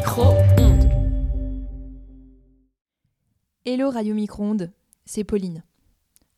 Micro-ondes. 0.00 0.88
Hello 3.66 3.90
Radio 3.90 4.14
Micro-ondes, 4.14 4.72
c'est 5.04 5.24
Pauline. 5.24 5.62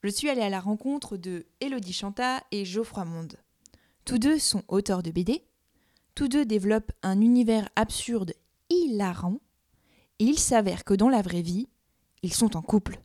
Je 0.03 0.09
suis 0.09 0.29
allée 0.29 0.43
à 0.43 0.49
la 0.49 0.59
rencontre 0.59 1.17
de 1.17 1.47
Elodie 1.61 1.93
Chanta 1.93 2.43
et 2.51 2.65
Geoffroy 2.65 3.05
Monde. 3.05 3.37
Tous 4.05 4.19
deux 4.19 4.41
sont 4.41 4.65
auteurs 4.67 5.05
de 5.05 5.13
BD, 5.13 5.45
tous 6.17 6.27
deux 6.27 6.45
développent 6.45 6.91
un 7.05 7.21
univers 7.21 7.69
absurde 7.77 8.35
hilarant, 8.69 9.39
et 10.19 10.25
il 10.25 10.41
s'avère 10.41 10.83
que 10.83 10.95
dans 10.95 11.09
la 11.09 11.23
vraie 11.23 11.43
vie, 11.43 11.69
ils 12.25 12.35
sont 12.35 12.57
en 12.57 12.63
couple. 12.63 13.01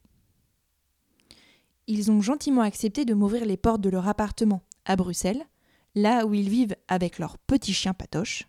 Ils 1.85 2.09
ont 2.09 2.21
gentiment 2.21 2.61
accepté 2.61 3.05
de 3.05 3.13
m'ouvrir 3.13 3.45
les 3.45 3.57
portes 3.57 3.81
de 3.81 3.91
leur 3.91 4.07
appartement 4.07 4.63
à 4.85 4.95
Bruxelles, 4.95 5.45
là 5.93 6.25
où 6.25 6.33
ils 6.33 6.49
vivent 6.49 6.77
avec 6.87 7.19
leur 7.19 7.37
petit 7.37 7.73
chien 7.73 7.93
Patoche. 7.93 8.47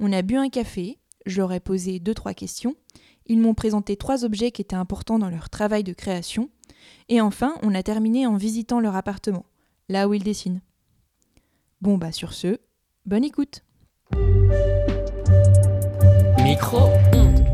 On 0.00 0.12
a 0.12 0.22
bu 0.22 0.36
un 0.36 0.48
café, 0.48 0.98
je 1.28 1.40
leur 1.40 1.52
ai 1.52 1.60
posé 1.60 2.00
deux 2.00 2.14
trois 2.14 2.34
questions, 2.34 2.74
ils 3.26 3.38
m'ont 3.38 3.54
présenté 3.54 3.96
trois 3.96 4.24
objets 4.24 4.50
qui 4.50 4.62
étaient 4.62 4.74
importants 4.74 5.18
dans 5.18 5.30
leur 5.30 5.50
travail 5.50 5.84
de 5.84 5.92
création, 5.92 6.50
et 7.08 7.20
enfin 7.20 7.54
on 7.62 7.74
a 7.74 7.82
terminé 7.82 8.26
en 8.26 8.36
visitant 8.36 8.80
leur 8.80 8.96
appartement, 8.96 9.46
là 9.88 10.08
où 10.08 10.14
ils 10.14 10.24
dessinent. 10.24 10.62
Bon 11.80 11.98
bah 11.98 12.12
sur 12.12 12.32
ce, 12.32 12.58
bonne 13.06 13.24
écoute. 13.24 13.62
Micro-ondes. 16.42 17.44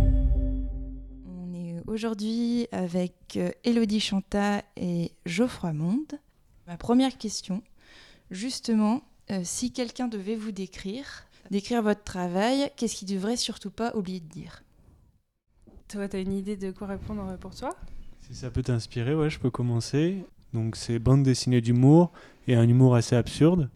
On 1.27 1.53
est 1.53 1.83
aujourd'hui 1.87 2.69
avec 2.71 3.37
euh, 3.37 3.51
Elodie 3.65 4.01
Chanta 4.01 4.63
et 4.77 5.13
Geoffroy 5.27 5.73
Monde. 5.73 6.13
Ma 6.69 6.77
première 6.77 7.19
question, 7.19 7.63
justement, 8.31 9.03
euh, 9.31 9.41
si 9.43 9.73
quelqu'un 9.73 10.07
devait 10.07 10.37
vous 10.37 10.53
décrire, 10.53 11.27
décrire 11.51 11.83
votre 11.83 12.03
travail, 12.03 12.71
qu'est-ce 12.77 12.97
qu'il 12.97 13.09
devrait 13.09 13.37
surtout 13.37 13.71
pas 13.71 13.95
oublier 13.95 14.21
de 14.21 14.29
dire? 14.29 14.63
Toi, 15.89 16.09
t'as 16.09 16.21
une 16.21 16.33
idée 16.33 16.57
de 16.57 16.71
quoi 16.71 16.87
répondre 16.87 17.37
pour 17.39 17.55
toi? 17.55 17.77
Si 18.21 18.35
ça 18.35 18.51
peut 18.51 18.63
t'inspirer, 18.63 19.15
ouais, 19.15 19.31
je 19.31 19.39
peux 19.39 19.51
commencer. 19.51 20.25
Donc 20.53 20.77
c'est 20.77 20.99
bande 20.99 21.23
dessinée 21.23 21.61
d'humour 21.61 22.13
et 22.47 22.55
un 22.55 22.69
humour 22.69 22.95
assez 22.95 23.17
absurde. 23.17 23.69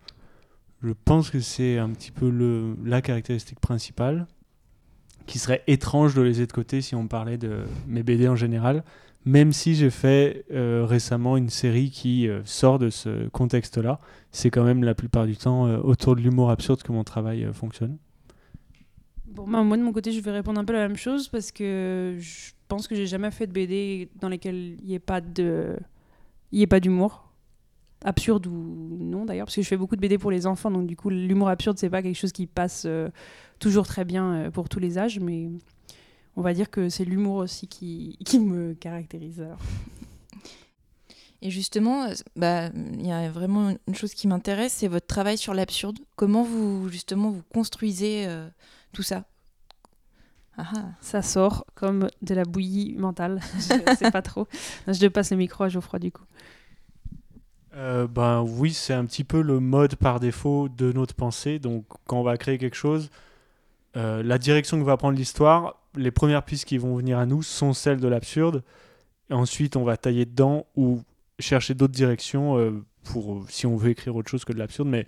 Je 0.83 0.93
pense 1.05 1.31
que 1.31 1.41
c'est 1.41 1.77
un 1.79 1.91
petit 1.91 2.13
peu 2.13 2.31
le, 2.31 2.77
la 2.85 3.03
caractéristique 3.03 3.59
principale, 3.59 4.27
qui 5.27 5.39
serait 5.39 5.63
étrange 5.67 6.15
de 6.15 6.23
laisser 6.23 6.47
de 6.47 6.53
côté 6.53 6.81
si 6.81 6.95
on 6.95 7.09
parlait 7.09 7.37
de 7.37 7.65
mes 7.87 8.03
BD 8.03 8.29
en 8.29 8.37
général, 8.37 8.85
même 9.29 9.53
si 9.53 9.75
j'ai 9.75 9.91
fait 9.91 10.47
euh, 10.51 10.87
récemment 10.87 11.37
une 11.37 11.51
série 11.51 11.91
qui 11.91 12.27
euh, 12.27 12.41
sort 12.47 12.79
de 12.79 12.89
ce 12.89 13.29
contexte-là. 13.29 14.01
C'est 14.33 14.51
quand 14.51 14.65
même 14.65 14.83
la 14.83 14.95
plupart 14.95 15.27
du 15.27 15.37
temps 15.37 15.67
euh, 15.67 15.77
autour 15.79 16.17
de 16.17 16.23
l'humour 16.23 16.51
absurde 16.51 16.83
que 16.83 16.93
mon 16.93 17.05
travail 17.05 17.47
fonctionne. 17.53 17.99
Bon, 19.27 19.47
bah, 19.47 19.63
moi 19.63 19.77
de 19.77 19.83
mon 19.83 19.93
côté, 19.93 20.13
je 20.13 20.21
vais 20.23 20.31
répondre 20.31 20.59
un 20.59 20.65
peu 20.65 20.73
la 20.73 20.89
même 20.89 20.97
chose 20.97 21.29
parce 21.29 21.53
que 21.53 22.17
je 22.19 22.53
pense 22.69 22.89
que 22.89 22.95
j'ai 22.95 23.07
jamais 23.07 23.31
fait 23.31 23.47
de 23.47 23.53
BD 23.53 24.09
dans 24.19 24.31
lesquelles 24.31 24.77
il 24.81 24.87
n'y 24.87 24.95
ait 24.95 24.99
pas 24.99 25.21
de, 25.21 25.77
il 26.51 26.63
ait 26.63 26.67
pas 26.67 26.81
d'humour, 26.81 27.31
absurde 28.03 28.47
ou 28.47 28.97
non 28.99 29.27
d'ailleurs, 29.27 29.47
parce 29.47 29.57
que 29.57 29.63
je 29.63 29.69
fais 29.69 29.77
beaucoup 29.77 29.97
de 29.97 30.01
BD 30.01 30.17
pour 30.17 30.31
les 30.31 30.47
enfants, 30.47 30.71
donc 30.71 30.87
du 30.87 30.97
coup 30.97 31.11
l'humour 31.11 31.49
absurde 31.49 31.79
c'est 31.79 31.91
pas 31.91 32.03
quelque 32.03 32.17
chose 32.17 32.33
qui 32.33 32.47
passe 32.47 32.87
toujours 33.59 33.87
très 33.87 34.05
bien 34.05 34.51
pour 34.53 34.69
tous 34.69 34.81
les 34.81 34.99
âges, 34.99 35.19
mais 35.21 35.49
on 36.39 36.41
va 36.41 36.55
dire 36.55 36.71
que 36.71 36.89
c'est 36.89 37.05
l'humour 37.05 37.39
aussi 37.39 37.67
qui, 37.67 38.17
qui 38.25 38.39
me 38.39 38.73
caractérise. 38.75 39.41
alors. 39.41 39.59
Et 41.43 41.51
justement, 41.51 42.05
euh, 42.05 42.15
bah, 42.37 42.69
il 42.69 43.07
y 43.07 43.13
a 43.13 43.29
vraiment 43.29 43.77
une 43.89 43.95
chose 43.95 44.15
qui 44.15 44.29
m'intéresse, 44.29 44.73
c'est 44.73 44.87
votre 44.89 45.07
travail 45.07 45.37
sur 45.37 45.53
l'absurde. 45.53 45.99
Comment 46.15 46.45
vous 46.45 46.89
justement 46.89 47.31
vous 47.31 47.43
construisez 47.53 48.27
euh, 48.27 48.49
tout 48.93 49.03
ça? 49.03 49.25
Ah 50.57 50.67
ah. 50.77 50.85
Ça 51.01 51.23
sort 51.23 51.65
comme 51.75 52.09
de 52.23 52.35
la 52.35 52.45
bouillie 52.45 52.95
mentale, 52.97 53.41
je 53.57 53.97
sais 53.97 54.11
pas 54.13 54.23
trop. 54.23 54.47
Je 54.87 55.07
passe 55.09 55.33
le 55.33 55.37
micro 55.39 55.65
à 55.65 55.69
Geoffroy 55.69 55.99
du 55.99 56.13
coup. 56.13 56.25
Euh, 57.75 58.07
ben 58.07 58.43
oui, 58.43 58.73
c'est 58.73 58.95
un 58.95 59.05
petit 59.07 59.25
peu 59.25 59.43
le 59.43 59.59
mode 59.59 59.97
par 59.97 60.21
défaut 60.21 60.69
de 60.69 60.93
notre 60.93 61.15
pensée. 61.15 61.59
Donc 61.59 61.85
quand 62.07 62.19
on 62.19 62.25
va 62.25 62.37
créer 62.37 62.59
quelque 62.59 62.77
chose, 62.77 63.11
euh, 63.97 64.23
la 64.23 64.39
direction 64.39 64.79
que 64.79 64.85
va 64.85 64.97
prendre 64.97 65.17
l'histoire, 65.17 65.77
les 65.99 66.11
premières 66.11 66.45
pistes 66.45 66.65
qui 66.65 66.79
vont 66.79 66.97
venir 66.97 67.19
à 67.19 67.27
nous 67.27 67.43
sont 67.43 67.73
celles 67.73 68.01
de 68.01 68.09
l'absurde. 68.09 68.63
Ensuite, 69.31 69.77
on 69.77 69.85
va 69.85 69.97
tailler 69.97 70.25
dedans 70.25 70.67
ou 70.77 71.03
chercher 71.39 71.75
d'autres 71.75 71.93
directions 71.95 72.59
euh, 72.59 72.85
pour 73.05 73.45
si 73.49 73.67
on 73.67 73.77
veut 73.77 73.91
écrire 73.91 74.17
autre 74.17 74.31
chose 74.31 74.45
que 74.45 74.53
de 74.53 74.59
l'absurde. 74.59 74.89
Mais 74.89 75.07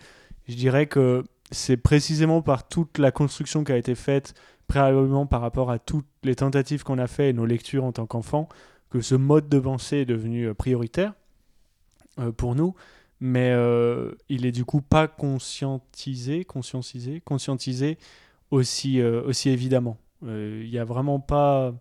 je 0.49 0.55
dirais 0.55 0.87
que 0.87 1.25
c'est 1.51 1.77
précisément 1.77 2.43
par 2.43 2.69
toute 2.69 2.99
la 2.99 3.11
construction 3.11 3.65
qui 3.65 3.73
a 3.73 3.77
été 3.77 3.95
faite 3.95 4.35
préalablement 4.67 5.27
par 5.27 5.41
rapport 5.41 5.71
à 5.71 5.79
toutes 5.79 6.07
les 6.23 6.37
tentatives 6.37 6.85
qu'on 6.85 6.99
a 6.99 7.07
fait 7.07 7.31
et 7.31 7.33
nos 7.33 7.47
lectures 7.47 7.85
en 7.85 7.93
tant 7.93 8.07
qu'enfant 8.07 8.49
que 8.91 9.01
ce 9.01 9.15
mode 9.15 9.49
de 9.49 9.59
pensée 9.59 9.99
est 9.99 10.05
devenu 10.05 10.49
euh, 10.49 10.55
prioritaire 10.55 11.15
euh, 12.19 12.33
pour 12.33 12.55
nous, 12.55 12.75
mais 13.21 13.53
euh, 13.53 14.13
il 14.29 14.47
est 14.47 14.53
du 14.53 14.65
coup 14.65 14.81
pas 14.81 15.07
conscientisé, 15.07 16.45
conscientisé, 16.45 17.21
conscientisé 17.21 17.99
aussi, 18.51 19.01
euh, 19.01 19.23
aussi 19.23 19.51
évidemment. 19.51 19.97
Euh, 20.27 20.61
Il 20.65 20.71
y 20.71 20.79
a 20.79 20.85
vraiment 20.85 21.21
pas. 21.21 21.75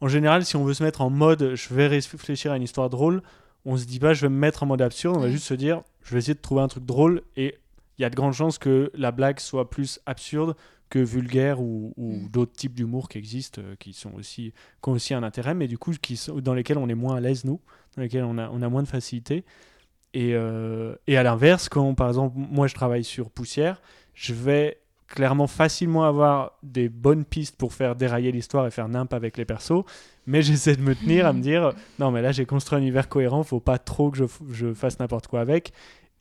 En 0.00 0.08
général, 0.08 0.44
si 0.44 0.56
on 0.56 0.64
veut 0.64 0.74
se 0.74 0.82
mettre 0.82 1.00
en 1.00 1.10
mode 1.10 1.54
je 1.54 1.74
vais 1.74 1.86
réfléchir 1.86 2.52
à 2.52 2.56
une 2.56 2.62
histoire 2.62 2.90
drôle, 2.90 3.22
on 3.64 3.76
se 3.76 3.84
dit 3.86 3.98
pas 3.98 4.12
je 4.14 4.22
vais 4.22 4.28
me 4.28 4.36
mettre 4.38 4.62
en 4.62 4.66
mode 4.66 4.82
absurde, 4.82 5.16
on 5.16 5.20
va 5.20 5.26
Ouais. 5.26 5.32
juste 5.32 5.46
se 5.46 5.54
dire 5.54 5.82
je 6.02 6.12
vais 6.12 6.18
essayer 6.18 6.34
de 6.34 6.40
trouver 6.40 6.60
un 6.62 6.68
truc 6.68 6.84
drôle 6.84 7.22
et 7.36 7.56
il 7.98 8.02
y 8.02 8.04
a 8.04 8.10
de 8.10 8.14
grandes 8.16 8.32
chances 8.34 8.58
que 8.58 8.90
la 8.94 9.12
blague 9.12 9.38
soit 9.40 9.70
plus 9.70 10.00
absurde 10.04 10.56
que 10.90 10.98
vulgaire 10.98 11.60
ou, 11.60 11.94
ou 11.96 12.16
Mm. 12.16 12.28
d'autres 12.28 12.52
types 12.52 12.74
d'humour 12.74 13.08
qui 13.08 13.18
existent, 13.18 13.62
euh, 13.64 13.74
qui 13.78 13.92
sont 13.94 14.12
aussi 14.14 14.52
qui 14.82 14.88
ont 14.90 14.92
aussi 14.92 15.14
un 15.14 15.22
intérêt, 15.22 15.54
mais 15.54 15.68
du 15.68 15.78
coup 15.78 15.92
qui 15.92 16.16
sont, 16.16 16.38
dans 16.40 16.54
lesquels 16.54 16.76
on 16.78 16.88
est 16.88 16.94
moins 16.94 17.16
à 17.16 17.20
l'aise 17.20 17.44
nous, 17.44 17.60
dans 17.96 18.02
lesquels 18.02 18.24
on 18.24 18.36
a, 18.36 18.50
on 18.50 18.60
a 18.62 18.68
moins 18.68 18.82
de 18.82 18.88
facilité. 18.88 19.44
Et, 20.12 20.34
euh, 20.34 20.94
et 21.06 21.16
à 21.16 21.22
l'inverse, 21.22 21.68
quand 21.68 21.94
par 21.94 22.08
exemple 22.08 22.34
moi 22.36 22.66
je 22.66 22.74
travaille 22.74 23.04
sur 23.04 23.30
Poussière, 23.30 23.80
je 24.12 24.34
vais 24.34 24.78
clairement 25.08 25.46
facilement 25.46 26.04
avoir 26.04 26.58
des 26.62 26.88
bonnes 26.88 27.24
pistes 27.24 27.56
pour 27.56 27.72
faire 27.72 27.96
dérailler 27.96 28.32
l'histoire 28.32 28.66
et 28.66 28.70
faire 28.70 28.88
nimp 28.88 29.12
avec 29.12 29.36
les 29.36 29.44
persos, 29.44 29.84
mais 30.26 30.42
j'essaie 30.42 30.76
de 30.76 30.82
me 30.82 30.94
tenir 30.94 31.26
à 31.26 31.32
me 31.32 31.40
dire 31.42 31.72
non 31.98 32.10
mais 32.10 32.22
là 32.22 32.32
j'ai 32.32 32.46
construit 32.46 32.78
un 32.78 32.82
univers 32.82 33.08
cohérent, 33.08 33.42
faut 33.42 33.60
pas 33.60 33.78
trop 33.78 34.10
que 34.10 34.18
je, 34.18 34.24
je 34.50 34.74
fasse 34.74 34.98
n'importe 34.98 35.26
quoi 35.26 35.40
avec. 35.40 35.72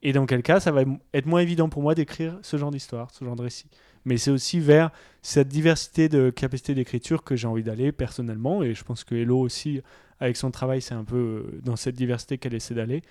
Et 0.06 0.12
dans 0.12 0.26
quel 0.26 0.44
cas 0.44 0.60
ça 0.60 0.72
va 0.72 0.84
être 1.14 1.26
moins 1.26 1.40
évident 1.40 1.70
pour 1.70 1.82
moi 1.82 1.96
d'écrire 1.96 2.38
ce 2.42 2.58
genre 2.58 2.72
d'histoire, 2.72 3.10
ce 3.12 3.24
genre 3.24 3.38
de 3.38 3.44
récit. 3.44 3.68
Mais 4.06 4.18
c'est 4.18 4.32
aussi 4.32 4.60
vers 4.60 4.92
cette 5.22 5.48
diversité 5.48 6.10
de 6.10 6.30
capacité 6.30 6.76
d'écriture 6.76 7.24
que 7.24 7.38
j'ai 7.38 7.48
envie 7.48 7.64
d'aller 7.64 7.94
personnellement, 7.94 8.64
et 8.64 8.74
je 8.74 8.84
pense 8.84 9.06
que 9.06 9.16
Hello 9.16 9.40
aussi, 9.40 9.82
avec 10.20 10.38
son 10.38 10.52
travail, 10.52 10.82
c'est 10.82 10.94
un 10.94 11.06
peu 11.06 11.16
euh, 11.16 11.62
dans 11.64 11.76
cette 11.76 11.96
diversité 11.96 12.38
qu'elle 12.38 12.54
essaie 12.54 12.74
d'aller. 12.74 13.02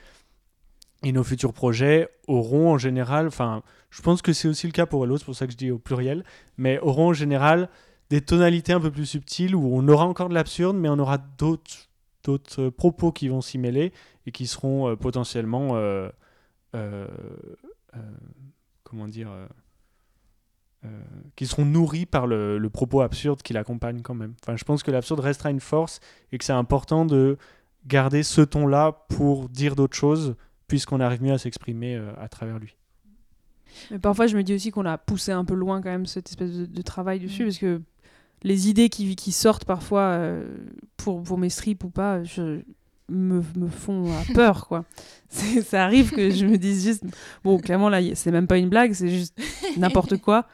Et 1.05 1.13
nos 1.13 1.25
futurs 1.25 1.53
projets 1.53 2.09
auront 2.29 2.71
en 2.71 2.79
général, 2.79 3.27
enfin, 3.27 3.63
je 3.91 4.03
pense 4.03 4.23
que 4.23 4.33
c'est 4.33 4.47
aussi 4.47 4.67
le 4.67 4.73
cas 4.73 4.87
pour 4.87 5.05
Hello, 5.05 5.19
c'est 5.19 5.25
pour 5.25 5.35
ça 5.35 5.47
que 5.47 5.53
je 5.53 5.57
dis 5.57 5.71
au 5.71 5.79
pluriel, 5.79 6.25
mais 6.57 6.79
auront 6.79 7.09
en 7.09 7.13
général 7.13 7.69
des 8.09 8.21
tonalités 8.21 8.73
un 8.73 8.81
peu 8.81 8.91
plus 8.91 9.07
subtiles 9.07 9.57
où 9.57 9.75
on 9.75 9.89
aura 9.89 10.05
encore 10.05 10.29
de 10.29 10.35
l'absurde, 10.35 10.77
mais 10.77 10.89
on 10.89 10.99
aura 10.99 11.19
d'autres 11.19 11.89
euh, 12.29 12.71
propos 12.71 13.11
qui 13.11 13.29
vont 13.29 13.41
s'y 13.41 13.59
mêler 13.59 13.93
et 14.27 14.33
qui 14.33 14.47
seront 14.47 14.89
euh, 14.89 14.97
potentiellement, 14.97 15.71
euh, 15.75 16.09
comment 18.85 19.09
dire, 19.09 19.31
qui 21.37 21.47
seront 21.47 21.65
nourris 21.65 22.07
par 22.07 22.27
le, 22.27 22.59
le 22.59 22.71
propos 22.71 23.01
absurde 23.01 23.43
qui 23.43 23.53
l'accompagne 23.53 24.03
quand 24.03 24.15
même. 24.15 24.35
Enfin, 24.43 24.57
je 24.57 24.65
pense 24.65 24.83
que 24.83 24.91
l'absurde 24.91 25.21
restera 25.21 25.51
une 25.51 25.61
force 25.61 26.01
et 26.33 26.39
que 26.39 26.45
c'est 26.45 26.53
important 26.53 27.05
de 27.05 27.39
garder 27.87 28.23
ce 28.23 28.41
ton-là 28.41 29.07
pour 29.09 29.49
dire 29.49 29.75
d'autres 29.75 29.97
choses, 29.97 30.37
puisqu'on 30.73 31.01
arrive 31.01 31.23
mieux 31.23 31.35
à 31.35 31.37
s'exprimer 31.37 31.97
euh, 31.97 32.13
à 32.19 32.31
travers 32.31 32.59
lui. 32.59 32.75
Mais 33.91 33.99
parfois, 33.99 34.27
je 34.27 34.35
me 34.39 34.43
dis 34.43 34.55
aussi 34.55 34.71
qu'on 34.71 34.87
a 34.87 34.97
poussé 34.97 35.31
un 35.31 35.45
peu 35.45 35.53
loin 35.53 35.83
quand 35.83 35.91
même 35.91 36.07
cette 36.07 36.31
espèce 36.31 36.51
de, 36.51 36.65
de 36.65 36.83
travail 36.83 37.21
dessus, 37.21 37.43
Mm. 37.43 37.45
parce 37.45 37.59
que 37.59 37.83
les 38.43 38.71
idées 38.71 38.89
qui, 38.89 39.15
qui 39.15 39.33
sortent 39.33 39.67
parfois 39.67 40.01
euh, 40.01 40.47
pour, 40.97 41.23
pour 41.25 41.37
mes 41.37 41.51
strips 41.51 41.85
ou 41.85 41.91
pas, 41.91 42.25
je, 42.25 42.63
me, 43.11 43.43
me 43.55 43.69
font 43.69 44.07
euh, 44.07 44.21
peur, 44.35 44.67
quoi. 44.67 44.87
Ça 45.29 45.85
arrive 45.85 46.11
que 46.11 46.31
je 46.31 46.47
me 46.47 46.57
dise 46.57 46.85
juste, 46.85 47.05
bon, 47.45 47.59
clairement, 47.59 47.91
là, 47.91 48.01
c'est 48.15 48.31
même 48.31 48.47
pas 48.47 48.57
une 48.57 48.71
blague, 48.71 48.95
c'est 48.95 49.11
juste 49.11 49.39
n'importe 49.77 50.17
quoi. 50.23 50.47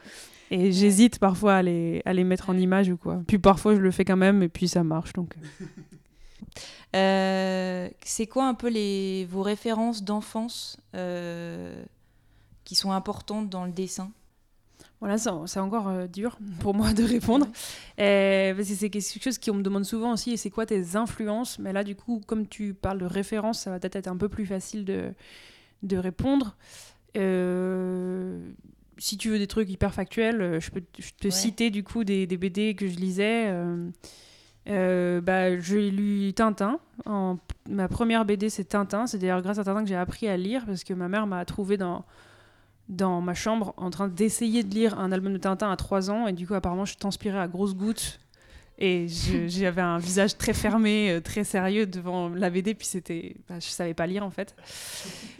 Et 0.51 0.73
j'hésite 0.73 1.17
parfois 1.19 1.55
à 1.55 1.61
les, 1.61 2.01
à 2.03 2.11
les 2.11 2.25
mettre 2.25 2.49
en 2.49 2.57
image 2.57 2.89
ou 2.89 2.97
quoi. 2.97 3.21
Puis 3.25 3.39
parfois, 3.39 3.73
je 3.73 3.79
le 3.79 3.91
fais 3.91 4.03
quand 4.03 4.17
même, 4.17 4.43
et 4.43 4.49
puis 4.49 4.67
ça 4.67 4.83
marche, 4.83 5.13
donc... 5.13 5.33
euh. 6.95 7.89
C'est 8.03 8.27
quoi 8.27 8.47
un 8.47 8.53
peu 8.53 8.69
les, 8.69 9.25
vos 9.25 9.41
références 9.41 10.03
d'enfance 10.03 10.77
euh, 10.95 11.83
qui 12.63 12.75
sont 12.75 12.91
importantes 12.91 13.49
dans 13.49 13.65
le 13.65 13.71
dessin? 13.71 14.11
Voilà, 15.01 15.17
c'est 15.17 15.29
c'est 15.45 15.59
encore 15.61 15.87
euh, 15.87 16.07
dur 16.07 16.37
pour 16.59 16.73
moi 16.73 16.93
de 16.93 17.03
répondre. 17.03 17.47
Euh, 17.99 18.53
parce 18.53 18.67
que 18.67 18.75
c'est 18.75 18.89
quelque 18.89 19.23
chose 19.23 19.37
qu'on 19.37 19.53
me 19.55 19.61
demande 19.63 19.85
souvent 19.85 20.11
aussi, 20.13 20.31
et 20.31 20.37
c'est 20.37 20.49
quoi 20.49 20.65
tes 20.65 20.95
influences? 20.97 21.57
Mais 21.59 21.71
là, 21.71 21.83
du 21.85 21.95
coup, 21.95 22.21
comme 22.27 22.47
tu 22.47 22.73
parles 22.73 22.99
de 22.99 23.05
références, 23.05 23.61
ça 23.61 23.69
va 23.71 23.79
peut-être 23.79 23.95
être 23.95 24.07
un 24.07 24.17
peu 24.17 24.27
plus 24.29 24.45
facile 24.45 24.83
de, 24.83 25.13
de 25.83 25.97
répondre. 25.97 26.55
Euh, 27.17 28.39
si 28.97 29.17
tu 29.17 29.29
veux 29.29 29.39
des 29.39 29.47
trucs 29.47 29.69
hyper 29.69 29.93
factuels, 29.93 30.59
je 30.59 30.69
peux 30.69 30.81
te- 30.81 31.01
je 31.01 31.11
te 31.17 31.27
Ouais. 31.27 31.31
citer 31.31 31.69
du 31.69 31.83
coup 31.83 32.03
des, 32.03 32.27
des 32.27 32.37
BD 32.37 32.75
que 32.75 32.87
je 32.87 32.97
lisais. 32.97 33.45
Euh, 34.67 35.21
bah, 35.21 35.57
j'ai 35.59 35.89
lu 35.89 36.33
Tintin. 36.33 36.79
En, 37.05 37.37
ma 37.69 37.87
première 37.87 38.25
BD, 38.25 38.49
c'est 38.49 38.65
Tintin. 38.65 39.07
C'est 39.07 39.17
d'ailleurs 39.17 39.41
grâce 39.41 39.57
à 39.57 39.63
Tintin 39.63 39.83
que 39.83 39.89
j'ai 39.89 39.95
appris 39.95 40.27
à 40.27 40.37
lire 40.37 40.65
parce 40.65 40.83
que 40.83 40.93
ma 40.93 41.07
mère 41.07 41.27
m'a 41.27 41.43
trouvé 41.45 41.77
dans, 41.77 42.05
dans 42.87 43.21
ma 43.21 43.33
chambre 43.33 43.73
en 43.77 43.89
train 43.89 44.07
d'essayer 44.07 44.63
de 44.63 44.73
lire 44.73 44.99
un 44.99 45.11
album 45.11 45.33
de 45.33 45.37
Tintin 45.37 45.71
à 45.71 45.75
3 45.75 46.11
ans. 46.11 46.27
Et 46.27 46.33
du 46.33 46.45
coup, 46.45 46.53
apparemment, 46.53 46.85
je 46.85 46.97
transpirais 46.97 47.39
à 47.39 47.47
grosses 47.47 47.75
gouttes. 47.75 48.19
Et 48.77 49.07
j'avais 49.47 49.81
un 49.81 49.97
visage 49.97 50.37
très 50.37 50.53
fermé, 50.53 51.11
euh, 51.11 51.19
très 51.21 51.43
sérieux 51.43 51.85
devant 51.85 52.29
la 52.29 52.49
BD. 52.49 52.73
Puis 52.75 52.87
c'était. 52.87 53.35
bah, 53.47 53.55
je 53.59 53.67
savais 53.67 53.93
pas 53.93 54.07
lire 54.07 54.23
en 54.23 54.29
fait. 54.29 54.55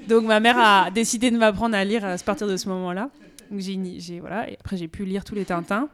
Donc 0.08 0.26
ma 0.26 0.40
mère 0.40 0.58
a 0.58 0.92
décidé 0.94 1.32
de 1.32 1.38
m'apprendre 1.38 1.76
à 1.76 1.84
lire 1.86 2.04
à 2.04 2.18
partir 2.18 2.48
de 2.48 2.58
ce 2.58 2.68
moment-là. 2.70 3.10
Donc 3.52 3.60
j'ai 3.60 4.20
voilà. 4.20 4.50
Et 4.50 4.58
après 4.60 4.76
j'ai 4.76 4.88
pu 4.88 5.06
lire 5.06 5.24
tous 5.24 5.36
les 5.36 5.46
Tintins. 5.46 5.90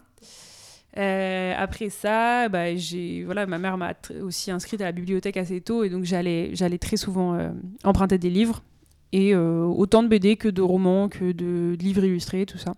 Euh, 0.98 1.54
après 1.58 1.90
ça, 1.90 2.48
bah, 2.48 2.76
j'ai 2.76 3.24
voilà, 3.26 3.46
ma 3.46 3.58
mère 3.58 3.78
m'a 3.78 3.94
aussi 4.22 4.50
inscrite 4.52 4.80
à 4.82 4.86
la 4.86 4.92
bibliothèque 4.94 5.36
assez 5.36 5.60
tôt 5.60 5.84
et 5.84 5.90
donc 5.90 6.06
j'allais 6.06 6.56
j'allais 6.56 6.78
très 6.78 6.96
souvent 6.96 7.34
euh, 7.34 7.50
emprunter 7.84 8.18
des 8.18 8.30
livres 8.30 8.64
et 9.12 9.36
euh, 9.36 9.64
autant 9.66 10.04
de 10.04 10.08
BD 10.08 10.38
que 10.38 10.48
de 10.48 10.62
romans 10.62 11.10
que 11.10 11.34
de, 11.34 11.76
livres 11.78 12.06
illustrés 12.06 12.46
tout 12.46 12.58
ça. 12.58 12.76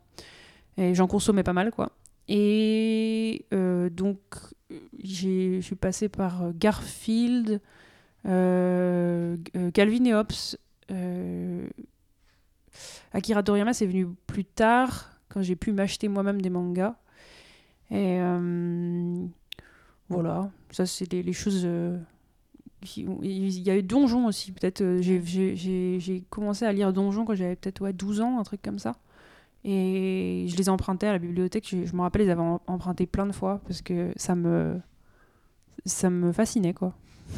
Et 0.78 0.96
j'en 0.96 1.08
consommais 1.08 1.44
pas 1.44 1.54
mal 1.54 1.72
quoi. 1.72 1.92
Et 2.28 3.46
donc 3.52 4.20
je 5.04 5.60
suis 5.62 5.76
passée 5.76 6.10
par 6.10 6.52
Garfield, 6.54 7.62
Calvin 8.24 10.06
et 10.06 10.14
Hobbes, 10.14 10.34
Akira 13.14 13.44
Toriyama, 13.44 13.74
c'est 13.74 13.86
venu 13.86 14.10
plus 14.28 14.44
tard, 14.44 15.10
quand 15.30 15.42
j'ai 15.42 15.56
pu 15.56 15.72
m'acheter 15.72 16.08
moi-même 16.10 16.42
des 16.42 16.50
mangas. 16.50 16.96
Et 17.92 18.20
euh, 18.20 19.26
voilà, 20.10 20.50
ça 20.72 20.86
c'est 20.86 21.12
les, 21.12 21.24
les 21.24 21.34
choses. 21.34 21.64
euh, 21.66 21.98
qui- 22.82 23.08
il 23.24 23.60
y 23.62 23.70
a 23.72 23.78
eu 23.78 23.84
Donjon 23.84 24.28
aussi, 24.28 24.52
peut-être. 24.52 24.82
euh, 24.82 25.02
j'ai- 25.02 25.22
j'ai- 25.24 25.56
J'ai 25.56 26.00
j'ai 26.00 26.22
commencé 26.30 26.66
à 26.66 26.72
lire 26.74 26.94
Donjon 26.94 27.26
quand 27.26 27.36
j'avais 27.36 27.56
peut-être 27.56 27.82
ouais, 27.82 27.94
12 27.94 28.22
ans, 28.22 28.40
un 28.40 28.44
truc 28.44 28.62
comme 28.62 28.80
ça. 28.80 28.96
Et 29.66 30.46
je 30.50 30.56
les 30.58 30.70
empruntais 30.70 31.08
à 31.08 31.14
la 31.14 31.20
bibliothèque. 31.20 31.68
Je, 31.70 31.86
je 31.86 31.96
me 31.96 32.02
rappelle, 32.02 32.22
les 32.24 32.30
avoir 32.30 32.48
em- 32.48 32.60
empruntés 32.68 33.06
plein 33.08 33.26
de 33.26 33.32
fois 33.34 33.62
parce 33.68 33.82
que 33.82 34.14
ça 34.16 34.36
me, 34.36 34.80
ça 35.86 36.10
me 36.10 36.32
fascinait, 36.32 36.74
quoi. 36.74 36.94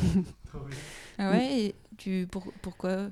Ah 1.17 1.31
ouais, 1.31 1.59
et 1.65 1.75
tu, 1.97 2.27
pour, 2.31 2.51
pourquoi 2.61 3.09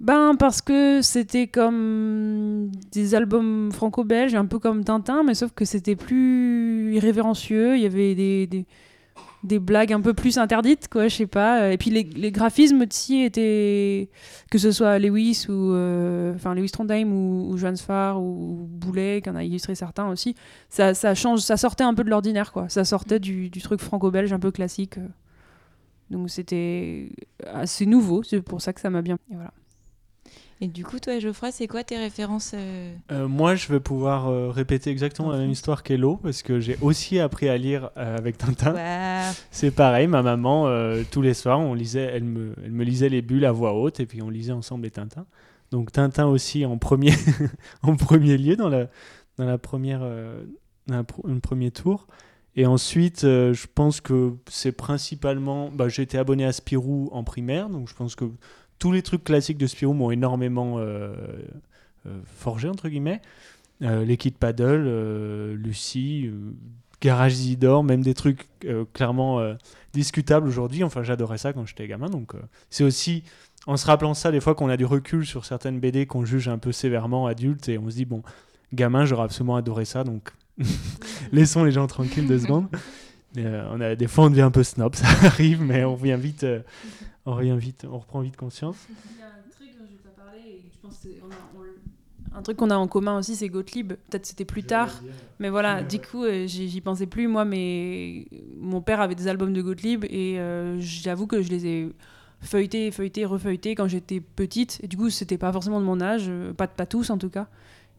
Ben 0.00 0.36
parce 0.38 0.62
que 0.62 1.02
c'était 1.02 1.48
comme 1.48 2.70
des 2.92 3.16
albums 3.16 3.72
franco-belges, 3.72 4.34
un 4.36 4.46
peu 4.46 4.60
comme 4.60 4.84
Tintin, 4.84 5.24
mais 5.24 5.34
sauf 5.34 5.50
que 5.52 5.64
c'était 5.64 5.96
plus 5.96 6.94
irrévérencieux. 6.94 7.76
Il 7.76 7.82
y 7.82 7.86
avait 7.86 8.14
des, 8.14 8.64
des, 9.42 9.58
blagues 9.58 9.92
un 9.92 10.00
peu 10.00 10.14
plus 10.14 10.38
interdites, 10.38 10.86
quoi, 10.88 11.08
je 11.08 11.16
sais 11.16 11.26
pas. 11.26 11.72
Et 11.72 11.78
puis 11.78 11.90
les, 11.90 12.04
les 12.04 12.30
graphismes 12.30 12.82
aussi 12.82 13.22
étaient, 13.22 14.08
que 14.52 14.58
ce 14.58 14.70
soit 14.70 15.00
Lewis 15.00 15.46
ou 15.48 15.72
euh, 15.72 16.32
enfin 16.32 16.54
Lewis 16.54 16.70
Trondheim 16.70 17.10
ou, 17.12 17.50
ou 17.50 17.56
Johan 17.58 17.74
Sfar 17.74 18.22
ou 18.22 18.68
Boulet, 18.70 19.20
qui 19.20 19.30
en 19.30 19.34
a 19.34 19.42
illustré 19.42 19.74
certains 19.74 20.08
aussi, 20.08 20.36
ça, 20.68 20.94
ça 20.94 21.16
change, 21.16 21.40
ça 21.40 21.56
sortait 21.56 21.84
un 21.84 21.94
peu 21.94 22.04
de 22.04 22.10
l'ordinaire, 22.10 22.52
quoi. 22.52 22.68
Ça 22.68 22.84
sortait 22.84 23.18
du, 23.18 23.50
du 23.50 23.60
truc 23.60 23.80
franco-belge 23.80 24.32
un 24.32 24.38
peu 24.38 24.52
classique. 24.52 25.00
Donc 26.10 26.30
c'était 26.30 27.10
assez 27.52 27.84
nouveau, 27.84 28.22
c'est 28.22 28.40
pour 28.42 28.62
ça 28.62 28.72
que 28.72 28.80
ça 28.80 28.90
m'a 28.90 29.02
bien. 29.02 29.16
Et 29.32 29.34
voilà. 29.34 29.52
Et 30.60 30.66
du 30.66 30.84
coup, 30.84 30.98
toi, 30.98 31.18
Geoffroy, 31.20 31.52
c'est 31.52 31.68
quoi 31.68 31.84
tes 31.84 31.96
références 31.96 32.52
euh, 32.54 32.92
Euh, 33.12 33.28
moi, 33.28 33.54
je 33.54 33.68
vais 33.68 33.78
pouvoir 33.78 34.28
euh, 34.28 34.50
répéter 34.50 34.90
exactement 34.90 35.30
la 35.30 35.38
même 35.38 35.50
histoire 35.50 35.82
qu'Hello, 35.82 36.16
parce 36.16 36.42
que 36.42 36.58
j'ai 36.58 36.76
aussi 36.80 37.20
appris 37.20 37.48
à 37.48 37.56
lire 37.56 37.90
avec 37.94 38.38
Tintin. 38.38 38.74
C'est 39.50 39.70
pareil, 39.70 40.08
ma 40.08 40.22
maman, 40.22 40.66
tous 41.10 41.22
les 41.22 41.34
soirs, 41.34 41.60
on 41.60 41.74
lisait, 41.74 42.10
elle, 42.12 42.24
me, 42.24 42.54
elle 42.64 42.72
me 42.72 42.84
lisait 42.84 43.08
les 43.08 43.22
bulles 43.22 43.44
à 43.44 43.52
voix 43.52 43.74
haute, 43.74 44.00
et 44.00 44.06
puis 44.06 44.20
on 44.20 44.30
lisait 44.30 44.52
ensemble 44.52 44.84
les 44.84 44.90
Tintins. 44.90 45.26
Donc 45.70 45.92
Tintin 45.92 46.26
aussi 46.26 46.64
en 46.64 46.78
premier, 46.78 47.12
en 47.82 47.94
premier 47.94 48.36
lieu 48.36 48.56
dans 48.56 48.68
la, 48.68 48.88
dans 49.36 49.44
la 49.44 49.58
première, 49.58 50.00
dans 50.00 50.96
la 50.96 51.02
pr- 51.02 51.30
un 51.30 51.38
premier 51.38 51.70
tour. 51.70 52.08
Et 52.58 52.66
ensuite, 52.66 53.22
euh, 53.22 53.54
je 53.54 53.68
pense 53.72 54.00
que 54.00 54.34
c'est 54.48 54.72
principalement. 54.72 55.70
Bah, 55.70 55.86
été 55.96 56.18
abonné 56.18 56.44
à 56.44 56.52
Spirou 56.52 57.08
en 57.12 57.22
primaire, 57.22 57.68
donc 57.70 57.88
je 57.88 57.94
pense 57.94 58.16
que 58.16 58.24
tous 58.78 58.92
les 58.92 59.02
trucs 59.02 59.24
classiques 59.24 59.58
de 59.58 59.66
Spirou 59.66 59.92
m'ont 59.92 60.10
énormément 60.10 60.78
euh, 60.78 61.12
euh, 62.06 62.18
forgé, 62.24 62.68
entre 62.68 62.88
guillemets. 62.88 63.20
Euh, 63.82 64.04
les 64.04 64.16
kits 64.16 64.30
paddle, 64.30 65.54
Lucie, 65.54 66.30
Garage 67.00 67.34
Isidore, 67.34 67.84
même 67.84 68.02
des 68.02 68.14
trucs 68.14 68.48
clairement 68.92 69.40
discutables 69.92 70.48
aujourd'hui. 70.48 70.82
Enfin, 70.84 71.02
j'adorais 71.02 71.38
ça 71.38 71.52
quand 71.52 71.66
j'étais 71.66 71.86
gamin. 71.86 72.08
Donc, 72.08 72.32
c'est 72.70 72.84
aussi 72.84 73.22
en 73.66 73.76
se 73.76 73.86
rappelant 73.86 74.14
ça, 74.14 74.32
des 74.32 74.40
fois 74.40 74.54
qu'on 74.54 74.68
a 74.68 74.76
du 74.76 74.84
recul 74.84 75.26
sur 75.26 75.44
certaines 75.44 75.78
BD 75.78 76.06
qu'on 76.06 76.24
juge 76.24 76.48
un 76.48 76.58
peu 76.58 76.72
sévèrement 76.72 77.26
adultes 77.26 77.68
et 77.68 77.78
on 77.78 77.90
se 77.90 77.96
dit, 77.96 78.04
bon, 78.04 78.22
gamin, 78.72 79.04
j'aurais 79.04 79.24
absolument 79.24 79.56
adoré 79.56 79.84
ça, 79.84 80.04
donc 80.04 80.30
laissons 81.32 81.64
les 81.64 81.72
gens 81.72 81.86
tranquilles 81.86 82.26
deux 82.26 82.40
secondes. 82.40 82.68
Euh, 83.36 83.68
on 83.72 83.80
a, 83.80 83.94
des 83.94 84.06
fois, 84.08 84.24
on 84.24 84.30
devient 84.30 84.40
un 84.40 84.50
peu 84.50 84.64
snob, 84.64 84.94
ça 84.96 85.06
arrive, 85.26 85.60
mais 85.60 85.84
on 85.84 85.94
revient 85.94 86.16
vite, 86.18 86.44
euh, 86.44 86.60
on 87.30 87.34
revient 87.34 87.56
vite, 87.58 87.86
on 87.90 87.98
reprend 87.98 88.20
vite 88.20 88.36
conscience. 88.36 88.76
Il 88.88 89.18
y 89.18 89.22
a 89.22 89.26
un 89.26 89.50
truc 89.50 89.68
dont 89.78 89.84
je 89.86 89.96
vais 89.96 90.02
pas 90.14 90.22
parler 90.22 90.40
et 90.46 90.62
je 90.72 90.78
pense 90.80 90.94
que 90.96 91.02
c'est- 91.02 91.20
on 91.22 91.30
a- 91.30 91.58
on 91.58 91.62
le- 91.62 91.76
un 92.34 92.42
truc 92.42 92.56
qu'on 92.56 92.70
a 92.70 92.76
en 92.76 92.88
commun 92.88 93.18
aussi, 93.18 93.36
c'est 93.36 93.48
Gottlieb. 93.48 93.88
Peut-être 93.94 94.26
c'était 94.26 94.44
plus 94.44 94.62
tard, 94.64 95.02
mais 95.38 95.48
voilà. 95.50 95.82
Du 95.82 95.98
coup, 95.98 96.24
euh, 96.24 96.46
j'y 96.46 96.80
pensais 96.80 97.06
plus 97.06 97.26
moi, 97.28 97.44
mais 97.44 98.26
mon 98.58 98.80
père 98.82 99.00
avait 99.00 99.14
des 99.14 99.28
albums 99.28 99.52
de 99.52 99.62
Gottlieb 99.62 100.04
et 100.04 100.38
euh, 100.38 100.76
j'avoue 100.80 101.26
que 101.26 101.40
je 101.42 101.48
les 101.48 101.66
ai 101.66 101.88
feuilletés, 102.42 102.90
feuilletés, 102.90 103.24
refeuilletés 103.24 103.74
quand 103.74 103.88
j'étais 103.88 104.20
petite. 104.20 104.78
Et 104.82 104.88
du 104.88 104.96
coup, 104.96 105.08
c'était 105.10 105.38
pas 105.38 105.52
forcément 105.52 105.80
de 105.80 105.86
mon 105.86 106.00
âge, 106.00 106.24
euh, 106.28 106.52
pas 106.52 106.66
pas 106.68 106.86
tous 106.86 107.10
en 107.10 107.18
tout 107.18 107.30
cas. 107.30 107.48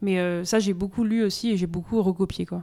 Mais 0.00 0.18
euh, 0.20 0.44
ça, 0.44 0.58
j'ai 0.60 0.74
beaucoup 0.74 1.02
lu 1.04 1.22
aussi 1.24 1.50
et 1.50 1.56
j'ai 1.56 1.66
beaucoup 1.66 2.00
recopié 2.02 2.46
quoi. 2.46 2.62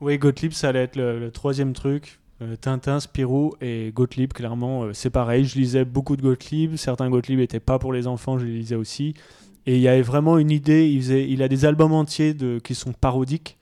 Oui, 0.00 0.16
Gottlieb, 0.16 0.52
ça 0.52 0.68
allait 0.70 0.84
être 0.84 0.96
le, 0.96 1.18
le 1.18 1.30
troisième 1.30 1.72
truc. 1.72 2.20
Euh, 2.42 2.56
Tintin, 2.56 3.00
Spirou 3.00 3.54
et 3.60 3.92
Gottlieb, 3.94 4.32
clairement, 4.32 4.84
euh, 4.84 4.92
c'est 4.94 5.10
pareil. 5.10 5.44
Je 5.44 5.58
lisais 5.58 5.84
beaucoup 5.84 6.16
de 6.16 6.22
Gottlieb. 6.22 6.76
Certains 6.76 7.10
Gottlieb 7.10 7.38
n'étaient 7.38 7.60
pas 7.60 7.78
pour 7.78 7.92
les 7.92 8.06
enfants, 8.06 8.38
je 8.38 8.46
les 8.46 8.52
lisais 8.52 8.76
aussi. 8.76 9.14
Et 9.66 9.76
il 9.76 9.82
y 9.82 9.88
avait 9.88 10.02
vraiment 10.02 10.38
une 10.38 10.50
idée. 10.50 10.88
Il, 10.88 11.42
a 11.42 11.48
des 11.48 11.64
albums 11.66 11.92
entiers 11.92 12.32
de, 12.32 12.58
qui 12.58 12.74
sont 12.74 12.92
parodiques. 12.92 13.58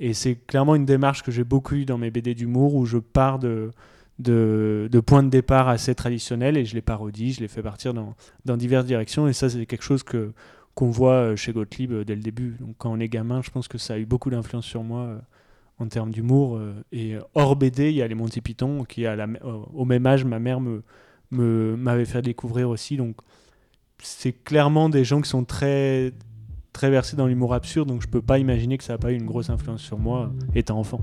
Et 0.00 0.14
c'est 0.14 0.34
clairement 0.34 0.74
une 0.74 0.86
démarche 0.86 1.22
que 1.22 1.30
j'ai 1.30 1.44
beaucoup 1.44 1.74
eue 1.74 1.84
dans 1.84 1.98
mes 1.98 2.10
BD 2.10 2.34
d'humour 2.34 2.74
où 2.74 2.86
je 2.86 2.98
pars 2.98 3.38
de, 3.38 3.70
de, 4.18 5.00
points 5.04 5.22
de 5.22 5.28
départ 5.28 5.68
assez 5.68 5.94
traditionnels 5.94 6.56
et 6.56 6.64
je 6.64 6.74
les 6.74 6.80
parodie, 6.80 7.32
je 7.32 7.40
les 7.40 7.48
fais 7.48 7.62
partir 7.62 7.92
dans, 7.92 8.14
dans 8.46 8.56
diverses 8.56 8.86
directions. 8.86 9.28
Et 9.28 9.34
ça, 9.34 9.50
c'est 9.50 9.66
quelque 9.66 9.84
chose 9.84 10.02
que 10.02 10.32
qu'on 10.74 10.90
voit 10.90 11.12
euh, 11.12 11.36
chez 11.36 11.52
Gottlieb 11.52 11.92
dès 11.92 12.14
le 12.14 12.22
début. 12.22 12.56
Donc 12.58 12.76
quand 12.78 12.90
on 12.90 12.98
est 12.98 13.08
gamin, 13.08 13.42
je 13.42 13.50
pense 13.50 13.68
que 13.68 13.76
ça 13.76 13.92
a 13.92 13.98
eu 13.98 14.06
beaucoup 14.06 14.30
d'influence 14.30 14.64
sur 14.64 14.82
moi 14.82 15.20
en 15.82 15.88
termes 15.88 16.10
d'humour. 16.10 16.56
euh, 16.56 16.74
et 16.92 17.14
euh, 17.14 17.20
hors 17.34 17.56
BD, 17.56 17.90
il 17.90 17.96
y 17.96 18.02
a 18.02 18.08
les 18.08 18.14
Monty 18.14 18.40
Python 18.40 18.84
qui, 18.84 19.06
à 19.06 19.16
la, 19.16 19.24
euh, 19.24 19.58
au 19.74 19.84
même 19.84 20.06
âge, 20.06 20.24
ma 20.24 20.38
mère 20.38 20.60
me 20.60 20.82
m'avait 21.30 22.04
fait 22.04 22.20
découvrir 22.20 22.68
aussi. 22.68 22.96
Donc 22.96 23.16
c'est 23.98 24.32
clairement 24.32 24.90
des 24.90 25.04
gens 25.04 25.22
qui 25.22 25.30
sont 25.30 25.44
très 25.44 26.12
très 26.72 26.90
versés 26.90 27.16
dans 27.16 27.26
l'humour 27.26 27.54
absurde. 27.54 27.88
Donc 27.88 28.02
je 28.02 28.08
peux 28.08 28.22
pas 28.22 28.38
imaginer 28.38 28.78
que 28.78 28.84
ça 28.84 28.94
n'a 28.94 28.98
pas 28.98 29.12
eu 29.12 29.16
une 29.16 29.26
grosse 29.26 29.50
influence 29.50 29.82
sur 29.82 29.98
moi 29.98 30.30
étant 30.54 30.78
enfant. 30.78 31.00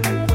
Thank 0.00 0.30
you. 0.30 0.31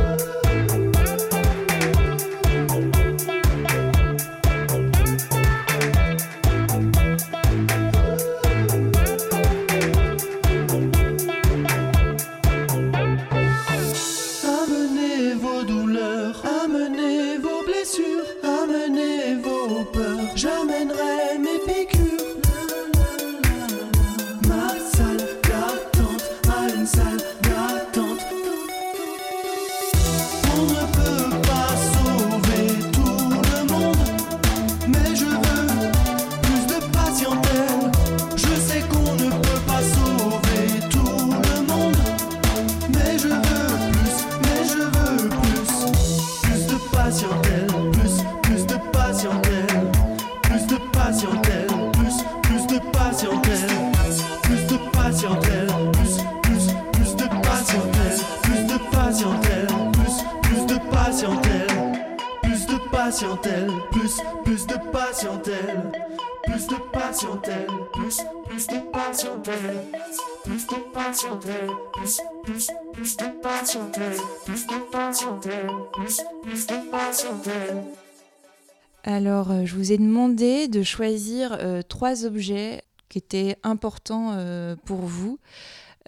Alors, 79.08 79.52
euh, 79.52 79.64
je 79.64 79.74
vous 79.74 79.94
ai 79.94 79.98
demandé 79.98 80.68
de 80.68 80.84
choisir 80.84 81.56
euh, 81.62 81.82
trois 81.82 82.26
objets 82.26 82.84
qui 83.08 83.18
étaient 83.18 83.56
importants 83.64 84.34
euh, 84.34 84.76
pour 84.84 84.98
vous, 84.98 85.40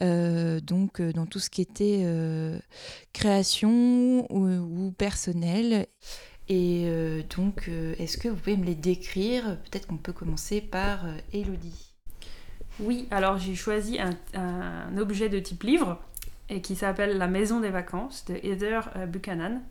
donc 0.01 1.01
dans 1.01 1.25
tout 1.25 1.39
ce 1.39 1.50
qui 1.50 1.62
était 1.62 2.06
création 3.12 4.25
ou, 4.29 4.91
personnel. 4.91 5.88
Et 6.48 6.89
donc, 7.36 7.70
est-ce 8.00 8.18
que 8.18 8.29
vous 8.29 8.38
pouvez 8.38 8.56
me 8.56 8.65
les 8.65 8.75
décrire? 8.75 9.58
Peut-être 9.58 9.88
qu'on 9.88 9.98
peut 9.98 10.13
commencer 10.13 10.62
par 10.62 11.06
Elodie. 11.34 11.96
Oui, 12.79 13.10
alors 13.12 13.39
j'ai 13.39 13.56
choisi 13.56 13.98
un, 14.00 14.98
objet 14.98 15.27
de 15.27 15.39
type 15.39 15.63
livre 15.63 16.00
et 16.48 16.62
qui 16.62 16.77
s'appelle 16.77 17.18
La 17.18 17.27
Maison 17.27 17.60
des 17.60 17.70
Vacances 17.70 18.24
de 18.24 18.36
Heather 18.36 18.89
Buchanan. 19.10 19.62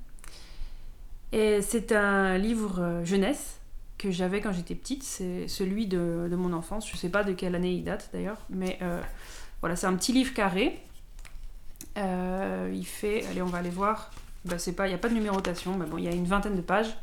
C'est 1.32 1.92
un 1.92 2.38
livre 2.38 2.80
euh, 2.80 3.04
jeunesse 3.04 3.60
que 3.98 4.10
j'avais 4.10 4.40
quand 4.40 4.52
j'étais 4.52 4.74
petite. 4.74 5.02
C'est 5.02 5.48
celui 5.48 5.86
de, 5.86 6.28
mon 6.32 6.52
enfance. 6.52 6.88
Je 6.90 6.96
sais 6.96 7.10
pas 7.10 7.24
de 7.24 7.32
quelle 7.32 7.54
année 7.54 7.72
il 7.72 7.84
date 7.84 8.10
d'ailleurs, 8.12 8.38
mais 8.48 8.78
euh, 8.82 9.00
voilà, 9.60 9.76
c'est 9.76 9.86
un 9.86 9.94
petit 9.94 10.12
livre 10.12 10.32
carré. 10.32 10.80
Euh, 11.96 12.72
il 12.72 12.86
fait, 12.86 13.26
allez, 13.26 13.42
on 13.42 13.46
va 13.46 13.58
aller 13.58 13.70
voir. 13.70 14.10
Bah, 14.44 14.56
il 14.66 14.88
n'y 14.88 14.94
a 14.94 14.98
pas 14.98 15.08
de 15.08 15.14
numérotation, 15.14 15.76
mais 15.76 15.86
bon, 15.86 15.98
il 15.98 16.04
y 16.04 16.08
a 16.08 16.12
une 16.12 16.26
vingtaine 16.26 16.56
de 16.56 16.62
pages. 16.62 16.96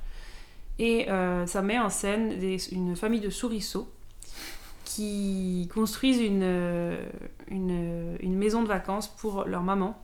Et 0.77 1.07
ça 1.45 1.61
met 1.61 1.79
en 1.79 1.89
scène 1.89 2.33
une 2.71 2.97
famille 2.97 3.21
de 3.21 3.29
souriceaux 3.29 3.89
qui 4.83 5.69
construisent 5.73 6.19
une 6.19 6.97
maison 8.21 8.61
de 8.61 8.67
vacances 8.67 9.07
pour 9.07 9.45
leur 9.45 9.63
maman. 9.63 9.97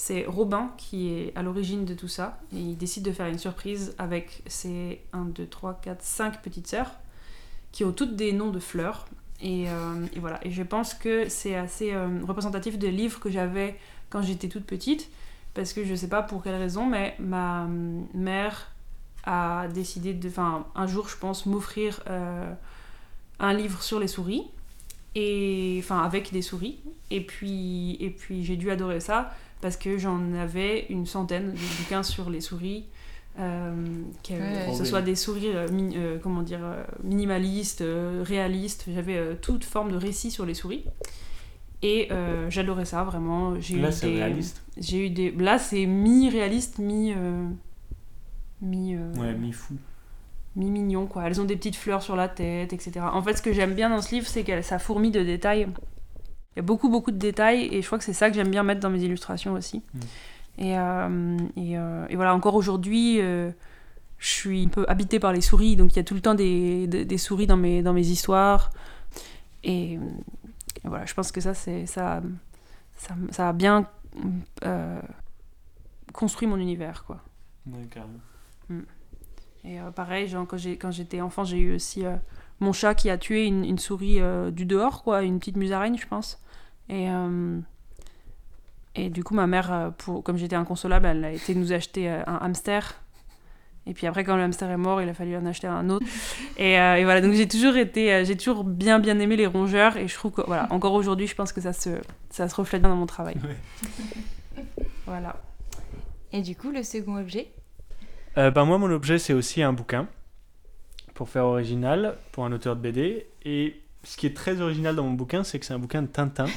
C'est 0.00 0.26
Robin 0.28 0.70
qui 0.76 1.08
est 1.08 1.32
à 1.34 1.42
l'origine 1.42 1.84
de 1.84 1.92
tout 1.92 2.06
ça. 2.06 2.38
Et 2.54 2.60
il 2.60 2.76
décide 2.76 3.02
de 3.02 3.10
faire 3.10 3.26
une 3.26 3.38
surprise 3.38 3.96
avec 3.98 4.44
ses 4.46 5.00
1, 5.12 5.24
2, 5.24 5.44
3, 5.44 5.80
4, 5.82 6.00
5 6.00 6.40
petites 6.40 6.68
sœurs 6.68 6.92
qui 7.72 7.84
ont 7.84 7.90
toutes 7.90 8.14
des 8.14 8.32
noms 8.32 8.50
de 8.50 8.60
fleurs. 8.60 9.08
Et, 9.42 9.68
euh, 9.68 10.06
voilà. 10.20 10.38
Et 10.46 10.52
je 10.52 10.62
pense 10.62 10.94
que 10.94 11.28
c'est 11.28 11.56
assez 11.56 11.92
euh, 11.92 12.20
représentatif 12.24 12.78
des 12.78 12.92
livres 12.92 13.18
que 13.18 13.28
j'avais 13.28 13.76
quand 14.08 14.22
j'étais 14.22 14.46
toute 14.46 14.66
petite. 14.66 15.10
Parce 15.52 15.72
que 15.72 15.84
je 15.84 15.96
sais 15.96 16.08
pas 16.08 16.22
pour 16.22 16.44
quelle 16.44 16.54
raison, 16.54 16.86
mais 16.86 17.16
ma 17.18 17.64
euh, 17.64 18.00
mère 18.14 18.70
a 19.24 19.66
décidé 19.66 20.14
de. 20.14 20.28
Enfin, 20.28 20.64
un 20.76 20.86
jour, 20.86 21.08
je 21.08 21.16
pense, 21.16 21.44
m'offrir 21.44 22.04
euh, 22.08 22.52
un 23.40 23.52
livre 23.52 23.82
sur 23.82 23.98
les 23.98 24.06
souris. 24.06 24.44
Et, 25.16 25.80
enfin, 25.82 26.04
avec 26.04 26.32
des 26.32 26.42
souris. 26.42 26.78
Et 27.10 27.20
puis, 27.20 27.96
et 27.98 28.10
puis 28.10 28.44
j'ai 28.44 28.54
dû 28.54 28.70
adorer 28.70 29.00
ça 29.00 29.34
parce 29.60 29.76
que 29.76 29.98
j'en 29.98 30.32
avais 30.34 30.86
une 30.90 31.06
centaine 31.06 31.52
de 31.52 31.82
bouquins 31.82 32.02
sur 32.02 32.30
les 32.30 32.40
souris. 32.40 32.86
euh, 33.40 33.72
que, 34.26 34.32
Ouais. 34.32 34.66
que 34.70 34.76
ce 34.76 34.84
soit 34.84 35.00
des 35.02 35.14
souris 35.14 35.46
euh, 35.54 35.68
mi- 35.70 35.94
euh, 35.96 36.18
comment 36.20 36.42
dire, 36.42 36.58
euh, 36.62 36.82
minimalistes, 37.04 37.82
euh, 37.82 38.24
réalistes. 38.26 38.86
J'avais 38.92 39.16
euh, 39.16 39.34
toute 39.40 39.62
forme 39.64 39.92
de 39.92 39.96
récit 39.96 40.32
sur 40.32 40.44
les 40.44 40.54
souris. 40.54 40.84
Et 41.82 42.08
euh, 42.10 42.50
j'adorais 42.50 42.84
ça 42.84 43.04
vraiment. 43.04 43.54
J'ai 43.60 43.76
Là, 43.76 43.90
eu 43.90 43.92
c'est 43.92 44.08
des- 44.08 44.16
réaliste. 44.16 44.62
J'ai 44.76 45.06
eu 45.06 45.10
des. 45.10 45.30
Là, 45.30 45.60
c'est 45.60 45.86
mi-réaliste, 45.86 46.78
mi. 46.80 47.12
euh, 47.16 47.46
mi. 48.60 48.96
euh, 48.96 49.12
Ouais, 49.14 49.32
mi-fou. 49.34 49.74
mi-mignon, 50.56 51.06
quoi. 51.06 51.28
Elles 51.28 51.40
ont 51.40 51.44
des 51.44 51.54
petites 51.54 51.76
fleurs 51.76 52.02
sur 52.02 52.16
la 52.16 52.26
tête, 52.28 52.72
etc. 52.72 52.92
En 53.12 53.22
fait, 53.22 53.34
ce 53.36 53.42
que 53.42 53.52
j'aime 53.52 53.74
bien 53.74 53.90
dans 53.90 54.02
ce 54.02 54.12
livre, 54.16 54.26
c'est 54.26 54.42
que 54.42 54.62
ça 54.62 54.80
fourmille 54.80 55.12
de 55.12 55.22
détails. 55.22 55.68
Il 56.58 56.62
y 56.62 56.64
a 56.64 56.66
beaucoup, 56.66 56.88
beaucoup 56.88 57.12
de 57.12 57.18
détails, 57.18 57.68
et 57.72 57.82
je 57.82 57.86
crois 57.86 57.98
que 57.98 58.04
c'est 58.04 58.12
ça 58.12 58.28
que 58.28 58.34
j'aime 58.34 58.50
bien 58.50 58.64
mettre 58.64 58.80
dans 58.80 58.90
mes 58.90 59.00
illustrations 59.00 59.52
aussi. 59.52 59.84
Mm. 59.94 60.00
Et, 60.58 60.76
euh, 60.76 61.38
et, 61.54 61.78
euh, 61.78 62.04
et 62.08 62.16
voilà, 62.16 62.34
encore 62.34 62.56
aujourd'hui, 62.56 63.20
euh, 63.20 63.52
je 64.18 64.28
suis 64.28 64.64
un 64.64 64.68
peu 64.68 64.84
habitée 64.88 65.20
par 65.20 65.32
les 65.32 65.40
souris, 65.40 65.76
donc 65.76 65.92
il 65.92 65.96
y 65.98 66.00
a 66.00 66.02
tout 66.02 66.14
le 66.14 66.20
temps 66.20 66.34
des, 66.34 66.88
des, 66.88 67.04
des 67.04 67.18
souris 67.18 67.46
dans 67.46 67.56
mes, 67.56 67.80
dans 67.80 67.92
mes 67.92 68.08
histoires. 68.08 68.70
Et, 69.62 69.92
et 69.92 70.00
voilà, 70.82 71.06
je 71.06 71.14
pense 71.14 71.30
que 71.30 71.40
ça, 71.40 71.54
c'est 71.54 71.86
ça, 71.86 72.22
ça, 72.96 73.14
ça 73.30 73.50
a 73.50 73.52
bien 73.52 73.86
construit 76.12 76.48
mon 76.48 76.56
univers, 76.56 77.04
quoi. 77.04 77.22
Ouais, 77.68 77.86
carrément. 77.88 78.18
Et 79.64 79.80
euh, 79.80 79.90
pareil, 79.90 80.28
genre, 80.28 80.46
quand, 80.46 80.90
j'étais 80.90 81.20
enfant, 81.20 81.44
j'ai 81.44 81.58
eu 81.58 81.74
aussi 81.74 82.04
euh, 82.04 82.16
mon 82.60 82.72
chat 82.72 82.94
qui 82.94 83.10
a 83.10 83.18
tué 83.18 83.46
une, 83.46 83.64
une 83.64 83.78
souris 83.78 84.20
euh, 84.20 84.50
du 84.50 84.64
dehors, 84.64 85.02
quoi, 85.02 85.22
une 85.22 85.38
petite 85.38 85.56
musaraigne, 85.56 85.98
je 85.98 86.06
pense. 86.06 86.40
Et, 86.88 87.10
euh, 87.10 87.60
et 88.94 89.10
du 89.10 89.22
coup, 89.22 89.34
ma 89.34 89.46
mère, 89.46 89.72
euh, 89.72 89.90
pour, 89.90 90.22
comme 90.24 90.36
j'étais 90.36 90.56
inconsolable, 90.56 91.06
elle 91.06 91.24
a 91.24 91.32
été 91.32 91.54
nous 91.54 91.72
acheter 91.72 92.10
euh, 92.10 92.22
un 92.26 92.36
hamster. 92.36 93.00
Et 93.86 93.94
puis 93.94 94.06
après, 94.06 94.24
quand 94.24 94.36
le 94.36 94.42
hamster 94.42 94.70
est 94.70 94.76
mort, 94.76 95.00
il 95.00 95.08
a 95.08 95.14
fallu 95.14 95.36
en 95.36 95.46
acheter 95.46 95.66
un 95.66 95.88
autre. 95.88 96.06
Et, 96.58 96.78
euh, 96.78 96.96
et 96.96 97.04
voilà, 97.04 97.20
donc 97.20 97.32
j'ai 97.32 97.46
toujours 97.46 97.76
été, 97.76 98.24
j'ai 98.24 98.36
toujours 98.36 98.64
bien 98.64 98.98
bien 98.98 99.18
aimé 99.20 99.36
les 99.36 99.46
rongeurs. 99.46 99.96
Et 99.96 100.08
je 100.08 100.14
trouve 100.14 100.32
que, 100.32 100.42
voilà, 100.44 100.66
encore 100.70 100.92
aujourd'hui, 100.94 101.28
je 101.28 101.34
pense 101.34 101.52
que 101.52 101.60
ça 101.60 101.72
se, 101.72 101.90
ça 102.30 102.48
se 102.48 102.54
reflète 102.56 102.82
bien 102.82 102.90
dans 102.90 102.96
mon 102.96 103.06
travail. 103.06 103.36
Voilà. 105.06 105.36
Et 106.32 106.42
du 106.42 106.54
coup, 106.54 106.70
le 106.70 106.82
second 106.82 107.16
objet? 107.16 107.50
Euh, 108.36 108.50
ben, 108.50 108.66
moi, 108.66 108.76
mon 108.76 108.90
objet, 108.90 109.18
c'est 109.18 109.32
aussi 109.32 109.62
un 109.62 109.72
bouquin, 109.72 110.06
pour 111.14 111.30
faire 111.30 111.44
original, 111.44 112.16
pour 112.32 112.44
un 112.44 112.52
auteur 112.52 112.76
de 112.76 112.82
BD. 112.82 113.26
Et 113.44 113.80
ce 114.04 114.16
qui 114.16 114.26
est 114.26 114.36
très 114.36 114.60
original 114.60 114.94
dans 114.94 115.04
mon 115.04 115.12
bouquin, 115.12 115.44
c'est 115.44 115.58
que 115.58 115.64
c'est 115.64 115.72
un 115.72 115.78
bouquin 115.78 116.02
de 116.02 116.08
Tintin. 116.08 116.44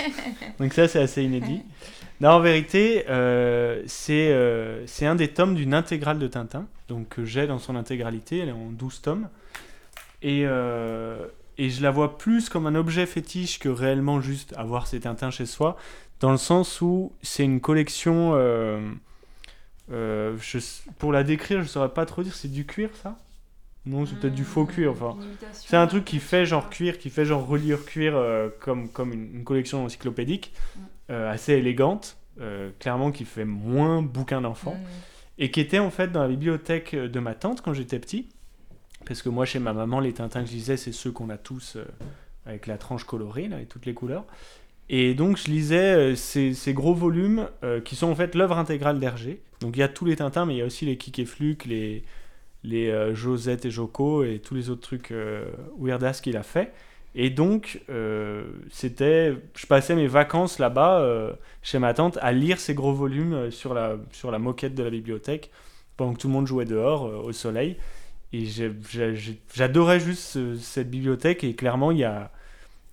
Donc 0.58 0.72
ça, 0.72 0.88
c'est 0.88 1.00
assez 1.00 1.22
inédit. 1.22 1.62
Non, 2.20 2.30
en 2.30 2.40
vérité, 2.40 3.04
euh, 3.08 3.82
c'est 3.86 4.32
euh, 4.32 4.84
c'est 4.86 5.06
un 5.06 5.14
des 5.14 5.28
tomes 5.28 5.54
d'une 5.54 5.72
intégrale 5.72 6.18
de 6.18 6.26
Tintin, 6.26 6.66
donc 6.88 7.08
que 7.08 7.24
j'ai 7.24 7.46
dans 7.46 7.58
son 7.58 7.76
intégralité, 7.76 8.38
elle 8.38 8.48
est 8.48 8.52
en 8.52 8.70
12 8.70 9.02
tomes. 9.02 9.28
Et, 10.22 10.42
euh, 10.44 11.26
et 11.58 11.70
je 11.70 11.80
la 11.80 11.92
vois 11.92 12.18
plus 12.18 12.48
comme 12.48 12.66
un 12.66 12.74
objet 12.74 13.06
fétiche 13.06 13.60
que 13.60 13.68
réellement 13.68 14.20
juste 14.20 14.52
avoir 14.56 14.88
ces 14.88 15.00
Tintins 15.00 15.30
chez 15.30 15.46
soi, 15.46 15.76
dans 16.20 16.32
le 16.32 16.38
sens 16.38 16.80
où 16.80 17.12
c'est 17.22 17.44
une 17.44 17.60
collection... 17.60 18.32
euh, 18.34 18.80
je, 19.90 20.58
pour 20.98 21.12
la 21.12 21.22
décrire, 21.22 21.62
je 21.62 21.68
saurais 21.68 21.88
pas 21.90 22.04
trop 22.04 22.22
dire, 22.22 22.34
c'est 22.34 22.50
du 22.50 22.66
cuir 22.66 22.90
ça? 23.02 23.16
Non, 23.88 24.06
c'est 24.06 24.18
peut-être 24.18 24.34
du 24.34 24.44
faux 24.44 24.66
cuir, 24.66 24.92
enfin... 24.92 25.16
C'est 25.52 25.76
un 25.76 25.86
truc 25.86 26.04
qui 26.04 26.18
fait 26.18 26.46
genre 26.46 26.70
cuir, 26.70 26.98
qui 26.98 27.10
fait 27.10 27.24
genre 27.24 27.46
reliure 27.46 27.84
cuir 27.84 28.16
euh, 28.16 28.48
comme, 28.60 28.88
comme 28.88 29.12
une, 29.12 29.36
une 29.36 29.44
collection 29.44 29.84
encyclopédique, 29.84 30.52
euh, 31.10 31.30
assez 31.30 31.54
élégante, 31.54 32.16
euh, 32.40 32.70
clairement 32.78 33.10
qui 33.10 33.24
fait 33.24 33.44
moins 33.44 34.02
bouquin 34.02 34.40
d'enfant, 34.40 34.76
et 35.38 35.50
qui 35.50 35.60
était 35.60 35.78
en 35.78 35.90
fait 35.90 36.12
dans 36.12 36.22
la 36.22 36.28
bibliothèque 36.28 36.94
de 36.94 37.20
ma 37.20 37.34
tante 37.34 37.62
quand 37.62 37.72
j'étais 37.72 37.98
petit, 37.98 38.28
parce 39.06 39.22
que 39.22 39.28
moi 39.28 39.44
chez 39.46 39.58
ma 39.58 39.72
maman 39.72 40.00
les 40.00 40.12
Tintins 40.12 40.42
que 40.42 40.48
je 40.48 40.54
lisais 40.54 40.76
c'est 40.76 40.92
ceux 40.92 41.12
qu'on 41.12 41.30
a 41.30 41.38
tous 41.38 41.76
euh, 41.76 41.84
avec 42.44 42.66
la 42.66 42.76
tranche 42.76 43.04
colorée 43.04 43.48
là, 43.48 43.60
et 43.60 43.66
toutes 43.66 43.86
les 43.86 43.94
couleurs. 43.94 44.26
Et 44.90 45.14
donc 45.14 45.36
je 45.36 45.50
lisais 45.50 45.94
euh, 45.94 46.14
ces, 46.14 46.54
ces 46.54 46.72
gros 46.74 46.94
volumes 46.94 47.48
euh, 47.62 47.80
qui 47.80 47.94
sont 47.96 48.08
en 48.08 48.14
fait 48.14 48.34
l'œuvre 48.34 48.58
intégrale 48.58 48.98
d'Hergé. 48.98 49.42
Donc 49.60 49.76
il 49.76 49.80
y 49.80 49.82
a 49.82 49.88
tous 49.88 50.04
les 50.04 50.16
Tintins, 50.16 50.46
mais 50.46 50.54
il 50.54 50.58
y 50.58 50.62
a 50.62 50.66
aussi 50.66 50.86
les 50.86 50.96
Kik 50.96 51.18
et 51.18 51.24
Fluke, 51.24 51.64
les, 51.66 52.04
les 52.68 52.88
euh, 52.90 53.14
Josette 53.14 53.64
et 53.66 53.70
Joko 53.70 54.24
et 54.24 54.38
tous 54.40 54.54
les 54.54 54.70
autres 54.70 54.82
trucs 54.82 55.10
euh, 55.12 55.44
weirdas 55.78 56.20
qu'il 56.22 56.36
a 56.36 56.42
fait. 56.42 56.72
Et 57.14 57.30
donc, 57.30 57.80
euh, 57.90 58.44
c'était, 58.70 59.34
je 59.56 59.66
passais 59.66 59.94
mes 59.96 60.06
vacances 60.08 60.58
là-bas, 60.58 61.04
chez 61.62 61.78
ma 61.78 61.94
tante, 61.94 62.18
à 62.20 62.32
lire 62.32 62.60
ces 62.60 62.74
gros 62.74 62.92
volumes 62.92 63.50
sur 63.50 63.74
la, 63.74 63.96
sur 64.12 64.30
la 64.30 64.38
moquette 64.38 64.74
de 64.74 64.82
la 64.84 64.90
bibliothèque. 64.90 65.50
pendant 65.96 66.12
que 66.14 66.20
tout 66.20 66.28
le 66.28 66.34
monde 66.34 66.46
jouait 66.46 66.64
dehors 66.66 67.02
au 67.24 67.32
soleil. 67.32 67.76
Et 68.32 68.44
j'adorais 69.54 70.00
juste 70.00 70.22
ce- 70.22 70.56
cette 70.56 70.90
bibliothèque 70.90 71.44
et 71.44 71.54
clairement 71.54 71.90
il 71.90 71.98
y 71.98 72.04
a 72.04 72.30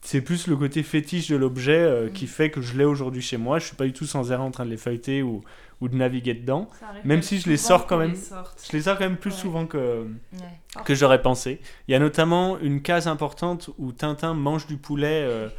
c'est 0.05 0.21
plus 0.21 0.47
le 0.47 0.55
côté 0.55 0.83
fétiche 0.83 1.27
de 1.29 1.35
l'objet 1.35 1.77
euh, 1.77 2.09
qui 2.09 2.27
fait 2.27 2.49
que 2.51 2.61
je 2.61 2.77
l'ai 2.77 2.85
aujourd'hui 2.85 3.21
chez 3.21 3.37
moi. 3.37 3.59
Je 3.59 3.65
suis 3.67 3.75
pas 3.75 3.85
du 3.85 3.93
tout 3.93 4.05
sans 4.05 4.31
arrêt 4.31 4.43
en 4.43 4.51
train 4.51 4.65
de 4.65 4.69
les 4.69 4.77
feuilleter 4.77 5.21
ou, 5.23 5.43
ou 5.81 5.87
de 5.89 5.95
naviguer 5.95 6.33
dedans. 6.35 6.69
Même 7.03 7.21
si 7.21 7.39
je 7.39 7.49
les 7.49 7.57
sors 7.57 7.87
quand 7.87 7.97
même. 7.97 8.13
Je 8.15 8.71
les 8.77 8.83
sors 8.83 8.97
quand 8.97 9.03
même 9.03 9.17
plus 9.17 9.31
Ouais. 9.31 9.37
souvent 9.37 9.65
que, 9.65 10.05
Ouais. 10.33 10.83
que 10.85 10.93
j'aurais 10.95 11.21
pensé. 11.21 11.59
Il 11.87 11.91
y 11.91 11.95
a 11.95 11.99
notamment 11.99 12.57
une 12.59 12.81
case 12.81 13.07
importante 13.07 13.69
où 13.79 13.91
Tintin 13.91 14.33
mange 14.35 14.67
du 14.67 14.77
poulet 14.77 15.23
euh, 15.23 15.49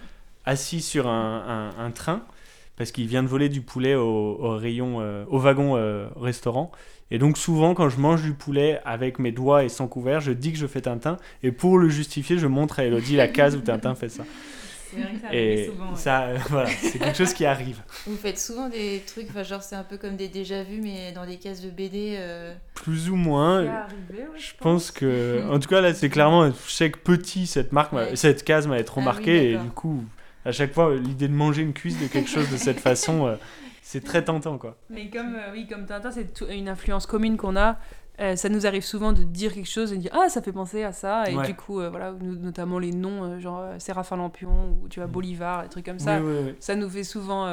assis 0.45 0.81
sur 0.81 1.09
un, 1.09 1.73
un- 1.79 1.85
un 1.85 1.91
train 1.91 2.23
parce 2.77 2.93
qu'il 2.93 3.07
vient 3.09 3.23
de 3.23 3.29
voler 3.29 3.49
du 3.49 3.63
poulet 3.63 3.95
au, 3.95 4.05
au 4.39 4.57
rayon, 4.57 4.99
euh, 5.01 5.25
au 5.29 5.39
wagon 5.39 5.75
restaurant. 6.21 6.71
Et 7.11 7.19
donc 7.19 7.39
souvent 7.39 7.75
quand 7.75 7.89
je 7.89 7.99
mange 7.99 8.23
du 8.23 8.33
poulet 8.33 8.81
avec 8.85 9.19
mes 9.19 9.31
doigts 9.33 9.63
et 9.65 9.69
sans 9.69 9.87
couvert, 9.87 10.21
je 10.21 10.33
dis 10.33 10.53
que 10.53 10.59
je 10.59 10.67
fais 10.67 10.81
Tintin 10.81 11.19
et 11.43 11.53
pour 11.53 11.79
le 11.79 11.89
justifier, 11.89 12.39
je 12.39 12.47
montre 12.49 12.81
à 12.81 12.85
Elodie 12.85 13.17
la 13.17 13.29
case 13.29 13.55
où 13.57 13.61
Tintin 13.61 13.95
fait 13.95 14.09
ça. 14.09 14.25
C'est 14.91 15.01
vrai 15.03 15.13
que 15.15 15.21
ça 15.21 15.35
Et 15.35 15.53
arrive 15.53 15.71
souvent. 15.73 15.91
ouais. 15.91 15.97
ça, 15.97 16.23
euh, 16.23 16.39
voilà, 16.49 16.69
c'est 16.69 16.99
quelque 16.99 17.17
chose 17.19 17.35
qui 17.35 17.45
arrive. 17.45 17.79
Vous 18.07 18.17
faites 18.17 18.39
souvent 18.39 18.69
des 18.69 19.03
trucs, 19.07 19.27
enfin, 19.31 19.43
genre 19.43 19.63
c'est 19.63 19.75
un 19.75 19.83
peu 19.83 19.97
comme 19.99 20.17
des 20.17 20.29
déjà-vus, 20.29 20.81
mais 20.81 21.13
dans 21.13 21.27
des 21.27 21.37
cases 21.37 21.61
de 21.61 21.71
BD. 21.71 22.15
euh, 22.19 22.55
Plus 22.75 23.11
ou 23.11 23.17
moins. 23.17 23.67
Arrivé, 23.67 24.23
ouais, 24.33 24.39
Je 24.39 24.53
pense 24.61 24.91
que, 24.93 25.43
en 25.51 25.59
tout 25.59 25.69
cas 25.69 25.81
là, 25.81 25.93
c'est 25.93 26.09
clairement, 26.09 26.51
je 26.51 26.73
sais 26.73 26.91
que 26.91 26.99
petit, 26.99 27.47
cette 27.49 27.73
marque, 27.73 27.93
Ouais. 27.93 28.15
cette 28.15 28.45
case 28.45 28.67
m'avait 28.69 28.85
trop 28.85 29.01
Ah 29.01 29.03
oui, 29.03 29.05
marqué 29.07 29.51
et 29.51 29.53
d'accord. 29.55 29.65
du 29.67 29.71
coup, 29.73 30.05
à 30.45 30.53
chaque 30.53 30.73
fois, 30.73 30.95
l'idée 30.95 31.29
de 31.29 31.35
manger 31.35 31.63
une 31.63 31.73
cuisse 31.73 32.01
de 32.01 32.07
quelque 32.07 32.31
chose 32.31 32.49
de 32.51 32.57
cette 32.57 32.81
façon, 32.81 33.27
euh, 33.27 33.35
c'est 33.89 34.03
très 34.03 34.25
tentant 34.25 34.59
quoi. 34.59 34.77
Mais 34.91 35.09
comme, 35.11 35.35
euh, 35.37 35.53
oui, 35.53 35.67
comme 35.69 35.87
Tintin, 35.87 36.11
c'est 36.11 36.41
une 36.51 36.69
influence 36.69 37.07
commune 37.07 37.37
qu'on 37.37 37.55
a. 37.57 37.77
euh, 38.19 38.35
ça 38.35 38.49
nous 38.49 38.67
arrive 38.67 38.83
souvent 38.85 39.13
de 39.13 39.23
dire 39.23 39.53
quelque 39.55 39.69
chose 39.69 39.93
et 39.93 39.97
de 39.97 40.01
dire 40.01 40.11
ah 40.15 40.29
ça 40.29 40.41
fait 40.43 40.51
penser 40.53 40.83
à 40.83 40.93
ça 40.93 41.31
et 41.31 41.37
Ouais. 41.37 41.47
du 41.47 41.55
coup 41.55 41.81
euh, 41.81 41.89
voilà 41.91 42.13
notamment 42.13 42.79
les 42.81 42.91
noms 42.93 43.39
genre 43.39 43.63
Séraphin 43.79 44.17
Lampion 44.17 44.77
ou 44.83 44.89
tu 44.89 44.99
vois 45.01 45.07
Bolivar 45.07 45.63
des 45.63 45.69
trucs 45.69 45.85
comme 45.87 45.99
ça 46.01 46.19
Oui, 46.21 46.27
oui, 46.27 46.43
oui. 46.47 46.55
ça 46.59 46.75
nous 46.75 46.89
fait 46.89 47.05
souvent 47.05 47.47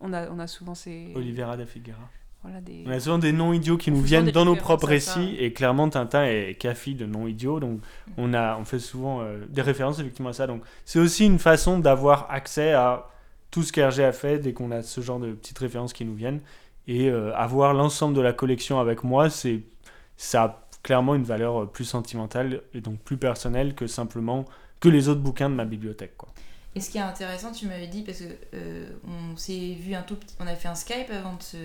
on 0.00 0.12
a 0.12 0.28
on 0.30 0.38
a 0.38 0.46
souvent 0.46 0.74
ces 0.74 1.12
Olivera 1.14 1.56
da 1.58 1.66
Figuera. 1.66 1.98
voilà 2.42 2.60
des 2.62 2.82
On 2.86 2.90
a 2.90 2.98
souvent 2.98 3.18
des 3.18 3.32
noms 3.32 3.52
idiots 3.52 3.76
qui 3.76 3.90
On 3.90 3.94
nous 3.96 4.00
viennent 4.00 4.30
dans 4.30 4.44
nos 4.46 4.56
propres 4.56 4.86
récits 4.88 5.36
et 5.38 5.52
clairement 5.52 5.88
Tintin 5.90 6.24
est 6.24 6.54
café 6.58 6.94
de 6.94 7.04
noms 7.06 7.26
idiots 7.26 7.60
donc 7.60 7.80
on 8.16 8.32
a 8.34 8.56
on 8.58 8.64
fait 8.64 8.78
souvent 8.80 9.20
euh, 9.20 9.44
des 9.50 9.62
références 9.62 9.98
effectivement 10.00 10.30
à 10.30 10.34
ça 10.34 10.46
donc 10.46 10.62
c'est 10.86 10.98
aussi 10.98 11.26
une 11.26 11.38
façon 11.38 11.78
d'avoir 11.78 12.26
accès 12.30 12.72
à 12.72 13.06
tout 13.54 13.62
ce 13.62 13.72
qu'Hergé 13.72 14.02
a 14.04 14.10
fait 14.12 14.38
dès 14.40 14.52
qu'on 14.52 14.72
a 14.72 14.82
ce 14.82 15.00
genre 15.00 15.20
de 15.20 15.30
petites 15.32 15.58
références 15.60 15.92
qui 15.92 16.04
nous 16.04 16.16
viennent 16.16 16.40
et 16.88 17.08
euh, 17.08 17.32
avoir 17.36 17.72
l'ensemble 17.72 18.14
de 18.16 18.20
la 18.20 18.32
collection 18.32 18.80
avec 18.80 19.04
moi 19.04 19.30
c'est 19.30 19.60
ça 20.16 20.42
a 20.42 20.68
clairement 20.82 21.14
une 21.14 21.22
valeur 21.22 21.62
euh, 21.62 21.66
plus 21.66 21.84
sentimentale 21.84 22.62
et 22.74 22.80
donc 22.80 22.98
plus 22.98 23.16
personnelle 23.16 23.74
que 23.76 23.86
simplement 23.86 24.44
que 24.80 24.88
les 24.88 25.08
autres 25.08 25.20
bouquins 25.20 25.48
de 25.48 25.54
ma 25.54 25.64
bibliothèque 25.64 26.16
quoi. 26.16 26.28
Et 26.76 26.80
ce 26.80 26.90
qui 26.90 26.98
est 26.98 27.02
intéressant, 27.02 27.52
tu 27.52 27.68
m'avais 27.68 27.86
dit, 27.86 28.02
parce 28.02 28.18
que 28.18 28.24
euh, 28.54 28.88
on 29.06 29.36
s'est 29.36 29.76
vu 29.78 29.94
un 29.94 30.02
tout 30.02 30.16
petit. 30.16 30.34
On 30.40 30.46
a 30.48 30.56
fait 30.56 30.66
un 30.66 30.74
Skype 30.74 31.08
avant 31.12 31.34
de, 31.36 31.42
se- 31.44 31.56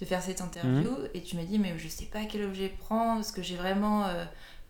de 0.00 0.04
faire 0.04 0.20
cette 0.20 0.40
interview, 0.40 0.90
Mhm. 0.90 1.08
et 1.14 1.22
tu 1.22 1.36
m'as 1.36 1.44
dit, 1.44 1.60
mais 1.60 1.74
je 1.78 1.86
sais 1.86 2.06
pas 2.06 2.24
quel 2.28 2.42
objet 2.42 2.68
prendre, 2.80 3.20
parce 3.20 3.30
que 3.30 3.40
j'ai 3.40 3.54
vraiment 3.54 4.04
euh, 4.06 4.24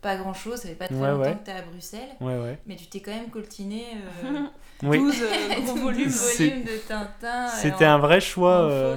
pas 0.06 0.16
grand 0.16 0.34
chose, 0.34 0.60
ça 0.60 0.68
fait 0.68 0.74
pas 0.74 0.86
très 0.86 0.94
Ouais, 0.96 1.08
longtemps 1.10 1.20
ouais. 1.30 1.36
que 1.36 1.44
t'es 1.44 1.52
à 1.52 1.62
Bruxelles, 1.62 2.08
Ouais 2.20 2.38
ouais. 2.38 2.58
mais 2.66 2.76
tu 2.76 2.86
t'es 2.86 3.00
quand 3.00 3.10
même 3.10 3.28
coltiné 3.30 3.84
euh, 4.24 4.40
Oui. 4.82 4.98
12 4.98 5.22
euh, 5.22 5.60
gros 5.64 5.74
12 5.74 5.80
volumes 5.82 6.64
de 6.64 6.76
Tintin. 6.86 7.48
C'était 7.48 7.84
un 7.84 7.98
vrai 7.98 8.20
choix 8.20 8.70
euh, 8.70 8.96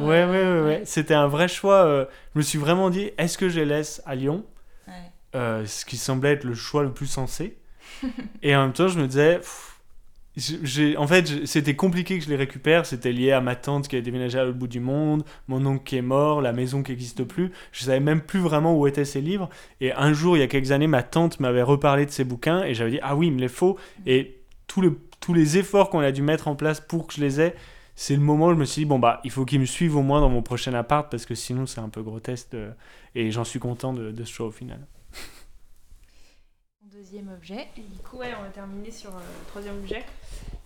Ouais, 0.00 0.24
ouais, 0.24 0.26
ouais, 0.26 0.60
ouais. 0.62 0.82
C'était 0.84 1.14
un 1.14 1.26
vrai 1.28 1.48
choix. 1.48 1.84
euh, 1.84 2.04
je 2.34 2.38
me 2.38 2.42
suis 2.42 2.58
vraiment 2.58 2.90
dit, 2.90 3.10
est-ce 3.18 3.36
que 3.38 3.48
je 3.48 3.58
les 3.60 3.66
laisse 3.66 4.02
à 4.06 4.14
Lyon? 4.14 4.44
Ouais. 4.86 4.92
Euh, 5.34 5.66
Ce 5.66 5.84
qui 5.84 5.96
semblait 5.96 6.32
être 6.34 6.44
le 6.44 6.54
choix 6.54 6.82
le 6.82 6.92
plus 6.92 7.06
sensé. 7.06 7.58
Et 8.42 8.54
en 8.54 8.62
même 8.62 8.72
temps, 8.72 8.88
je 8.88 8.98
me 9.00 9.06
disais, 9.06 9.36
pff, 9.38 9.73
en 10.96 11.06
fait, 11.06 11.46
c'était 11.46 11.76
compliqué 11.76 12.18
que 12.18 12.24
je 12.24 12.30
les 12.30 12.36
récupère. 12.36 12.86
C'était 12.86 13.12
lié 13.12 13.32
à 13.32 13.40
ma 13.40 13.54
tante 13.54 13.86
qui 13.86 13.96
a 13.96 14.00
déménagé 14.00 14.38
à 14.38 14.44
l'autre 14.44 14.58
bout 14.58 14.66
du 14.66 14.80
monde, 14.80 15.24
mon 15.46 15.64
oncle 15.64 15.84
qui 15.84 15.96
est 15.96 16.02
mort, 16.02 16.40
la 16.40 16.52
maison 16.52 16.82
qui 16.82 16.90
n'existe 16.90 17.24
plus. 17.24 17.52
Je 17.72 17.84
savais 17.84 18.00
même 18.00 18.20
plus 18.20 18.40
vraiment 18.40 18.76
où 18.76 18.86
étaient 18.86 19.04
ces 19.04 19.20
livres. 19.20 19.48
Et 19.80 19.92
un 19.92 20.12
jour, 20.12 20.36
il 20.36 20.40
y 20.40 20.42
a 20.42 20.48
quelques 20.48 20.72
années, 20.72 20.88
ma 20.88 21.02
tante 21.02 21.38
m'avait 21.38 21.62
reparlé 21.62 22.04
de 22.04 22.10
ces 22.10 22.24
bouquins 22.24 22.64
et 22.64 22.74
j'avais 22.74 22.92
dit, 22.92 23.00
ah 23.02 23.14
oui, 23.14 23.28
il 23.28 23.32
me 23.32 23.40
les 23.40 23.48
faut. 23.48 23.78
Et 24.06 24.40
tous 24.66 25.34
les 25.34 25.58
efforts 25.58 25.88
qu'on 25.88 26.00
a 26.00 26.10
dû 26.10 26.22
mettre 26.22 26.48
en 26.48 26.56
place 26.56 26.80
pour 26.80 27.06
que 27.06 27.14
je 27.14 27.20
les 27.20 27.40
ai, 27.40 27.54
c'est 27.94 28.16
le 28.16 28.22
moment 28.22 28.46
où 28.46 28.54
je 28.54 28.58
me 28.58 28.64
suis 28.64 28.82
dit, 28.82 28.86
bon, 28.86 28.98
bah, 28.98 29.20
il 29.22 29.30
faut 29.30 29.44
qu'ils 29.44 29.60
me 29.60 29.66
suivent 29.66 29.96
au 29.96 30.02
moins 30.02 30.20
dans 30.20 30.30
mon 30.30 30.42
prochain 30.42 30.74
appart 30.74 31.08
parce 31.08 31.26
que 31.26 31.36
sinon, 31.36 31.66
c'est 31.66 31.80
un 31.80 31.88
peu 31.88 32.02
grotesque. 32.02 32.56
Et 33.14 33.30
j'en 33.30 33.44
suis 33.44 33.60
content 33.60 33.92
de, 33.92 34.10
de 34.10 34.24
ce 34.24 34.32
choix 34.32 34.46
au 34.48 34.50
final. 34.50 34.80
Deuxième 37.04 37.28
objet. 37.28 37.68
Et 37.76 37.82
du 37.82 37.98
coup, 37.98 38.16
ouais, 38.16 38.32
on 38.40 38.46
a 38.46 38.48
terminé 38.48 38.90
sur 38.90 39.10
euh, 39.10 39.18
le 39.18 39.46
troisième 39.48 39.76
objet. 39.76 40.02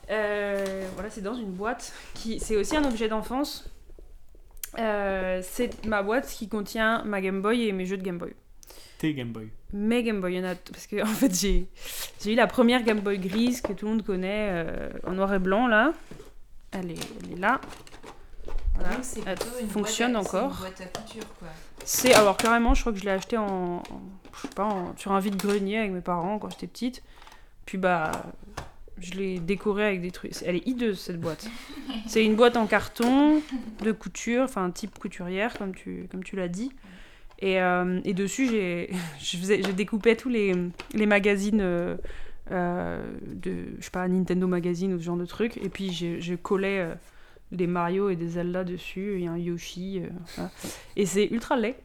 Euh, 0.09 0.89
voilà, 0.95 1.11
c'est 1.11 1.21
dans 1.21 1.35
une 1.35 1.51
boîte 1.51 1.93
qui. 2.15 2.39
C'est 2.39 2.57
aussi 2.57 2.77
un 2.77 2.85
objet 2.85 3.09
d'enfance. 3.09 3.69
Euh, 4.79 5.41
c'est 5.43 5.85
ma 5.85 6.05
boîte 6.05 6.29
qui 6.29 6.49
contient 6.49 7.03
ma 7.03 7.21
Game 7.21 7.43
Boy 7.43 7.67
et 7.67 7.73
mes 7.73 7.87
jeux 7.87 7.97
de 7.97 8.05
Game 8.05 8.19
Boy. 8.19 8.35
T'es 8.99 9.15
Game 9.15 9.33
Boy. 9.33 9.49
Mes 9.73 10.05
Game 10.05 10.21
Boy, 10.21 10.35
il 10.35 10.37
y 10.37 10.41
en 10.41 10.45
a. 10.45 10.55
Parce 10.55 10.87
que, 10.87 11.03
en 11.03 11.07
fait, 11.07 11.35
j'ai 11.35 11.67
j'ai 12.21 12.35
eu 12.35 12.37
la 12.37 12.47
première 12.47 12.85
Game 12.85 13.01
Boy 13.01 13.19
grise 13.19 13.61
que 13.61 13.73
tout 13.73 13.87
le 13.87 13.93
monde 13.93 14.05
connaît 14.05 14.51
euh, 14.53 14.91
en 15.09 15.15
noir 15.15 15.35
et 15.35 15.41
blanc, 15.41 15.67
là. 15.67 15.93
Elle 16.71 16.93
est, 16.93 17.01
elle 17.25 17.33
est 17.33 17.41
là. 17.41 17.61
Voilà. 18.79 18.95
Donc, 18.95 19.05
c'est 19.05 19.21
Elle 19.27 19.39
plutôt 19.39 19.59
une 19.61 19.69
fonctionne 19.69 20.13
boîte 20.13 20.27
à- 20.27 20.29
c'est 20.31 20.37
encore. 20.37 20.51
Une 20.53 20.59
boîte 20.59 20.81
à 20.81 20.99
couture, 21.01 21.35
quoi. 21.39 21.49
C'est 21.85 22.15
alors 22.15 22.37
carrément, 22.37 22.75
je 22.75 22.81
crois 22.83 22.93
que 22.93 22.99
je 22.99 23.05
l'ai 23.05 23.11
acheté 23.11 23.37
en, 23.37 23.45
en- 23.45 23.83
je 24.35 24.41
sais 24.43 24.55
pas, 24.55 24.65
en- 24.65 24.97
sur 24.97 25.13
un 25.13 25.21
vide-grenier 25.21 25.79
avec 25.79 25.91
mes 25.93 26.01
parents 26.01 26.39
quand 26.39 26.51
j'étais 26.51 26.67
petite. 26.67 27.03
Puis 27.67 27.79
bah, 27.79 28.11
je 28.99 29.13
l'ai 29.15 29.39
décorée 29.39 29.87
avec 29.87 30.01
des 30.03 30.11
trucs. 30.11 30.33
Elle 30.45 30.57
est 30.57 30.67
hideuse 30.67 30.99
cette 31.01 31.21
boîte. 31.21 31.47
C'est 32.07 32.25
une 32.25 32.35
boîte 32.37 32.57
en 32.57 32.67
carton 32.67 33.41
de 33.83 33.93
couture, 33.93 34.43
enfin 34.45 34.71
type 34.71 34.99
couturière 34.99 35.57
comme 35.57 35.75
tu 35.75 36.09
comme 36.11 36.25
tu 36.25 36.37
l'as 36.37 36.49
dit. 36.49 36.73
Et, 37.41 37.61
euh, 37.63 38.01
et 38.05 38.15
dessus 38.15 38.49
j'ai, 38.49 38.91
je 39.21 39.37
faisais, 39.37 39.63
je 39.63 39.71
découpais 39.71 40.17
tous 40.17 40.29
les, 40.29 40.55
les 40.95 41.07
magazines. 41.07 41.61
euh, 41.61 41.97
euh, 42.51 43.03
de 43.27 43.53
je 43.79 43.85
sais 43.85 43.91
pas 43.91 44.09
Nintendo 44.09 44.47
Magazine 44.47 44.95
ou 44.95 44.99
ce 44.99 45.05
genre 45.05 45.19
de 45.19 45.27
trucs 45.27 45.59
et 45.59 45.69
puis 45.69 45.93
je, 45.93 46.19
je 46.19 46.35
collais 46.35 46.79
euh, 46.79 46.95
des 47.51 47.67
Mario 47.67 48.11
et 48.11 48.17
des 48.17 48.29
Zelda 48.29 48.63
dessus 48.65 49.15
il 49.17 49.25
y 49.25 49.27
a 49.27 49.33
un 49.33 49.39
Yoshi 49.39 50.01
euh, 50.01 50.09
voilà. 50.35 50.51
et 50.97 51.07
c'est 51.07 51.27
ultra 51.27 51.57
laid. 51.57 51.77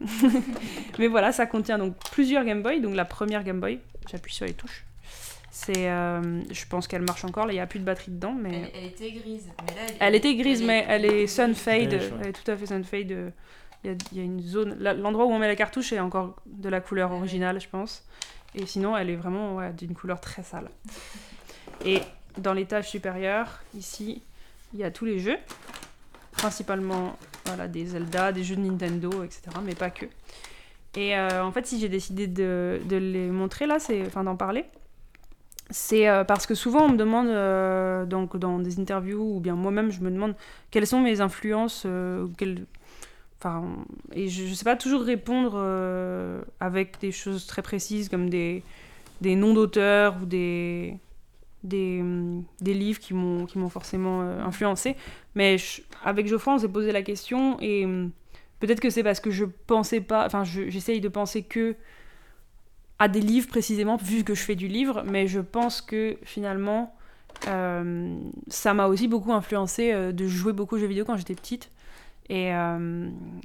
Mais 0.98 1.08
voilà 1.08 1.32
ça 1.32 1.46
contient 1.46 1.78
donc 1.78 1.96
plusieurs 2.10 2.44
Game 2.44 2.62
Boy. 2.62 2.80
Donc 2.80 2.94
la 2.94 3.04
première 3.04 3.44
Game 3.44 3.60
Boy 3.60 3.80
j'appuie 4.10 4.34
sur 4.34 4.46
les 4.46 4.52
touches. 4.52 4.84
C'est 5.50 5.88
euh, 5.88 6.42
je 6.50 6.66
pense 6.66 6.86
qu'elle 6.86 7.02
marche 7.02 7.24
encore. 7.24 7.46
Là 7.46 7.52
il 7.52 7.56
y 7.56 7.60
a 7.60 7.66
plus 7.66 7.80
de 7.80 7.84
batterie 7.84 8.12
dedans 8.12 8.34
mais 8.38 8.70
Elle, 8.74 8.82
elle 8.82 8.84
était 8.86 9.12
grise, 9.12 9.48
mais 9.62 9.74
là, 9.74 9.94
elle 10.00 10.14
était 10.14 10.34
grise 10.34 10.62
mais 10.62 10.84
elle 10.88 11.06
est 11.06 11.26
Sunfade. 11.26 11.94
Ouais. 11.94 12.10
elle 12.20 12.28
est 12.28 12.32
tout 12.32 12.50
à 12.50 12.56
fait 12.56 12.66
Sunfade. 12.66 13.32
Il 13.84 13.90
y 13.90 13.94
a, 13.94 13.96
il 14.12 14.18
y 14.18 14.20
a 14.20 14.24
une 14.24 14.42
zone. 14.42 14.76
L'endroit 14.78 15.26
où 15.26 15.30
on 15.30 15.38
met 15.38 15.48
la 15.48 15.56
cartouche 15.56 15.92
est 15.92 16.00
encore 16.00 16.36
de 16.46 16.68
la 16.68 16.80
couleur 16.80 17.10
ouais. 17.10 17.16
originale 17.16 17.58
je 17.60 17.68
pense. 17.68 18.04
Et 18.54 18.66
sinon 18.66 18.96
elle 18.96 19.08
est 19.08 19.16
vraiment 19.16 19.56
ouais, 19.56 19.72
d'une 19.72 19.94
couleur 19.94 20.20
très 20.20 20.42
sale. 20.42 20.68
Et 21.86 22.00
dans 22.36 22.52
l'étage 22.52 22.90
supérieur 22.90 23.62
ici 23.74 24.22
il 24.74 24.80
y 24.80 24.84
a 24.84 24.90
tous 24.90 25.06
les 25.06 25.18
jeux 25.18 25.38
principalement 26.32 27.16
voilà, 27.46 27.68
des 27.68 27.86
Zelda, 27.86 28.32
des 28.32 28.44
jeux 28.44 28.56
de 28.56 28.60
Nintendo, 28.60 29.22
etc. 29.22 29.42
Mais 29.64 29.74
pas 29.74 29.90
que. 29.90 30.06
Et 30.96 31.16
euh, 31.16 31.42
en 31.42 31.52
fait, 31.52 31.66
si 31.66 31.80
j'ai 31.80 31.88
décidé 31.88 32.26
de, 32.26 32.80
les 32.90 33.30
montrer 33.30 33.66
là, 33.66 33.78
c'est, 33.78 34.06
enfin 34.06 34.24
d'en 34.24 34.36
parler, 34.36 34.64
c'est 35.70 36.08
euh, 36.08 36.24
parce 36.24 36.46
que 36.46 36.54
souvent 36.54 36.84
on 36.84 36.90
me 36.90 36.96
demande, 36.96 37.28
euh, 37.28 38.04
donc 38.04 38.36
dans 38.36 38.58
des 38.58 38.78
interviews 38.78 39.36
ou 39.36 39.40
bien 39.40 39.54
moi-même, 39.54 39.90
je 39.90 40.00
me 40.00 40.10
demande 40.10 40.34
quelles 40.70 40.86
sont 40.86 41.00
mes 41.00 41.20
influences, 41.20 41.86
enfin, 43.38 43.64
et 44.12 44.28
je, 44.28 44.46
je 44.46 44.54
sais 44.54 44.64
pas 44.64 44.76
toujours 44.76 45.02
répondre 45.02 45.58
avec 46.60 47.00
des 47.00 47.10
choses 47.12 47.46
très 47.46 47.62
précises 47.62 48.08
comme 48.08 48.30
des, 48.30 48.62
des 49.20 49.34
noms 49.34 49.54
d'auteurs 49.54 50.16
ou 50.22 50.26
des 50.26 50.98
des, 51.64 52.02
des 52.60 52.74
livres 52.74 53.00
qui 53.00 53.14
m'ont 53.14 53.46
forcément 53.68 54.22
euh, 54.22 54.40
influencé 54.42 54.96
mais 55.34 55.56
avec 56.04 56.26
Geoffroy, 56.28 56.54
on 56.54 56.58
s'est 56.58 56.68
posé 56.68 56.92
la 56.92 57.02
question 57.02 57.58
et 57.60 57.84
hum, 57.84 58.10
peut-être 58.60 58.80
que 58.80 58.90
c'est 58.90 59.02
parce 59.02 59.20
que 59.20 59.30
je 59.30 59.44
pensais 59.44 60.00
pas, 60.00 60.26
enfin, 60.26 60.44
je- 60.44 60.68
j'essaye 60.70 61.00
de 61.00 61.08
penser 61.08 61.42
que 61.42 61.76
à 62.98 63.08
des 63.08 63.20
livres 63.20 63.48
précisément, 63.48 63.96
vu 63.96 64.22
que 64.24 64.34
je 64.34 64.42
fais 64.42 64.54
du 64.54 64.68
livre, 64.68 65.02
mais 65.04 65.26
je 65.26 65.40
pense 65.40 65.80
que 65.80 66.16
finalement, 66.22 66.94
euh, 67.48 68.16
ça 68.48 68.72
m'a 68.72 68.86
aussi 68.86 69.08
beaucoup 69.08 69.32
influencé 69.32 69.92
euh, 69.92 70.12
de 70.12 70.26
jouer 70.26 70.52
beaucoup 70.52 70.76
aux 70.76 70.78
jeux 70.78 70.86
vidéo 70.86 71.04
quand 71.04 71.16
j'étais 71.16 71.34
petite. 71.34 71.70
Et 72.30 72.52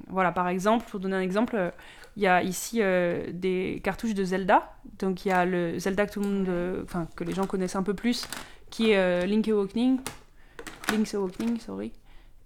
voilà, 0.08 0.32
par 0.32 0.48
exemple, 0.48 0.86
pour 0.90 1.02
donner 1.02 1.18
un 1.18 1.22
exemple, 1.22 1.74
il 2.20 2.24
y 2.24 2.28
a 2.28 2.44
ici 2.44 2.80
euh, 2.82 3.28
des 3.32 3.80
cartouches 3.82 4.14
de 4.14 4.26
Zelda. 4.26 4.74
Donc 5.00 5.26
il 5.26 5.30
y 5.30 5.32
a 5.32 5.46
le 5.46 5.80
Zelda 5.80 6.06
que 6.06 6.20
euh, 6.20 6.84
les 7.22 7.34
gens 7.34 7.46
connaissent 7.46 7.78
un 7.78 7.84
peu 7.84 7.94
plus, 7.94 8.28
qui 8.70 8.92
est 8.92 8.98
euh, 8.98 9.26
Link 9.26 9.48
Awakening. 9.48 10.02
Link's 10.92 11.14
Awakening, 11.14 11.60
sorry. 11.62 11.94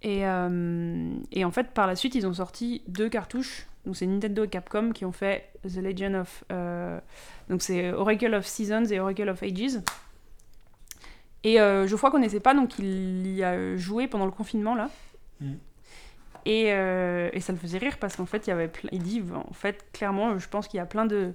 Et, 0.03 0.19
et 0.19 1.45
en 1.45 1.51
fait, 1.51 1.71
par 1.71 1.87
la 1.87 1.95
suite, 1.95 2.13
ils 2.13 2.27
ont 2.27 2.33
sorti 2.33 2.81
deux 2.89 3.07
cartouches. 3.07 3.67
Donc, 3.85 3.95
c'est 3.95 4.05
Nintendo 4.05 4.43
et 4.43 4.49
Capcom 4.49 4.91
qui 4.91 5.05
ont 5.05 5.13
fait 5.13 5.49
The 5.63 5.77
Legend 5.77 6.15
of. 6.15 6.43
donc, 7.49 7.61
c'est 7.61 7.93
Oracle 7.93 8.33
of 8.33 8.45
Seasons 8.45 8.83
et 8.91 8.99
Oracle 8.99 9.29
of 9.29 9.41
Ages. 9.41 9.79
Et 11.45 11.59
euh, 11.59 11.87
Geoffroy 11.87 12.11
connaissait 12.11 12.41
pas, 12.41 12.53
donc 12.53 12.79
il 12.79 13.27
y 13.33 13.43
a 13.43 13.75
joué 13.77 14.07
pendant 14.07 14.25
le 14.25 14.31
confinement 14.31 14.75
là. 14.75 14.89
Mm. 15.41 15.53
Et, 16.45 16.73
euh, 16.73 17.29
et 17.33 17.39
ça 17.39 17.53
le 17.53 17.57
faisait 17.59 17.77
rire 17.77 17.97
parce 17.99 18.15
qu'en 18.17 18.25
fait, 18.25 18.47
il 18.47 18.49
y 18.49 18.53
avait 18.53 18.67
plein- 18.67 18.89
il 18.91 19.01
dit 19.03 19.21
en 19.33 19.53
fait 19.53 19.85
clairement, 19.93 20.37
je 20.37 20.47
pense 20.49 20.67
qu'il 20.67 20.77
y 20.77 20.81
a 20.81 20.85
plein 20.85 21.05
de 21.05 21.31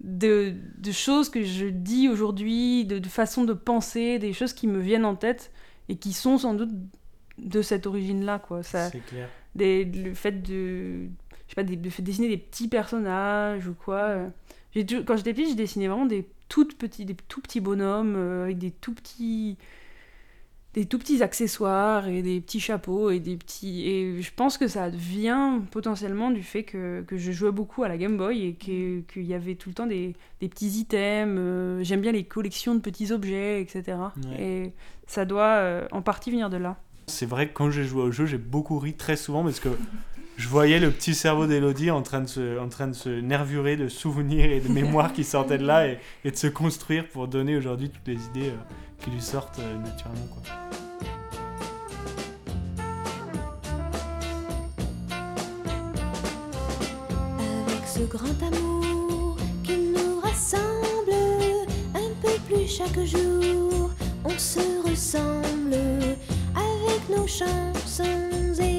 de, 0.00 0.54
de 0.78 0.92
choses 0.92 1.30
que 1.30 1.42
je 1.44 1.66
dis 1.66 2.08
aujourd'hui, 2.08 2.84
de, 2.84 2.98
de 2.98 3.08
façons 3.08 3.44
de 3.44 3.52
penser, 3.52 4.18
des 4.18 4.32
choses 4.32 4.52
qui 4.52 4.66
me 4.66 4.80
viennent 4.80 5.04
en 5.04 5.14
tête 5.14 5.52
et 5.88 5.96
qui 5.96 6.12
sont 6.12 6.36
sans 6.36 6.54
doute 6.54 6.72
de 7.38 7.62
cette 7.62 7.86
origine-là, 7.86 8.38
quoi. 8.40 8.62
Ça, 8.62 8.90
C'est 8.90 9.04
clair. 9.06 9.28
des, 9.54 9.84
le 9.84 10.12
fait 10.14 10.42
de, 10.42 11.04
je 11.04 11.48
sais 11.48 11.54
pas, 11.54 11.62
de 11.62 11.74
dessiner 11.74 12.28
des 12.28 12.36
petits 12.36 12.68
personnages 12.68 13.68
ou 13.68 13.74
quoi. 13.74 14.00
euh. 14.02 14.28
Toujours- 14.86 15.04
quand 15.04 15.16
j'étais 15.16 15.32
petite, 15.32 15.50
je 15.50 15.54
dessinais 15.56 15.86
vraiment 15.86 16.06
des 16.06 16.28
toutes 16.48 16.76
petits, 16.76 17.04
des 17.04 17.14
tout 17.28 17.40
petits 17.40 17.60
bonhommes 17.60 18.16
euh, 18.16 18.44
avec 18.44 18.58
des 18.58 18.72
tout 18.72 18.92
petits, 18.94 19.56
des 20.74 20.86
tout 20.86 20.98
petits 20.98 21.22
accessoires 21.22 22.08
et 22.08 22.20
des 22.22 22.40
petits 22.40 22.60
chapeaux 22.60 23.10
et 23.10 23.20
des 23.20 23.36
petits. 23.36 23.88
Et 23.88 24.20
je 24.20 24.30
pense 24.34 24.58
que 24.58 24.66
ça 24.68 24.88
vient 24.88 25.62
potentiellement 25.70 26.30
du 26.30 26.42
fait 26.42 26.64
que, 26.64 27.02
que 27.06 27.16
je 27.16 27.32
jouais 27.32 27.52
beaucoup 27.52 27.84
à 27.84 27.88
la 27.88 27.96
Game 27.96 28.16
Boy 28.16 28.44
et 28.44 28.54
que- 28.54 29.00
qu'il 29.12 29.22
y 29.24 29.34
avait 29.34 29.54
tout 29.54 29.68
le 29.70 29.74
temps 29.74 29.86
des, 29.86 30.14
des 30.40 30.48
petits 30.48 30.68
items. 30.80 31.36
euh, 31.38 31.82
J'aime 31.82 32.00
bien 32.00 32.12
les 32.12 32.24
collections 32.24 32.74
de 32.74 32.80
petits 32.80 33.12
objets, 33.12 33.60
etc. 33.62 33.96
Ouais. 34.28 34.42
Et 34.42 34.72
ça 35.06 35.24
doit 35.24 35.54
euh, 35.58 35.86
en 35.92 36.02
partie 36.02 36.30
venir 36.30 36.50
de 36.50 36.56
là. 36.56 36.76
C'est 37.06 37.26
vrai 37.26 37.48
que 37.48 37.52
quand 37.54 37.70
j'ai 37.70 37.84
joué 37.84 38.02
au 38.02 38.10
jeu, 38.10 38.26
j'ai 38.26 38.38
beaucoup 38.38 38.78
ri 38.78 38.94
très 38.94 39.16
souvent 39.16 39.44
parce 39.44 39.60
que 39.60 39.68
je 40.36 40.48
voyais 40.48 40.80
le 40.80 40.90
petit 40.90 41.14
cerveau 41.14 41.46
d'Elodie 41.46 41.90
en, 41.90 42.02
train 42.02 42.20
de 42.20 42.26
se- 42.26 42.58
en 42.58 42.68
train 42.68 42.88
de 42.88 42.92
se 42.94 43.08
nervurer 43.08 43.76
de 43.76 43.88
souvenirs 43.88 44.50
et 44.50 44.60
de 44.60 44.68
mémoires 44.72 45.12
qui 45.12 45.24
sortaient 45.24 45.58
de 45.58 45.66
là 45.66 45.86
et, 45.86 45.98
et 46.24 46.30
de 46.30 46.36
se 46.36 46.46
construire 46.48 47.08
pour 47.08 47.28
donner 47.28 47.56
aujourd'hui 47.56 47.90
toutes 47.90 48.06
les 48.08 48.14
idées 48.26 48.50
euh, 48.50 48.74
qui 49.04 49.10
lui 49.10 49.22
sortent 49.22 49.58
euh, 49.60 49.78
naturellement. 49.78 50.26
Quoi. 50.32 50.42
Avec 57.66 57.86
ce 57.86 58.00
grand 58.04 58.42
amour 58.52 59.36
qui 59.62 59.76
nous 59.76 60.20
rassemble, 60.20 61.14
un 61.94 62.10
peu 62.22 62.34
plus 62.48 62.68
chaque 62.68 62.98
jour, 63.04 63.90
on 64.24 64.38
se 64.38 64.88
ressemble 64.88 65.74
avec 66.54 67.08
nos 67.10 67.26
chansons 67.26 68.60
et. 68.60 68.73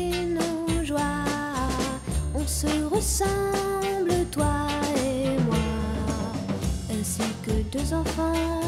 On 2.46 2.48
se 2.48 2.68
ressemble, 2.96 4.24
toi 4.32 4.68
et 5.04 5.36
moi, 5.48 5.58
ainsi 6.92 7.24
que 7.44 7.54
deux 7.76 7.92
enfants 7.92 8.62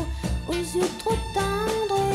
aux 0.49 0.53
yeux 0.53 0.89
trop 0.97 1.13
tendres, 1.31 2.09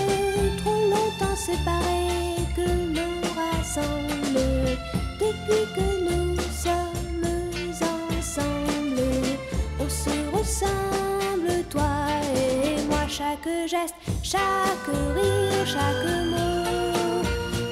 trop 0.65 0.81
longtemps 0.91 1.37
séparés 1.37 2.43
que 2.57 2.69
nous 2.97 3.23
rassemble 3.37 4.77
depuis 5.21 5.65
que 5.77 5.87
nous 6.11 6.35
sommes 6.65 7.31
ensemble. 8.19 8.99
On 9.79 9.89
se 9.89 10.37
ressemble, 10.37 11.63
toi 11.71 11.95
et 12.35 12.83
moi, 12.89 13.07
chaque 13.07 13.49
geste, 13.69 13.95
chaque 14.25 14.89
rire, 15.15 15.65
chaque 15.65 16.07
mot. 16.27 17.23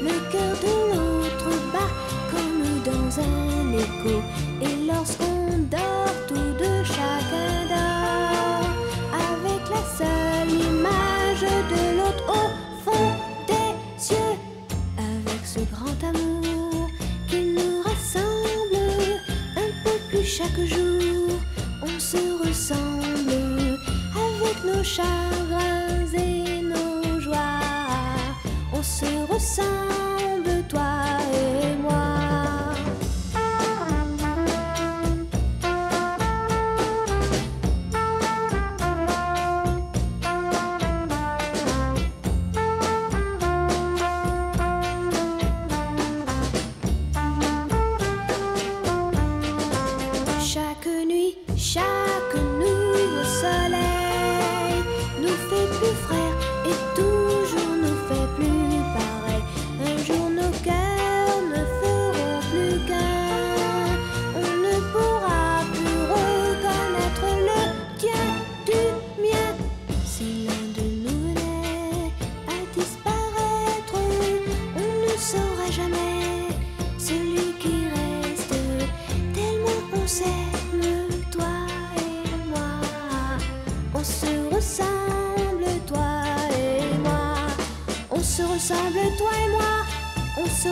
Le 0.01 0.31
cœur 0.31 0.55
de 0.63 0.95
l'autre 0.95 1.51
bat 1.73 1.91
comme 2.31 2.83
dans 2.85 3.21
un 3.21 3.50
Et 3.73 4.87
lorsqu'on 4.87 5.59
dort, 5.71 6.15
tous 6.27 6.35
deux, 6.59 6.83
chacun 6.85 7.53
dort 7.69 8.67
avec 9.15 9.63
la 9.71 9.83
seule 9.97 10.51
image 10.51 11.43
de 11.73 11.83
l'autre 11.99 12.25
au 12.29 12.45
fond 12.85 13.09
des 13.47 13.71
cieux. 13.97 14.35
Avec 14.99 15.43
ce 15.45 15.61
grand 15.73 15.99
amour 16.09 16.89
qui 17.29 17.41
nous 17.55 17.81
rassemble 17.85 19.21
un 19.57 19.71
peu 19.85 19.97
plus 20.09 20.25
chaque 20.25 20.61
jour, 20.67 20.90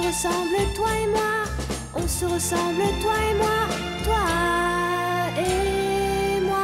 ressemble, 0.06 0.56
toi 0.74 0.88
et 1.02 1.06
moi. 1.08 1.44
On 1.94 2.06
se 2.06 2.24
ressemble, 2.24 2.82
toi 3.00 3.14
et 3.30 3.34
moi. 3.34 3.48
Toi 4.04 4.16
et 5.36 6.40
moi. 6.40 6.58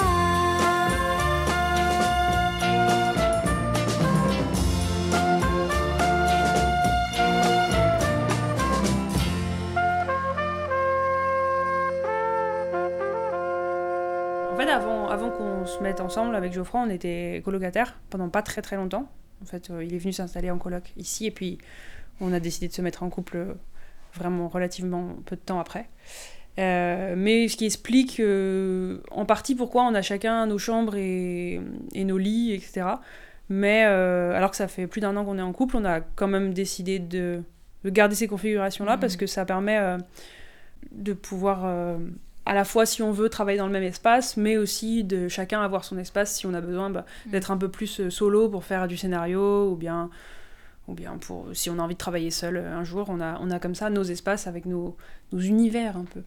En 14.53 14.57
fait, 14.57 14.71
avant, 14.71 15.09
avant 15.09 15.31
qu'on 15.31 15.67
se 15.67 15.83
mette 15.83 16.01
ensemble 16.01 16.35
avec 16.37 16.53
Geoffroy, 16.53 16.81
on 16.81 16.91
était 16.91 17.43
colocataires 17.45 17.97
pendant 18.11 18.29
pas 18.29 18.43
très 18.43 18.63
très 18.63 18.77
longtemps. 18.77 19.09
En 19.43 19.47
fait, 19.47 19.71
euh, 19.71 19.85
il 19.85 19.95
est 19.95 19.99
venu 19.99 20.13
s'installer 20.13 20.51
en 20.51 20.59
coloc 20.59 20.93
ici 20.97 21.27
et 21.27 21.31
puis 21.31 21.59
on 22.21 22.33
a 22.33 22.41
décidé 22.41 22.69
de 22.69 22.73
se 22.73 22.83
mettre 22.83 23.03
en 23.03 23.11
couple 23.11 23.37
euh, 23.37 23.55
vraiment 24.15 24.49
relativement 24.49 25.17
peu 25.27 25.37
de 25.37 25.41
temps 25.41 25.61
après. 25.61 25.89
Euh, 26.59 27.15
mais 27.17 27.49
ce 27.49 27.57
qui 27.57 27.65
explique 27.67 28.21
euh, 28.21 28.99
en 29.11 29.25
partie 29.25 29.55
pourquoi 29.57 29.83
on 29.85 29.95
a 29.95 30.03
chacun 30.03 30.47
nos 30.47 30.59
chambres 30.59 30.95
et, 30.97 31.61
et 31.95 32.05
nos 32.05 32.17
lits, 32.19 32.53
etc. 32.53 32.87
Mais 33.49 33.85
euh, 33.87 34.33
alors 34.37 34.51
que 34.51 34.57
ça 34.57 34.69
fait 34.69 34.87
plus 34.87 35.01
d'un 35.01 35.17
an 35.17 35.25
qu'on 35.25 35.37
est 35.39 35.43
en 35.43 35.53
couple, 35.53 35.77
on 35.77 35.85
a 35.85 36.01
quand 36.01 36.29
même 36.29 36.55
décidé 36.55 36.99
de, 37.01 37.43
de 37.83 37.91
garder 37.91 38.15
ces 38.15 38.29
configurations-là 38.29 38.95
Mhm. 38.95 39.01
parce 39.01 39.17
que 39.17 39.27
ça 39.27 39.45
permet 39.45 39.81
de 40.93 41.13
pouvoir 41.13 41.65
à 42.47 42.55
la 42.55 42.65
fois 42.65 42.87
si 42.87 43.03
on 43.03 43.11
veut 43.11 43.29
travailler 43.29 43.59
dans 43.59 43.67
le 43.67 43.73
même 43.73 43.83
espace, 43.83 44.37
mais 44.37 44.57
aussi 44.57 45.03
de 45.03 45.29
chacun 45.29 45.61
avoir 45.63 45.83
son 45.85 45.99
espace 45.99 46.35
si 46.37 46.47
on 46.47 46.55
a 46.55 46.61
besoin 46.61 46.89
bah, 46.91 47.05
Mm. 47.27 47.31
d'être 47.31 47.51
un 47.51 47.57
peu 47.57 47.69
plus 47.69 48.09
solo 48.11 48.49
pour 48.49 48.65
faire 48.65 48.87
du 48.87 48.97
scénario 48.97 49.71
ou 49.73 49.77
bien 49.77 50.11
ou 50.89 50.95
bien 50.95 51.17
pour 51.19 51.47
si 51.55 51.71
on 51.71 51.79
a 51.79 51.83
envie 51.83 51.95
de 51.95 51.99
travailler 51.99 52.31
seul 52.31 52.57
euh, 52.59 52.77
un 52.77 52.85
jour, 52.85 53.07
on 53.09 53.21
a 53.21 53.39
on 53.41 53.51
a 53.51 53.59
comme 53.59 53.75
ça 53.75 53.89
nos 53.91 54.03
espaces 54.03 54.47
avec 54.47 54.67
nos, 54.67 54.97
nos 55.33 55.41
univers 55.41 55.97
un 55.97 56.05
peu. 56.05 56.21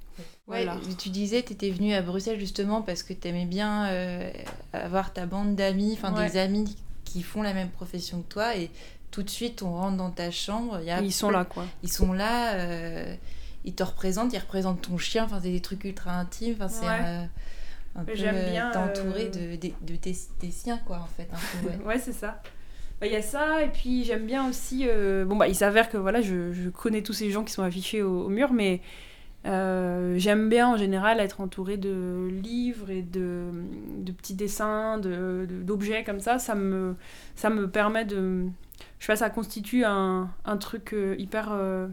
Ouais, 0.48 0.64
Voilà. 0.66 0.78
tu 0.98 1.10
disais, 1.10 1.44
tu 1.44 1.54
étais 1.54 1.70
venue 1.70 1.94
à 1.94 2.02
Bruxelles 2.02 2.40
justement 2.40 2.82
parce 2.82 3.04
que 3.04 3.14
tu 3.14 3.28
aimais 3.28 3.46
bien 3.46 3.86
euh, 3.88 4.32
avoir 4.74 5.14
ta 5.14 5.26
bande 5.26 5.56
d'amis, 5.56 5.94
enfin 5.94 6.14
Ouais. 6.16 6.30
des 6.30 6.38
amis 6.38 6.76
qui 7.06 7.22
font 7.24 7.42
la 7.42 7.54
même 7.54 7.70
profession 7.70 8.22
que 8.22 8.28
toi 8.28 8.56
et 8.56 8.70
tout 9.12 9.24
de 9.24 9.30
suite 9.30 9.62
on 9.62 9.72
rentre 9.74 9.98
dans 9.98 10.12
ta 10.12 10.32
chambre, 10.32 10.80
il 10.82 10.88
y 10.88 10.92
a 10.92 11.02
Ils 11.02 11.14
sont 11.14 11.30
là 11.30 11.46
quoi. 11.46 11.66
Ils 11.84 11.92
sont 11.92 12.12
là, 12.14 12.56
euh, 12.56 13.16
ils 13.64 13.74
te 13.76 13.84
représentent, 13.84 14.34
ils 14.34 14.40
représentent 14.40 14.82
ton 14.82 14.98
chien, 14.98 15.26
enfin 15.26 15.40
c'est 15.42 15.52
des 15.52 15.62
trucs 15.62 15.84
ultra 15.84 16.12
intimes, 16.12 16.56
enfin 16.60 16.68
c'est 16.68 16.86
Ouais. 16.86 17.28
un 17.96 18.04
peu 18.04 18.14
bien, 18.14 18.72
t'es 18.72 18.78
entouré 18.78 19.30
de, 19.30 19.56
de, 19.56 19.72
de 19.82 19.96
tes, 19.96 20.16
tes 20.40 20.52
siens 20.52 20.80
quoi 20.86 20.98
en 21.00 21.08
fait. 21.08 21.28
Un 21.32 21.62
peu, 21.62 21.68
ouais. 21.70 21.78
Ouais, 21.86 22.00
c'est 22.00 22.14
ça. 22.14 22.42
Bah, 23.00 23.06
Il 23.08 23.14
y 23.14 23.16
a 23.16 23.22
ça, 23.22 23.62
et 23.64 23.70
puis 23.70 24.04
j'aime 24.04 24.26
bien 24.26 24.48
aussi. 24.50 24.86
euh, 24.88 25.26
bon, 25.26 25.36
bah, 25.36 25.48
il 25.48 25.56
s'avère 25.56 25.90
que 25.90 25.98
voilà, 25.98 26.22
je, 26.22 26.52
je 26.54 26.70
connais 26.70 27.02
tous 27.04 27.14
ces 27.14 27.30
gens 27.32 27.44
qui 27.44 27.54
sont 27.54 27.64
affichés 27.64 28.02
au, 28.02 28.24
au 28.26 28.30
mur, 28.30 28.52
mais 28.54 28.82
euh, 29.46 30.16
j'aime 30.20 30.50
bien 30.50 30.70
en 30.70 30.78
général 30.78 31.20
être 31.20 31.42
entourée 31.42 31.78
de 31.78 32.30
livres 32.44 32.90
et 32.92 33.04
de, 33.04 33.46
de 34.00 34.12
petits 34.12 34.36
dessins, 34.36 34.98
de- 35.00 35.46
de- 35.50 35.64
d'objets 35.64 36.04
comme 36.04 36.20
ça. 36.22 36.40
Ça 36.40 36.56
me, 36.56 36.96
ça 37.36 37.50
me 37.52 37.70
permet 37.70 38.06
de. 38.06 38.48
Je 39.00 39.06
sais 39.06 39.14
pas, 39.14 39.18
ça 39.18 39.30
constitue 39.30 39.86
un, 39.86 40.30
un 40.46 40.58
truc 40.58 40.94
euh, 40.94 41.16
hyper. 41.20 41.50
euh, 41.52 41.88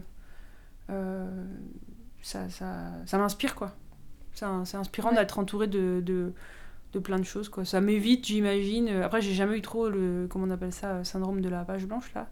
ça 2.21 2.49
ça, 2.49 2.91
ça 3.05 3.17
m'inspire, 3.17 3.55
quoi. 3.55 3.75
C'est 4.33 4.45
inspirant 4.75 5.11
Ouais. 5.11 5.15
d'être 5.15 5.39
entourée 5.39 5.67
de, 5.67 6.01
de, 6.05 6.33
de 6.95 6.99
plein 6.99 7.19
de 7.19 7.23
choses, 7.25 7.49
quoi. 7.49 7.65
Ça 7.65 7.81
m'évite, 7.81 8.25
j'imagine. 8.25 8.89
Après, 8.89 9.21
j'ai 9.21 9.33
jamais 9.33 9.57
eu 9.57 9.61
trop 9.61 9.89
le. 9.89 10.27
Comment 10.29 10.45
on 10.45 10.51
appelle 10.51 10.73
ça 10.73 10.95
euh, 10.97 11.03
Syndrome 11.03 11.41
de 11.41 11.49
la 11.49 11.63
page 11.65 11.85
blanche, 11.85 12.11
là. 12.15 12.29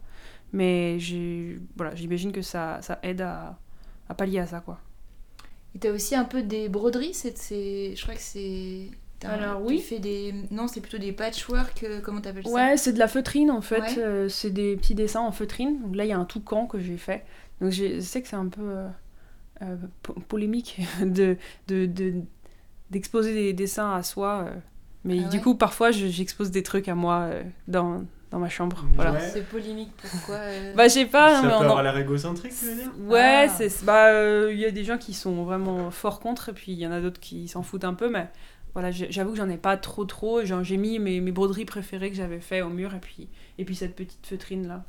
Mais 0.53 0.99
j'ai 0.99 1.59
voilà, 1.77 1.95
j'imagine 1.95 2.31
que 2.31 2.41
ça, 2.41 2.81
ça 2.81 2.99
aide 3.03 3.21
à, 3.21 3.59
à 4.09 4.15
pallier 4.15 4.39
à 4.39 4.47
ça, 4.47 4.61
quoi. 4.61 4.79
Et 5.75 5.79
t'as 5.79 5.91
aussi 5.91 6.15
un 6.15 6.25
peu 6.25 6.43
des 6.43 6.69
broderies, 6.69 7.13
c'est, 7.13 7.95
je 7.95 8.01
crois 8.01 8.15
que 8.15 8.21
c'est. 8.21 8.91
Alors, 9.23 9.65
tu 9.65 9.73
oui. 9.73 9.79
fais 9.79 9.99
des. 9.99 10.33
Non, 10.51 10.67
c'est 10.67 10.81
plutôt 10.81 10.97
des 10.97 11.13
patchwork, 11.13 11.83
euh, 11.83 12.01
comment 12.01 12.21
t'appelles 12.21 12.47
ça? 12.47 12.51
Ouais, 12.51 12.77
c'est 12.77 12.93
de 12.93 12.99
la 12.99 13.07
feutrine 13.07 13.49
en 13.51 13.61
fait. 13.61 13.79
Ouais. 13.81 13.97
Euh, 13.97 14.29
c'est 14.29 14.51
des 14.51 14.75
petits 14.75 14.95
dessins 14.95 15.21
en 15.21 15.31
feutrine. 15.31 15.81
Donc 15.81 15.95
là, 15.95 16.05
il 16.05 16.09
y 16.09 16.11
a 16.13 16.17
un 16.19 16.25
toucan 16.25 16.67
que 16.67 16.79
j'ai 16.79 16.97
fait. 16.97 17.25
Donc 17.61 17.71
je 17.71 17.99
sais 18.01 18.21
que 18.21 18.27
c'est 18.27 18.35
un 18.35 18.47
peu 18.49 18.61
euh, 19.61 19.77
po- 20.03 20.13
polémique 20.27 20.81
de, 21.01 21.37
de, 21.67 21.85
de- 21.85 22.21
d'exposer 22.93 23.33
des 23.33 23.51
dessins 23.53 23.93
à 23.93 24.03
soi. 24.03 24.45
euh. 24.47 24.55
Mais 25.03 25.19
Ah 25.25 25.27
du 25.29 25.41
coup, 25.41 25.55
parfois, 25.55 25.91
je- 25.91 26.07
j'expose 26.07 26.49
des 26.51 26.63
trucs 26.63 26.87
à 26.87 26.95
moi 26.95 27.23
euh, 27.23 27.43
dans, 27.67 28.03
dans 28.31 28.39
ma 28.39 28.47
chambre. 28.47 28.85
Voilà. 28.95 29.11
Ouais. 29.11 29.29
C'est 29.33 29.41
polémique, 29.45 29.91
pourquoi 30.09 30.35
euh 30.35 30.73
Bah, 30.75 30.87
je 30.87 30.93
sais 30.93 31.05
pas. 31.05 31.35
ça 31.35 31.41
non, 31.41 31.43
mais 31.43 31.49
peut 31.49 31.55
on 31.55 31.57
en- 31.59 31.63
avoir 31.63 31.83
l'air 31.83 31.97
égocentrique, 31.97 32.53
tu 32.57 32.65
veux 32.67 32.75
dire? 32.75 32.91
Ouais, 33.01 33.47
Ah. 33.47 33.49
c'est 33.49 33.83
bah 33.83 34.07
euh, 34.13 34.49
il 34.53 34.59
y 34.59 34.65
a 34.65 34.71
des 34.71 34.85
gens 34.85 34.97
qui 34.97 35.13
sont 35.13 35.43
vraiment 35.43 35.91
forts 35.91 36.21
contre 36.21 36.49
et 36.49 36.53
puis 36.53 36.71
il 36.71 36.79
y 36.79 36.87
en 36.87 36.91
a 36.93 37.01
d'autres 37.01 37.19
qui 37.19 37.49
s'en 37.49 37.63
foutent 37.63 37.83
un 37.83 37.93
peu 37.95 38.09
mais 38.09 38.29
voilà, 38.73 38.89
j'avoue 38.91 39.31
que 39.33 39.37
j'en 39.37 39.49
ai 39.49 39.57
pas 39.57 39.75
trop 39.77 40.05
trop, 40.05 40.39
j'ai 40.45 40.77
mis 40.77 40.97
mes, 40.99 41.19
mes 41.21 41.31
broderies 41.31 41.65
préférées 41.65 42.09
que 42.09 42.15
j'avais 42.15 42.39
fait 42.39 42.61
au 42.63 42.69
mur 42.69 42.95
et 42.95 42.99
puis 42.99 43.27
et 43.59 43.65
puis 43.65 43.75
cette 43.75 43.95
petite 43.95 44.25
feutrine 44.25 44.67
là. 44.67 44.83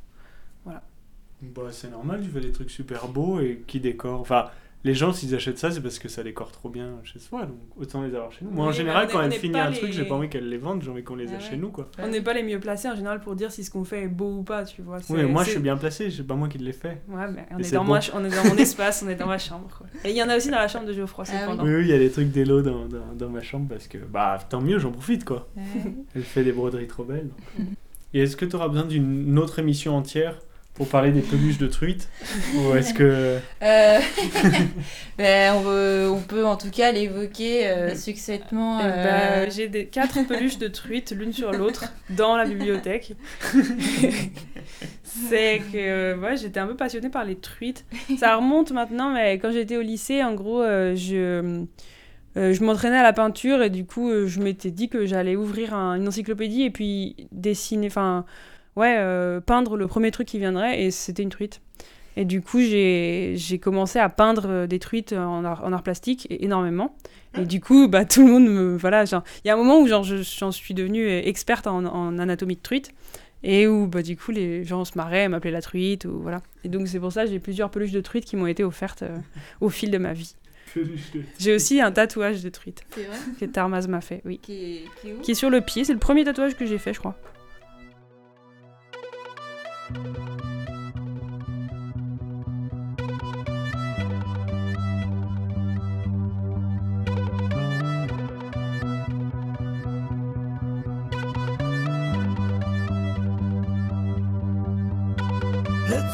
Bah, 1.43 1.65
c'est 1.73 1.91
normal, 1.91 2.23
tu 2.25 2.31
fais 2.31 2.41
des 2.41 2.53
trucs 2.53 2.71
super 2.71 3.07
beaux 3.09 3.39
et 3.41 3.63
qui 3.67 3.79
décorent. 3.79 4.21
Enfin, 4.21 4.47
les 4.85 4.93
gens, 4.95 5.13
s'ils 5.15 5.35
achètent 5.35 5.57
ça, 5.59 5.71
c'est 5.71 5.81
parce 5.81 5.99
que 5.99 6.09
ça 6.09 6.23
décore 6.23 6.53
trop 6.53 6.69
bien 6.69 7.01
chez 7.05 7.19
soi, 7.19 7.47
donc 7.47 7.57
autant 7.77 8.03
les 8.03 8.15
avoir 8.15 8.31
chez 8.31 8.45
nous. 8.45 8.51
Moi, 8.51 8.67
en 8.67 8.73
général, 8.73 9.09
quand 9.11 9.23
elle 9.23 9.33
finit 9.33 9.59
un 9.59 9.73
truc, 9.73 9.87
les- 9.89 9.93
j'ai 9.93 10.05
pas 10.05 10.15
envie 10.15 10.29
qu'elle 10.29 10.49
les 10.49 10.59
vende, 10.59 10.83
j'ai 10.83 10.91
envie 10.91 11.03
qu'on 11.03 11.17
les 11.17 11.27
Ah 11.29 11.33
a 11.33 11.35
ouais. 11.37 11.41
chez 11.41 11.57
nous, 11.57 11.71
quoi. 11.71 11.91
On 11.99 12.09
n'est 12.09 12.21
pas 12.21 12.35
les 12.35 12.43
mieux 12.43 12.61
placés 12.61 12.89
en 12.89 12.95
général 12.95 13.21
pour 13.21 13.35
dire 13.35 13.51
si 13.51 13.65
ce 13.65 13.71
qu'on 13.71 13.85
fait 13.85 14.03
est 14.03 14.09
beau 14.09 14.39
ou 14.39 14.43
pas, 14.43 14.65
tu 14.65 14.83
vois. 14.83 14.99
Oui, 15.09 15.17
mais 15.17 15.25
moi, 15.25 15.43
je 15.45 15.51
suis 15.51 15.59
bien 15.61 15.77
placé, 15.79 16.11
c'est 16.11 16.23
pas 16.27 16.35
moi 16.35 16.49
qui 16.49 16.59
l'ai 16.59 16.73
fait. 16.73 17.03
Ouais, 17.09 17.27
mais 17.35 17.47
on 17.51 17.59
est, 17.59 17.73
dans 17.73 17.85
bon. 17.85 17.93
ma 17.95 18.01
ch- 18.03 18.15
on 18.15 18.25
est 18.25 18.29
dans 18.35 18.45
mon 18.49 18.57
espace, 18.59 19.03
on 19.05 19.09
est 19.09 19.15
dans 19.17 19.27
ma 19.27 19.39
chambre. 19.39 19.69
quoi. 19.79 19.87
Et 20.05 20.11
il 20.11 20.17
y 20.17 20.23
en 20.23 20.29
a 20.29 20.37
aussi 20.37 20.51
dans 20.51 20.59
la 20.59 20.69
chambre 20.69 20.87
de 20.87 20.93
Geoffroy, 20.93 21.25
Ah 21.29 21.33
oui. 21.33 21.41
cependant. 21.43 21.65
Oui, 21.65 21.75
oui, 21.77 21.83
il 21.85 21.89
y 21.89 21.93
a 21.95 21.99
des 21.99 22.11
trucs 22.11 22.31
d'élo 22.31 22.61
dans, 22.61 22.87
dans, 22.87 23.15
dans 23.15 23.31
ma 23.31 23.41
chambre 23.41 23.69
parce 23.71 23.89
que, 23.89 23.97
bah, 23.99 24.39
tant 24.51 24.61
mieux, 24.61 24.79
j'en 24.79 24.93
profite, 24.93 25.25
quoi. 25.25 25.49
Elle 26.15 26.23
fait 26.23 26.45
des 26.45 26.53
broderies 26.53 26.87
trop 26.89 27.05
belles. 27.05 27.29
donc. 27.57 27.67
Et 28.13 28.21
est-ce 28.21 28.37
que 28.37 28.45
tu 28.45 28.55
auras 28.55 28.69
besoin 28.69 28.85
d'une 28.87 29.39
autre 29.39 29.59
émission 29.59 29.97
entière 29.97 30.39
pour 30.75 30.89
parler 30.89 31.13
des 31.13 31.21
peluches 31.21 31.59
de 31.59 31.67
truite 31.69 32.09
Ou 32.57 32.75
est-ce 32.75 32.93
que. 32.95 33.39
Euh, 33.63 33.99
ben, 35.19 35.55
on, 35.55 35.61
veut- 35.61 36.11
on 36.11 36.21
peut 36.21 36.45
en 36.45 36.57
tout 36.57 36.71
cas 36.71 36.91
l'évoquer 36.93 37.69
euh, 37.69 37.95
succinctement. 37.95 38.81
Eh 38.81 38.85
euh, 38.85 39.05
ben, 39.45 39.51
J'ai 39.51 39.69
des 39.69 39.87
quatre 39.87 40.23
peluches 40.29 40.59
de 40.59 40.69
truite 40.69 41.13
l'une 41.17 41.33
sur 41.33 41.53
l'autre 41.53 41.85
dans 42.11 42.37
la 42.37 42.45
bibliothèque. 42.45 43.13
c'est 45.05 45.63
que 45.73 45.77
euh, 45.77 46.17
ouais, 46.19 46.37
j'étais 46.37 46.61
un 46.61 46.67
peu 46.67 46.77
passionnée 46.77 47.09
par 47.11 47.25
les 47.25 47.37
truites. 47.37 47.85
Ça 48.19 48.37
remonte 48.37 48.73
maintenant, 48.73 49.11
mais 49.13 49.35
quand 49.39 49.53
j'étais 49.53 49.77
au 49.77 49.83
lycée, 49.83 50.23
en 50.25 50.35
gros, 50.35 50.63
euh, 50.63 50.95
je, 50.97 51.65
euh, 52.37 52.53
je 52.53 52.65
m'entraînais 52.65 52.97
à 52.99 53.03
la 53.03 53.13
peinture 53.13 53.63
et 53.63 53.71
du 53.71 53.85
coup, 53.85 54.11
euh, 54.11 54.27
je 54.27 54.41
m'étais 54.41 54.71
dit 54.73 54.89
que 54.89 55.07
j'allais 55.07 55.37
ouvrir 55.37 55.75
un- 55.75 55.95
une 55.95 56.09
encyclopédie 56.09 56.63
et 56.63 56.71
puis 56.71 57.29
dessiner, 57.31 57.87
enfin, 57.87 58.25
ouais, 58.77 58.97
euh, 58.99 59.41
peindre 59.41 59.77
le 59.77 59.87
premier 59.87 60.11
truc 60.11 60.29
qui 60.29 60.39
viendrait 60.39 60.83
et 60.83 60.91
c'était 60.91 61.23
une 61.23 61.31
truite. 61.31 61.61
Et 62.17 62.25
du 62.25 62.41
coup, 62.43 62.61
j'ai 62.61 63.59
commencé 63.61 63.99
à 63.99 64.09
peindre 64.09 64.47
euh, 64.49 64.67
des 64.69 64.79
truites 64.79 65.13
en 65.13 65.45
art, 65.45 65.65
en 65.65 65.73
art 65.73 65.83
plastique 65.83 66.27
et- 66.31 66.45
énormément. 66.45 66.95
Et 67.37 67.45
du 67.45 67.61
coup, 67.61 67.89
bah, 67.89 68.05
tout 68.05 68.25
le 68.25 68.31
monde 68.33 68.47
me. 68.47 68.77
Voilà, 68.77 69.03
il 69.05 69.49
y 69.49 69.51
a 69.51 69.55
un 69.55 69.57
moment 69.57 69.81
où 69.81 69.89
genre, 69.89 70.05
je- 70.05 70.23
j'en 70.23 70.53
suis 70.53 70.75
devenue 70.75 71.05
euh, 71.09 71.23
experte 71.25 71.67
en, 71.67 71.85
en 71.85 72.19
anatomie 72.21 72.55
de 72.55 72.61
truite. 72.63 72.93
Et 73.43 73.67
où, 73.67 73.89
bah, 73.89 74.03
du 74.03 74.17
coup, 74.17 74.31
les 74.31 74.65
gens 74.65 74.85
se 74.85 74.93
marraient, 74.97 75.29
m'appelaient 75.29 75.51
la 75.51 75.61
truite, 75.61 76.05
ou 76.05 76.21
voilà. 76.23 76.41
Et 76.63 76.69
donc, 76.69 76.87
c'est 76.89 77.01
pour 77.01 77.11
ça 77.13 77.25
que 77.25 77.31
j'ai 77.31 77.41
plusieurs 77.41 77.69
peluches 77.71 77.91
de 77.93 78.01
truite 78.01 78.25
qui 78.25 78.37
m'ont 78.37 78.47
été 78.47 78.63
offertes 78.65 79.03
euh, 79.03 79.17
au 79.61 79.69
fil 79.69 79.91
de 79.91 79.99
ma 79.99 80.13
vie. 80.13 80.35
J'ai 81.39 81.55
aussi 81.55 81.81
un 81.81 81.93
tatouage 81.93 82.43
de 82.43 82.49
truite 82.49 82.85
vrai 82.97 83.05
que 83.39 83.45
Tarmaz 83.45 83.87
m'a 83.87 84.01
fait, 84.01 84.23
oui. 84.25 84.39
qui 84.43 84.53
est, 84.53 84.85
qui 85.01 85.09
est 85.09 85.13
où? 85.13 85.21
Qui 85.21 85.31
est 85.33 85.35
sur 85.35 85.51
le 85.51 85.61
pied, 85.61 85.85
c'est 85.85 85.93
le 85.93 85.99
premier 85.99 86.25
tatouage 86.25 86.57
que 86.57 86.65
j'ai 86.67 86.79
fait, 86.79 86.93
je 86.95 86.99
crois. 87.01 87.17
Let's 89.95 90.03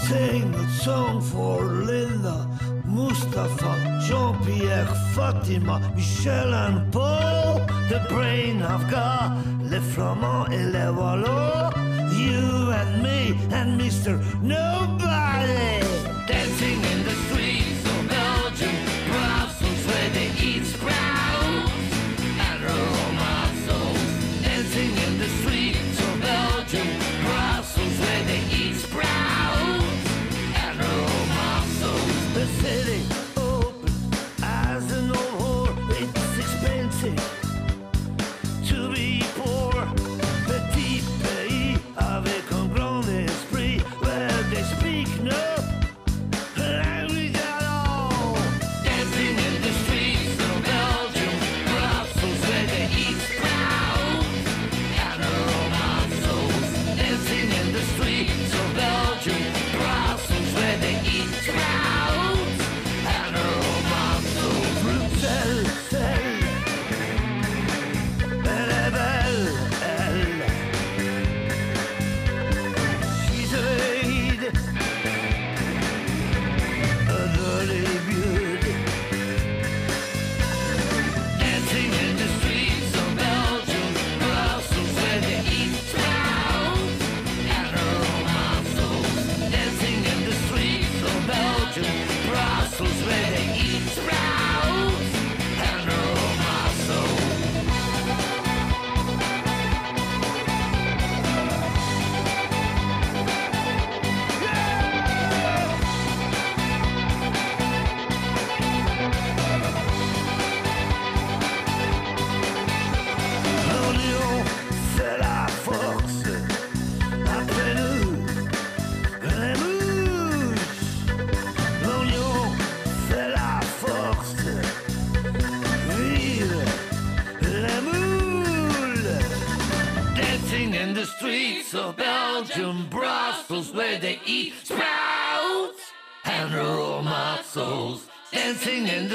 sing 0.09 0.55
a 0.55 0.69
song 0.83 1.23
for 1.23 1.65
Linda, 1.65 2.47
Mustafa, 2.85 3.99
Jean-Pierre, 4.07 4.85
Fatima, 5.15 5.81
Michel 5.97 6.53
and 6.53 6.93
Paul. 6.93 7.61
The 7.89 8.05
brain 8.11 8.61
I've 8.61 8.91
got, 8.91 9.39
les 9.63 9.81
flamands 9.81 10.45
et 10.51 10.65
les 10.65 10.91
wallons. 10.91 11.50
No! 14.43 14.80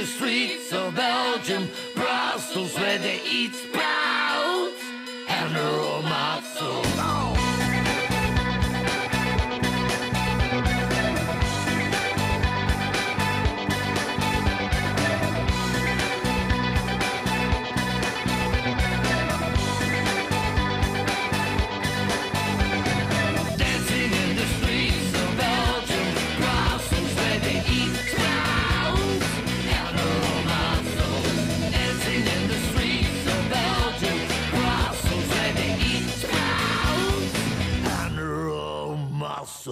Streets 0.05 0.71
of 0.73 0.95
Belgium, 0.95 1.69
Brussels, 1.95 2.75
where 2.75 2.97
they 2.99 3.21
eat 3.29 3.53
sprouts. 3.53 4.83
And 5.27 5.55
raw 5.55 6.01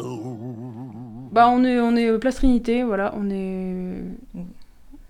Bah, 0.02 1.48
on 1.50 1.64
est, 1.64 1.80
on 1.80 1.96
est 1.96 2.10
euh, 2.10 2.18
Place 2.18 2.36
Trinité, 2.36 2.84
voilà, 2.84 3.14
on 3.18 3.30
est. 3.30 4.04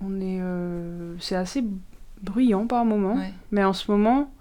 On 0.06 0.20
est. 0.22 0.40
euh, 0.42 1.16
c'est 1.20 1.36
assez 1.36 1.64
bruyant 2.22 2.68
par 2.68 2.86
moment, 2.86 3.16
Ouais. 3.16 3.34
mais 3.52 3.64
en 3.64 3.74
ce 3.74 3.90
moment, 3.92 4.32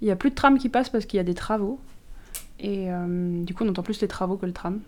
il 0.00 0.08
y 0.08 0.10
a 0.10 0.16
plus 0.16 0.30
de 0.30 0.34
tram 0.34 0.58
qui 0.58 0.68
passe 0.68 0.88
parce 0.88 1.04
qu'il 1.06 1.16
y 1.16 1.20
a 1.20 1.24
des 1.24 1.34
travaux. 1.34 1.78
Et 2.60 2.90
euh, 2.92 3.44
du 3.44 3.54
coup, 3.54 3.64
on 3.64 3.68
entend 3.68 3.82
plus 3.82 4.00
les 4.00 4.08
travaux 4.08 4.36
que 4.36 4.46
le 4.46 4.52
tram. 4.52 4.80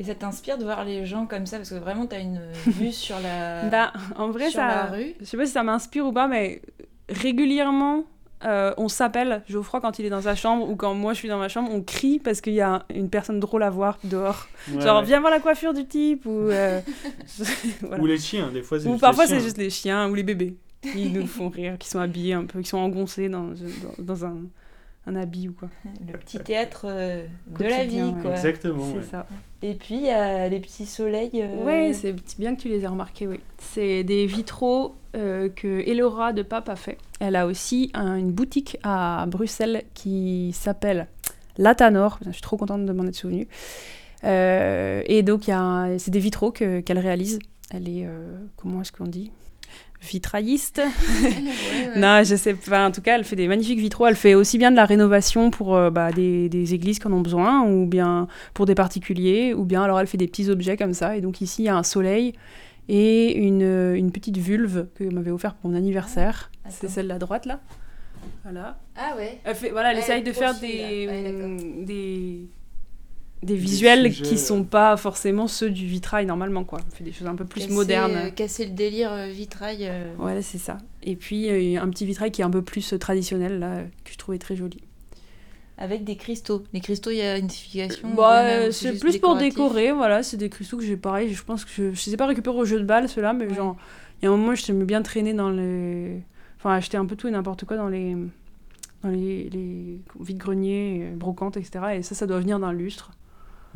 Et 0.00 0.04
ça 0.04 0.14
t'inspire 0.14 0.58
de 0.58 0.64
voir 0.64 0.84
les 0.84 1.06
gens 1.06 1.26
comme 1.26 1.46
ça? 1.46 1.56
Parce 1.56 1.70
que 1.70 1.74
vraiment, 1.76 2.06
t'as 2.06 2.20
une 2.20 2.40
vue 2.66 2.92
sur 2.92 3.18
la, 3.20 3.68
Bah, 3.68 3.92
en 4.16 4.30
vrai, 4.30 4.44
sur 4.50 4.60
ça. 4.60 4.66
la 4.68 4.84
rue. 4.86 5.14
Je 5.20 5.24
sais 5.24 5.36
pas 5.36 5.46
si 5.46 5.52
ça 5.52 5.62
m'inspire 5.64 6.06
ou 6.06 6.12
pas, 6.12 6.28
mais 6.28 6.62
régulièrement, 7.08 8.04
euh, 8.44 8.72
on 8.76 8.88
s'appelle. 8.88 9.42
Geoffroy, 9.48 9.80
quand 9.80 9.98
il 9.98 10.06
est 10.06 10.10
dans 10.10 10.22
sa 10.22 10.34
chambre 10.34 10.68
ou 10.68 10.76
quand 10.76 10.94
moi 10.94 11.12
je 11.12 11.18
suis 11.18 11.28
dans 11.28 11.38
ma 11.38 11.48
chambre, 11.48 11.70
on 11.72 11.82
crie 11.82 12.18
parce 12.18 12.40
qu'il 12.40 12.54
y 12.54 12.60
a 12.60 12.84
une 12.94 13.08
personne 13.10 13.40
drôle 13.40 13.62
à 13.62 13.70
voir 13.70 13.98
dehors. 14.04 14.46
Ouais, 14.72 14.80
Genre, 14.80 15.00
ouais. 15.00 15.04
viens 15.06 15.20
voir 15.20 15.32
la 15.32 15.40
coiffure 15.40 15.74
du 15.74 15.86
type 15.86 16.24
ou. 16.26 16.48
euh, 16.50 16.80
voilà. 17.82 18.02
Ou 18.02 18.06
les 18.06 18.18
chiens, 18.18 18.50
des 18.52 18.62
fois 18.62 18.78
c'est 18.78 18.86
Ou 18.86 18.92
juste 18.92 19.00
parfois 19.00 19.26
c'est 19.26 19.40
juste 19.40 19.58
les 19.58 19.70
chiens 19.70 20.08
ou 20.08 20.14
les 20.14 20.22
bébés 20.22 20.56
qui 20.82 21.10
nous 21.10 21.26
font 21.26 21.48
rire, 21.48 21.76
qui 21.78 21.88
sont 21.88 21.98
habillés 21.98 22.34
un 22.34 22.44
peu, 22.44 22.60
qui 22.60 22.68
sont 22.68 22.78
engoncés 22.78 23.28
dans, 23.28 23.48
dans, 23.48 23.54
dans 23.98 24.24
un, 24.24 24.36
un 25.08 25.16
habit 25.16 25.48
ou 25.48 25.52
quoi. 25.52 25.68
Le 26.12 26.18
petit 26.18 26.38
théâtre 26.38 26.82
euh, 26.88 27.24
de 27.58 27.64
la 27.64 27.84
vie, 27.84 28.12
quoi. 28.22 28.32
Exactement. 28.32 28.84
C'est 28.92 28.98
ouais. 28.98 29.02
ça. 29.10 29.26
Et 29.62 29.74
puis, 29.74 29.96
il 29.96 30.02
y 30.02 30.10
a 30.10 30.48
les 30.48 30.60
petits 30.60 30.86
soleils. 30.86 31.30
euh, 31.34 31.64
Ouais, 31.64 31.92
c'est 31.92 32.14
bien 32.38 32.54
que 32.54 32.60
tu 32.60 32.68
les 32.68 32.84
aies 32.84 32.86
remarqués, 32.88 33.26
oui. 33.26 33.40
C'est 33.58 34.04
des 34.04 34.26
vitraux 34.26 34.94
euh, 35.16 35.48
que 35.48 35.66
Elora 35.88 36.32
de 36.32 36.42
Pape 36.42 36.68
a 36.68 36.76
fait. 36.76 36.98
Elle 37.20 37.34
a 37.36 37.46
aussi 37.46 37.90
un- 37.94 38.16
une 38.16 38.30
boutique 38.30 38.76
à 38.84 39.24
Bruxelles 39.28 39.82
qui 39.94 40.52
s'appelle 40.52 41.08
Latanor. 41.56 42.18
Je 42.24 42.30
suis 42.30 42.42
trop 42.42 42.56
contente 42.56 42.84
de 42.86 42.92
m'en 42.92 43.04
être 43.06 43.16
souvenue. 43.16 43.48
Euh, 44.24 45.02
et 45.06 45.22
donc, 45.22 45.50
c'est 45.98 46.10
des 46.10 46.20
vitraux 46.20 46.50
que- 46.52 46.80
qu'elle 46.80 46.98
réalise. 46.98 47.38
Elle 47.70 47.88
est, 47.88 48.06
euh, 48.06 48.36
comment 48.56 48.80
est-ce 48.82 48.92
qu'on 48.92 49.06
dit? 49.06 49.30
Vitrailliste. 50.00 50.80
Ouais, 51.22 51.88
ouais. 51.94 51.98
Non, 52.00 52.22
je 52.24 52.36
sais 52.36 52.54
pas. 52.54 52.86
En 52.86 52.90
tout 52.92 53.00
cas, 53.00 53.16
elle 53.16 53.24
fait 53.24 53.36
des 53.36 53.48
magnifiques 53.48 53.78
vitraux. 53.78 54.06
Elle 54.06 54.16
fait 54.16 54.34
aussi 54.34 54.58
bien 54.58 54.70
de 54.70 54.76
la 54.76 54.84
rénovation 54.84 55.50
pour 55.50 55.74
euh, 55.76 55.90
bah, 55.90 56.12
des, 56.12 56.48
des 56.48 56.74
églises 56.74 56.98
qui 56.98 57.06
en 57.08 57.12
ont 57.12 57.20
besoin, 57.20 57.62
ou 57.68 57.86
bien 57.86 58.26
pour 58.54 58.66
des 58.66 58.74
particuliers, 58.74 59.54
ou 59.54 59.64
bien 59.64 59.82
alors 59.82 59.98
elle 60.00 60.06
fait 60.06 60.18
des 60.18 60.28
petits 60.28 60.48
objets 60.50 60.76
comme 60.76 60.94
ça. 60.94 61.16
Et 61.16 61.20
donc 61.20 61.40
ici, 61.40 61.62
il 61.62 61.66
y 61.66 61.68
a 61.68 61.76
un 61.76 61.82
soleil 61.82 62.34
et 62.88 63.36
une, 63.36 63.94
une 63.96 64.10
petite 64.12 64.38
vulve 64.38 64.86
que 64.94 65.04
m'avait 65.04 65.30
offert 65.30 65.54
pour 65.54 65.70
mon 65.70 65.76
anniversaire. 65.76 66.50
Ah, 66.64 66.68
C'est 66.70 66.88
celle 66.88 67.04
de 67.04 67.10
la 67.10 67.18
droite 67.18 67.44
là. 67.46 67.60
Voilà. 68.44 68.78
Ah 68.96 69.14
ouais. 69.16 69.38
Elle 69.44 69.54
fait, 69.54 69.70
voilà, 69.70 69.90
elle 69.90 69.96
Ouais, 69.98 70.02
essaye 70.02 70.22
de 70.22 70.32
faire 70.32 70.54
des. 70.58 71.06
Ouais, 71.08 71.22
d'accord. 71.32 71.84
des 71.86 72.46
des 73.42 73.54
visuels 73.56 74.12
sujets, 74.12 74.22
qui 74.28 74.34
euh. 74.34 74.38
sont 74.38 74.64
pas 74.64 74.96
forcément 74.96 75.46
ceux 75.46 75.70
du 75.70 75.86
vitrail 75.86 76.26
normalement 76.26 76.64
quoi. 76.64 76.80
Elle 76.84 76.96
fait 76.96 77.04
des 77.04 77.12
choses 77.12 77.28
un 77.28 77.36
peu 77.36 77.44
plus 77.44 77.60
Casser, 77.62 77.72
modernes. 77.72 78.16
euh, 78.16 78.30
casser 78.30 78.64
le 78.66 78.72
délire 78.72 79.12
euh, 79.12 79.28
vitrail. 79.28 79.86
euh, 79.88 80.12
Voilà, 80.18 80.42
c'est 80.42 80.58
ça. 80.58 80.78
Et 81.02 81.14
puis 81.16 81.48
euh, 81.48 81.80
un 81.80 81.88
petit 81.90 82.04
vitrail 82.04 82.30
qui 82.32 82.40
est 82.40 82.44
un 82.44 82.50
peu 82.50 82.62
plus 82.62 82.92
euh, 82.92 82.98
traditionnel, 82.98 83.58
là, 83.60 83.82
que 84.04 84.12
je 84.12 84.18
trouvais 84.18 84.38
très 84.38 84.56
joli. 84.56 84.78
Avec 85.80 86.02
des 86.02 86.16
cristaux. 86.16 86.64
Les 86.72 86.80
cristaux, 86.80 87.10
il 87.12 87.18
y 87.18 87.22
a 87.22 87.38
une 87.38 87.48
signification. 87.48 88.12
Bah, 88.16 88.42
euh, 88.42 88.70
c'est 88.72 88.98
plus 88.98 89.18
pour 89.18 89.36
décorer, 89.36 89.92
voilà, 89.92 90.24
c'est 90.24 90.36
des 90.36 90.48
cristaux 90.48 90.76
que 90.76 90.84
j'ai 90.84 90.96
pareil, 90.96 91.32
je 91.32 91.44
pense 91.44 91.64
que 91.64 91.70
je, 91.70 91.94
je 91.94 92.06
les 92.06 92.14
ai 92.14 92.16
pas 92.16 92.26
récupérés 92.26 92.56
au 92.58 92.64
jeu 92.64 92.80
de 92.80 92.84
balle, 92.84 93.08
ceux-là, 93.08 93.32
mais 93.32 93.46
Ouais. 93.46 93.54
genre, 93.54 93.76
il 94.20 94.24
y 94.24 94.28
a 94.28 94.32
un 94.32 94.36
moment, 94.36 94.56
je 94.56 94.64
t'aimais 94.66 94.84
bien 94.84 95.02
traîner 95.02 95.34
dans 95.34 95.50
les. 95.50 96.20
Enfin, 96.58 96.72
acheter 96.72 96.96
un 96.96 97.06
peu 97.06 97.14
tout 97.14 97.28
et 97.28 97.30
n'importe 97.30 97.64
quoi 97.64 97.76
dans 97.76 97.86
les. 97.86 98.16
dans 99.04 99.10
les, 99.10 99.48
les 99.50 100.00
vides-greniers, 100.18 101.10
euh, 101.12 101.16
brocantes, 101.16 101.56
etc. 101.56 101.78
Et 101.98 102.02
ça, 102.02 102.16
ça 102.16 102.26
doit 102.26 102.40
venir 102.40 102.58
d'un 102.58 102.72
lustre. 102.72 103.12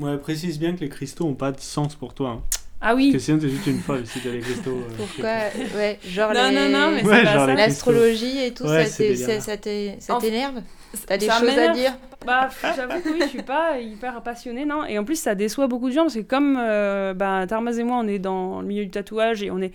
Ouais, 0.03 0.18
précise 0.18 0.59
bien 0.59 0.74
que 0.74 0.80
les 0.80 0.88
cristaux 0.88 1.26
ont 1.26 1.34
pas 1.34 1.53
de 1.53 1.61
sens 1.61 1.94
pour 1.94 2.14
toi. 2.14 2.30
hein. 2.30 2.42
Ah 2.80 2.86
Parce 2.94 2.96
oui 2.96 3.12
que 3.12 3.18
sinon, 3.20 3.38
t'es 3.38 3.48
juste 3.48 3.66
une 3.66 3.78
folle 3.78 4.07
si 4.07 4.20
t'as 4.20 4.30
les 4.30 4.40
cristaux. 4.40 4.70
euh, 4.70 4.96
Pourquoi? 4.96 5.50
Ouais, 5.76 5.98
genre 6.05 6.34
Non, 6.34 6.48
les- 6.50 6.57
non, 6.57 6.68
non, 6.68 6.90
mais 6.96 7.05
Ouais, 7.05 7.18
c'est 7.18 7.22
pas 7.24 7.32
genre 7.32 7.46
ça. 7.46 7.55
les- 7.55 7.57
l'astrologie 7.57 8.38
et 8.44 8.53
tout, 8.53 8.66
Ouais, 8.66 8.84
ça 8.86 10.16
t'énerve? 10.16 10.62
T'as 11.07 11.16
des 11.18 11.26
Ça 11.28 11.38
choses 11.38 11.59
à 11.59 11.68
dire? 11.68 11.92
Bah, 12.24 12.48
j'avoue 12.76 13.00
que 13.00 13.09
oui, 13.12 13.20
je 13.22 13.28
suis 13.28 13.42
pas 13.42 13.78
hyper 13.80 14.22
passionnée, 14.22 14.64
non. 14.64 14.84
Et 14.84 14.98
en 14.98 15.05
plus, 15.05 15.16
ça 15.16 15.34
déçoit 15.34 15.66
beaucoup 15.66 15.88
de 15.88 15.94
gens 15.94 16.03
parce 16.03 16.14
que 16.14 16.20
comme 16.20 16.57
euh, 16.61 17.14
bah, 17.14 17.46
Tarmaz 17.48 17.78
et 17.78 17.84
moi, 17.84 17.98
on 17.98 18.07
est 18.07 18.18
dans 18.20 18.61
le 18.61 18.66
milieu 18.66 18.84
du 18.84 18.90
tatouage 18.90 19.42
et 19.42 19.50
on 19.50 19.59
est, 19.61 19.72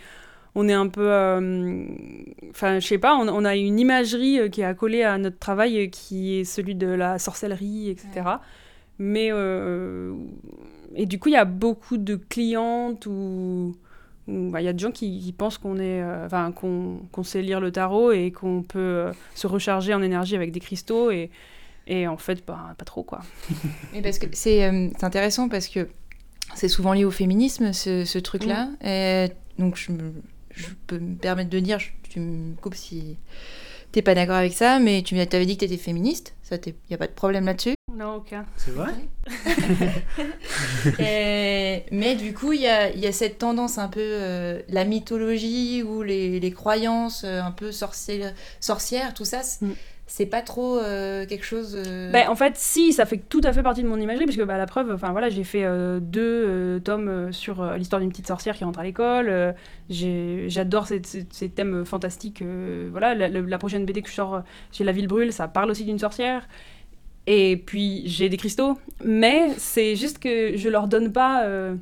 on 0.55 0.67
est 0.69 0.73
un 0.73 0.87
peu. 0.87 1.09
euh, 1.11 1.85
Enfin, 2.51 2.79
je 2.79 2.87
sais 2.87 2.97
pas, 2.97 3.15
on, 3.15 3.27
on 3.27 3.45
a 3.45 3.55
une 3.55 3.79
imagerie 3.79 4.39
euh, 4.39 4.49
qui 4.49 4.61
est 4.61 4.65
accolée 4.65 5.03
à 5.03 5.17
notre 5.17 5.39
travail 5.39 5.79
euh, 5.85 5.87
qui 5.87 6.39
est 6.39 6.43
celui 6.43 6.75
de 6.75 6.87
la 6.87 7.19
sorcellerie, 7.19 7.89
etc. 7.91 8.41
Mais. 8.99 9.29
euh, 9.31 10.13
et 10.95 11.05
du 11.05 11.19
coup, 11.19 11.29
il 11.29 11.33
y 11.33 11.37
a 11.37 11.45
beaucoup 11.45 11.97
de 11.97 12.15
clientes 12.15 13.05
ou. 13.05 13.75
bah, 14.27 14.61
Il 14.61 14.65
y 14.65 14.67
a 14.67 14.73
des 14.73 14.79
gens 14.79 14.91
qui, 14.91 15.19
qui 15.19 15.31
pensent 15.33 15.57
qu'on 15.57 15.77
est, 15.77 16.01
euh, 16.01 16.25
enfin, 16.25 16.51
qu'on 16.51 17.23
sait 17.23 17.41
lire 17.41 17.59
le 17.59 17.71
tarot 17.71 18.11
et 18.11 18.31
qu'on 18.31 18.63
peut 18.63 18.79
euh, 18.79 19.11
se 19.35 19.47
recharger 19.47 19.93
en 19.93 20.01
énergie 20.01 20.35
avec 20.35 20.51
des 20.51 20.59
cristaux 20.59 21.11
et, 21.11 21.29
et 21.87 22.07
en 22.07 22.17
fait, 22.17 22.43
bah, 22.45 22.73
pas 22.77 22.85
trop, 22.85 23.03
quoi. 23.03 23.21
Mais 23.93 24.01
parce 24.01 24.17
que 24.19 24.25
c'est 24.33 24.63
euh, 24.65 24.89
intéressant 25.01 25.49
parce 25.49 25.67
que 25.67 25.87
c'est 26.55 26.67
souvent 26.69 26.93
lié 26.93 27.05
au 27.05 27.11
féminisme, 27.11 27.73
ce, 27.73 28.03
ce 28.05 28.17
truc-là. 28.19 28.69
Et 28.83 29.29
donc, 29.59 29.75
je, 29.75 29.91
me- 29.91 30.13
je 30.55 30.67
peux 30.87 30.97
me 30.99 31.15
permettre 31.15 31.49
de 31.49 31.59
dire, 31.59 31.77
je- 31.79 31.91
tu 32.09 32.19
me 32.21 32.55
coupes 32.55 32.73
si 32.75 33.17
t'es 33.91 34.01
pas 34.01 34.15
d'accord 34.15 34.35
avec 34.37 34.53
ça, 34.53 34.79
mais 34.79 35.01
tu 35.03 35.13
m'avais 35.15 35.45
dit 35.45 35.55
que 35.57 35.61
t'étais 35.65 35.77
féministe. 35.77 36.35
Ça, 36.41 36.55
il 36.65 36.73
n'y 36.89 36.95
a 36.95 36.97
pas 36.97 37.07
de 37.07 37.11
problème 37.11 37.45
là-dessus. 37.45 37.75
Non, 37.97 38.15
aucun. 38.17 38.45
C'est 38.57 38.71
vrai 38.71 38.91
Et- 40.99 41.83
mais 41.91 42.15
du 42.15 42.33
coup, 42.33 42.53
il 42.53 42.61
y 42.61 42.67
a, 42.67 42.89
il 42.91 42.99
y 42.99 43.07
a 43.07 43.11
cette 43.11 43.37
tendance 43.39 43.77
un 43.77 43.87
peu, 43.87 43.99
euh, 44.01 44.61
la 44.69 44.85
mythologie 44.85 45.83
ou 45.83 46.03
les, 46.03 46.39
les 46.39 46.51
croyances 46.51 47.23
euh, 47.23 47.41
un 47.41 47.51
peu 47.51 47.71
sorcières, 47.71 48.33
sorcières 48.59 49.13
tout 49.13 49.25
ça, 49.25 49.41
c'est- 49.43 49.65
Mm. 49.65 50.29
pas 50.29 50.41
trop 50.41 50.77
euh, 50.79 51.25
quelque 51.25 51.43
chose. 51.45 51.75
euh, 51.75 52.11
Ben, 52.11 52.29
en 52.29 52.35
fait, 52.35 52.53
si, 52.55 52.93
ça 52.93 53.05
fait 53.05 53.17
tout 53.17 53.41
à 53.43 53.51
fait 53.51 53.61
partie 53.63 53.83
de 53.83 53.87
mon 53.87 53.99
imagerie, 53.99 54.25
parce 54.25 54.37
que 54.37 54.43
bah, 54.43 54.57
la 54.57 54.65
preuve, 54.65 54.91
enfin 54.93 55.11
voilà, 55.11 55.29
j'ai 55.29 55.43
fait 55.43 55.63
euh, 55.65 55.99
deux 55.99 56.21
euh, 56.47 56.79
tomes 56.79 57.09
euh, 57.09 57.31
sur 57.31 57.61
euh, 57.61 57.75
l'histoire 57.77 57.99
d'une 57.99 58.09
petite 58.09 58.27
sorcière 58.27 58.55
qui 58.55 58.63
rentre 58.63 58.79
à 58.79 58.83
l'école. 58.83 59.27
euh, 59.29 59.51
J'adore 60.47 60.87
ces, 60.87 61.01
ces- 61.03 61.25
ces 61.29 61.49
thèmes 61.49 61.83
fantastiques. 61.85 62.41
euh, 62.41 62.87
voilà, 62.91 63.15
la, 63.15 63.27
la- 63.27 63.41
la 63.41 63.57
prochaine 63.57 63.85
BD 63.85 64.01
que 64.01 64.09
je 64.09 64.13
sors 64.13 64.35
euh, 64.35 64.39
chez 64.71 64.83
La 64.83 64.91
Ville 64.93 65.07
Brûle, 65.07 65.33
ça 65.33 65.47
parle 65.47 65.71
aussi 65.71 65.83
d'une 65.83 65.99
sorcière. 65.99 66.47
Et 67.29 67.57
puis 67.57 68.03
j'ai 68.07 68.29
des 68.29 68.37
cristaux, 68.37 68.77
mais 69.03 69.49
c'est 69.57 69.95
juste 69.97 70.17
que 70.19 70.55
je 70.55 70.69
leur 70.69 70.87
donne 70.87 71.11
pas 71.11 71.43
euh, 71.43 71.75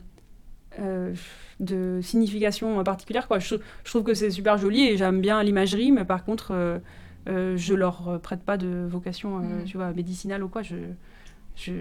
euh, 0.79 1.13
de 1.59 1.99
signification 2.01 2.83
particulière. 2.83 3.27
Quoi. 3.27 3.37
Je, 3.39 3.55
je 3.83 3.89
trouve 3.89 4.03
que 4.03 4.15
c'est 4.15 4.31
super 4.31 4.57
joli 4.57 4.87
et 4.87 4.97
j'aime 4.97 5.21
bien 5.21 5.41
l'imagerie, 5.43 5.91
mais 5.91 6.03
par 6.03 6.25
contre, 6.25 6.49
euh, 6.51 6.79
euh, 7.29 7.55
je 7.57 7.73
leur 7.75 8.19
prête 8.21 8.41
pas 8.41 8.57
de 8.57 8.85
vocation, 8.89 9.37
Mhm. 9.37 9.63
tu 9.65 9.77
vois, 9.77 9.91
médicinale 9.93 10.43
ou 10.43 10.47
quoi. 10.49 10.63
Je, 10.63 10.75
je, 11.55 11.71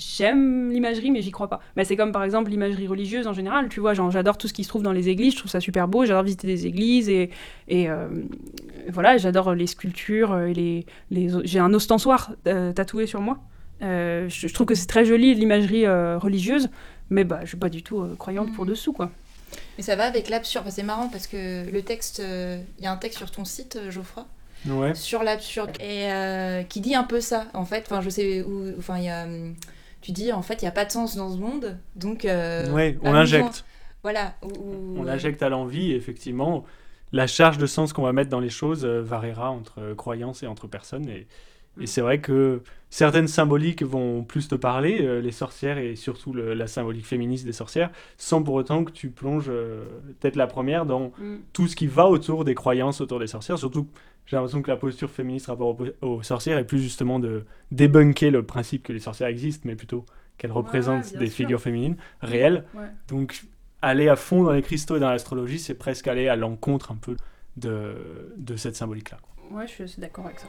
j'aime 0.00 0.70
l'imagerie, 0.70 1.10
mais 1.10 1.20
j'y 1.22 1.30
crois 1.30 1.48
pas. 1.48 1.60
Mais 1.76 1.84
c'est 1.84 1.96
comme 1.96 2.10
par 2.12 2.24
exemple 2.24 2.50
l'imagerie 2.50 2.86
religieuse 2.86 3.26
en 3.26 3.32
général, 3.34 3.68
tu 3.68 3.80
vois, 3.80 3.94
genre 3.94 4.10
j'adore 4.10 4.38
tout 4.38 4.48
ce 4.48 4.52
qui 4.52 4.64
se 4.64 4.68
trouve 4.68 4.82
dans 4.82 4.92
les 4.92 5.08
églises, 5.08 5.34
je 5.34 5.38
trouve 5.38 5.50
ça 5.50 5.60
super 5.60 5.86
beau, 5.88 6.04
j'adore 6.06 6.22
visiter 6.22 6.46
des 6.46 6.66
églises 6.66 7.08
et, 7.08 7.30
et 7.68 7.90
euh, 7.90 8.08
voilà, 8.88 9.18
j'adore 9.18 9.54
les 9.54 9.66
sculptures 9.66 10.36
et 10.38 10.54
les, 10.54 10.86
les 11.10 11.28
j'ai 11.44 11.58
un 11.58 11.72
ostensoir 11.74 12.32
euh, 12.46 12.72
tatoué 12.72 13.06
sur 13.06 13.20
moi. 13.20 13.38
Euh, 13.82 14.28
je, 14.28 14.46
je 14.48 14.52
trouve 14.54 14.66
que 14.66 14.74
c'est 14.74 14.86
très 14.86 15.04
joli 15.04 15.34
l'imagerie 15.34 15.86
euh, 15.86 16.18
religieuse, 16.18 16.68
mais 17.10 17.24
bah 17.24 17.40
je 17.42 17.48
suis 17.48 17.56
pas 17.56 17.68
du 17.70 17.82
tout 17.82 18.00
euh, 18.00 18.14
croyante 18.18 18.52
pour 18.54 18.64
Mhm. 18.64 18.70
dessous 18.70 18.92
quoi. 18.92 19.10
Mais 19.78 19.82
ça 19.82 19.96
va 19.96 20.04
avec 20.04 20.28
l'absurde. 20.28 20.64
Enfin, 20.66 20.74
c'est 20.74 20.82
marrant 20.84 21.08
parce 21.08 21.26
que 21.26 21.68
le 21.70 21.82
texte, 21.82 22.20
euh, 22.20 22.60
il 22.78 22.84
y 22.84 22.86
a 22.86 22.92
un 22.92 22.96
texte 22.96 23.18
sur 23.18 23.30
ton 23.30 23.44
site, 23.44 23.78
Geoffroy, 23.90 24.24
Ouais. 24.68 24.94
sur 24.94 25.22
l'absurde 25.24 25.70
et 25.80 26.12
euh, 26.12 26.62
qui 26.62 26.80
dit 26.82 26.94
un 26.94 27.02
peu 27.04 27.20
ça 27.20 27.46
en 27.54 27.64
fait. 27.64 27.84
Enfin, 27.90 28.00
je 28.02 28.10
sais 28.10 28.42
où. 28.42 28.72
Enfin, 28.78 28.98
il 28.98 29.04
y 29.04 29.08
a. 29.08 29.26
Tu 30.00 30.12
dis 30.12 30.32
en 30.32 30.42
fait, 30.42 30.62
il 30.62 30.64
n'y 30.64 30.68
a 30.68 30.72
pas 30.72 30.84
de 30.84 30.90
sens 30.92 31.16
dans 31.16 31.30
ce 31.30 31.38
monde, 31.38 31.78
donc. 31.96 32.24
euh, 32.24 32.70
ouais, 32.72 32.98
on 33.02 33.12
l'injecte. 33.12 33.64
Voilà. 34.02 34.34
ou- 34.42 34.94
On 34.98 35.02
l'injecte 35.02 35.42
à 35.42 35.48
l'envie 35.50 35.92
effectivement, 35.92 36.64
la 37.12 37.26
charge 37.26 37.58
de 37.58 37.66
sens 37.66 37.92
qu'on 37.92 38.02
va 38.02 38.12
mettre 38.12 38.30
dans 38.30 38.40
les 38.40 38.48
choses 38.48 38.84
euh, 38.86 39.02
variera 39.02 39.50
entre 39.50 39.74
euh, 39.80 39.94
croyances 39.94 40.42
et 40.42 40.46
entre 40.46 40.66
personnes. 40.68 41.06
Et, 41.08 41.26
et 41.80 41.86
c'est 41.86 42.00
vrai 42.00 42.18
que 42.20 42.62
certaines 42.88 43.28
symboliques 43.28 43.82
vont 43.82 44.24
plus 44.24 44.48
te 44.48 44.54
parler, 44.54 44.98
euh, 45.02 45.20
les 45.20 45.32
sorcières 45.32 45.76
et 45.78 45.96
surtout 45.96 46.32
le- 46.32 46.54
la 46.54 46.66
symbolique 46.66 47.06
féministe 47.06 47.44
des 47.44 47.52
sorcières, 47.52 47.90
sans 48.16 48.42
pour 48.42 48.54
autant 48.54 48.84
que 48.84 48.90
tu 48.90 49.10
plonges 49.10 49.48
euh, 49.50 49.84
peut-être 50.18 50.36
la 50.36 50.46
première 50.46 50.86
dans 50.86 51.12
Mm. 51.18 51.36
tout 51.52 51.68
ce 51.68 51.76
qui 51.76 51.86
va 51.86 52.06
autour 52.08 52.44
des 52.46 52.54
croyances 52.54 53.00
autour 53.02 53.18
des 53.18 53.26
sorcières. 53.26 53.58
Surtout, 53.58 53.86
j'ai 54.26 54.36
l'impression 54.36 54.62
que 54.62 54.70
la 54.70 54.76
posture 54.76 55.10
féministe 55.10 55.46
rapport 55.46 55.76
aux, 55.80 56.06
aux 56.06 56.22
sorcières 56.22 56.58
est 56.58 56.64
plus 56.64 56.80
justement 56.80 57.18
de 57.18 57.44
débunker 57.72 58.30
le 58.30 58.44
principe 58.44 58.82
que 58.84 58.92
les 58.92 59.00
sorcières 59.00 59.28
existent, 59.28 59.62
mais 59.66 59.74
plutôt 59.76 60.06
qu'elles 60.38 60.52
représentent 60.52 61.16
des 61.16 61.26
sûr. 61.26 61.36
figures 61.36 61.60
féminines 61.60 61.96
réelles. 62.20 62.64
Ouais. 62.74 62.86
Donc, 63.08 63.42
aller 63.82 64.08
à 64.08 64.16
fond 64.16 64.44
dans 64.44 64.52
les 64.52 64.62
cristaux 64.62 64.96
et 64.96 65.00
dans 65.00 65.10
l'astrologie, 65.10 65.58
c'est 65.58 65.74
presque 65.74 66.08
aller 66.08 66.28
à 66.28 66.36
l'encontre 66.36 66.92
un 66.92 66.96
peu 66.96 67.16
de, 67.56 68.32
de 68.36 68.56
cette 68.56 68.76
symbolique-là. 68.76 69.18
Ouais, 69.50 69.66
je 69.66 69.84
suis 69.84 70.00
d'accord 70.00 70.26
avec 70.26 70.38
ça. 70.38 70.46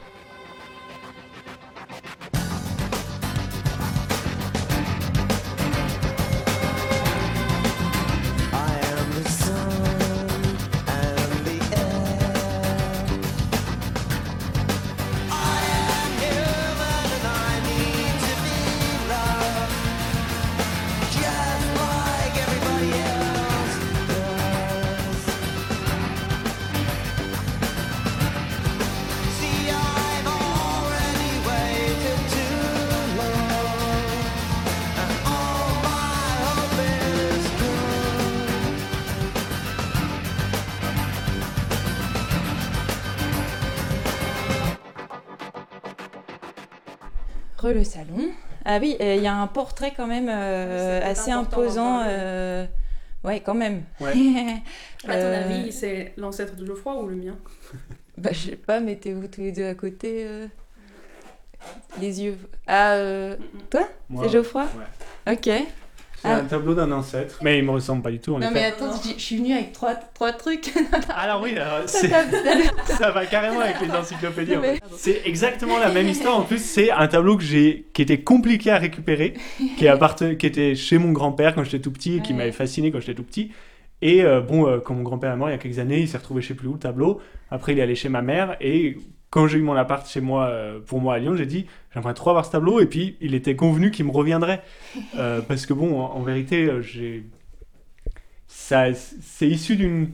Re 47.71 47.75
le 47.75 47.83
salon. 47.83 48.29
Ah 48.65 48.77
oui, 48.79 48.95
il 48.99 49.21
y 49.21 49.27
a 49.27 49.33
un 49.35 49.47
portrait 49.47 49.93
quand 49.95 50.07
même 50.07 50.27
euh, 50.29 50.99
Ah, 51.03 51.07
assez 51.09 51.31
imposant. 51.31 52.03
euh, 52.07 52.65
Ouais, 53.23 53.39
quand 53.39 53.53
même. 53.53 53.83
Ouais. 53.99 54.13
À 55.07 55.15
ton 55.17 55.27
Euh, 55.27 55.41
avis, 55.59 55.71
c'est 55.71 56.13
l'ancêtre 56.17 56.55
de 56.55 56.65
Geoffroy 56.65 56.95
ou 57.01 57.07
le 57.07 57.15
mien? 57.15 57.35
Bah, 58.17 58.29
je 58.33 58.49
sais 58.51 58.55
pas, 58.55 58.79
mettez-vous 58.79 59.27
tous 59.27 59.41
les 59.41 59.51
deux 59.51 59.65
à 59.65 59.73
côté. 59.73 60.25
euh, 60.27 60.47
Les 61.99 62.21
yeux. 62.21 62.37
Ah, 62.67 62.93
euh, 62.93 63.35
toi? 63.69 63.87
Moi, 64.09 64.25
C'est 64.25 64.31
Geoffroy? 64.33 64.63
ouais. 65.25 65.33
Ok. 65.33 65.49
C'est 66.21 66.27
Ah. 66.27 66.35
un 66.37 66.43
tableau 66.45 66.75
d'un 66.75 66.91
ancêtre. 66.91 67.39
Mais 67.41 67.57
il 67.57 67.63
me 67.65 67.71
ressemble 67.71 68.03
pas 68.03 68.11
du 68.11 68.19
tout, 68.19 68.35
en 68.35 68.39
Non, 68.39 68.49
mais 68.53 68.63
attends, 68.65 68.91
je 69.03 69.13
je 69.17 69.19
suis 69.19 69.37
venue 69.37 69.53
avec 69.53 69.73
trois, 69.73 69.95
trois 69.95 70.31
trucs. 70.33 70.71
Alors 71.17 71.41
oui, 71.41 71.57
alors, 71.57 71.87
Ça 71.89 73.11
va 73.11 73.25
carrément 73.25 73.59
avec 73.61 73.81
les 73.81 73.89
encyclopédies. 73.89 74.55
en 74.57 74.61
Mais- 74.61 74.75
fait. 74.75 74.83
C'est 74.97 75.21
exactement 75.25 75.79
la 75.79 75.89
même 75.91 76.07
histoire. 76.15 76.37
En 76.37 76.43
plus, 76.43 76.63
c'est 76.63 76.91
un 76.91 77.07
tableau 77.07 77.37
que 77.37 77.43
j'ai, 77.43 77.87
qui 77.93 78.01
était 78.03 78.19
compliqué 78.21 78.69
à 78.71 78.77
récupérer, 78.77 79.33
qui, 79.77 79.85
apparten- 79.85 80.37
qui 80.37 80.45
était 80.45 80.75
chez 80.75 80.97
mon 80.97 81.11
grand-père 81.11 81.55
quand 81.55 81.63
j'étais 81.63 81.79
tout 81.79 81.91
petit 81.91 82.17
et 82.17 82.21
qui 82.21 82.33
Ouais. 82.33 82.37
m'avait 82.37 82.51
fasciné 82.51 82.91
quand 82.91 82.99
j'étais 82.99 83.15
tout 83.15 83.23
petit. 83.23 83.51
Et 84.03 84.23
euh, 84.23 84.41
bon, 84.41 84.67
euh, 84.67 84.79
quand 84.79 84.93
mon 84.93 85.03
grand-père 85.03 85.31
est 85.31 85.37
mort 85.37 85.49
il 85.49 85.53
y 85.53 85.55
a 85.55 85.59
quelques 85.59 85.79
années, 85.79 85.99
il 86.01 86.07
s'est 86.07 86.17
retrouvé 86.17 86.41
je 86.41 86.49
sais 86.49 86.53
plus 86.55 86.67
où 86.67 86.73
le 86.73 86.79
tableau. 86.79 87.21
Après, 87.49 87.71
il 87.73 87.79
est 87.79 87.81
allé 87.83 87.95
chez 87.95 88.09
ma 88.09 88.21
mère 88.21 88.57
et 88.61 88.97
quand 89.31 89.47
j'ai 89.47 89.57
eu 89.57 89.63
mon 89.63 89.73
appart 89.75 90.07
chez 90.07 90.21
moi, 90.21 90.45
euh, 90.47 90.79
pour 90.79 91.01
moi 91.01 91.15
à 91.15 91.19
Lyon, 91.19 91.35
j'ai 91.35 91.47
dit 91.47 91.65
j'aimerais 91.93 92.13
trop 92.13 92.29
avoir 92.29 92.45
ce 92.45 92.51
tableau 92.51 92.79
et 92.79 92.85
puis 92.85 93.17
il 93.21 93.33
était 93.33 93.55
convenu 93.55 93.89
qu'il 93.91 94.05
me 94.05 94.11
reviendrait 94.11 94.61
Euh, 95.17 95.41
parce 95.41 95.65
que 95.65 95.73
bon, 95.73 95.99
en, 95.99 96.15
en 96.17 96.21
vérité, 96.21 96.65
euh, 96.65 96.81
j'ai 96.81 97.25
c'est 98.47 99.47
issu 99.47 99.75
d'une 99.75 100.09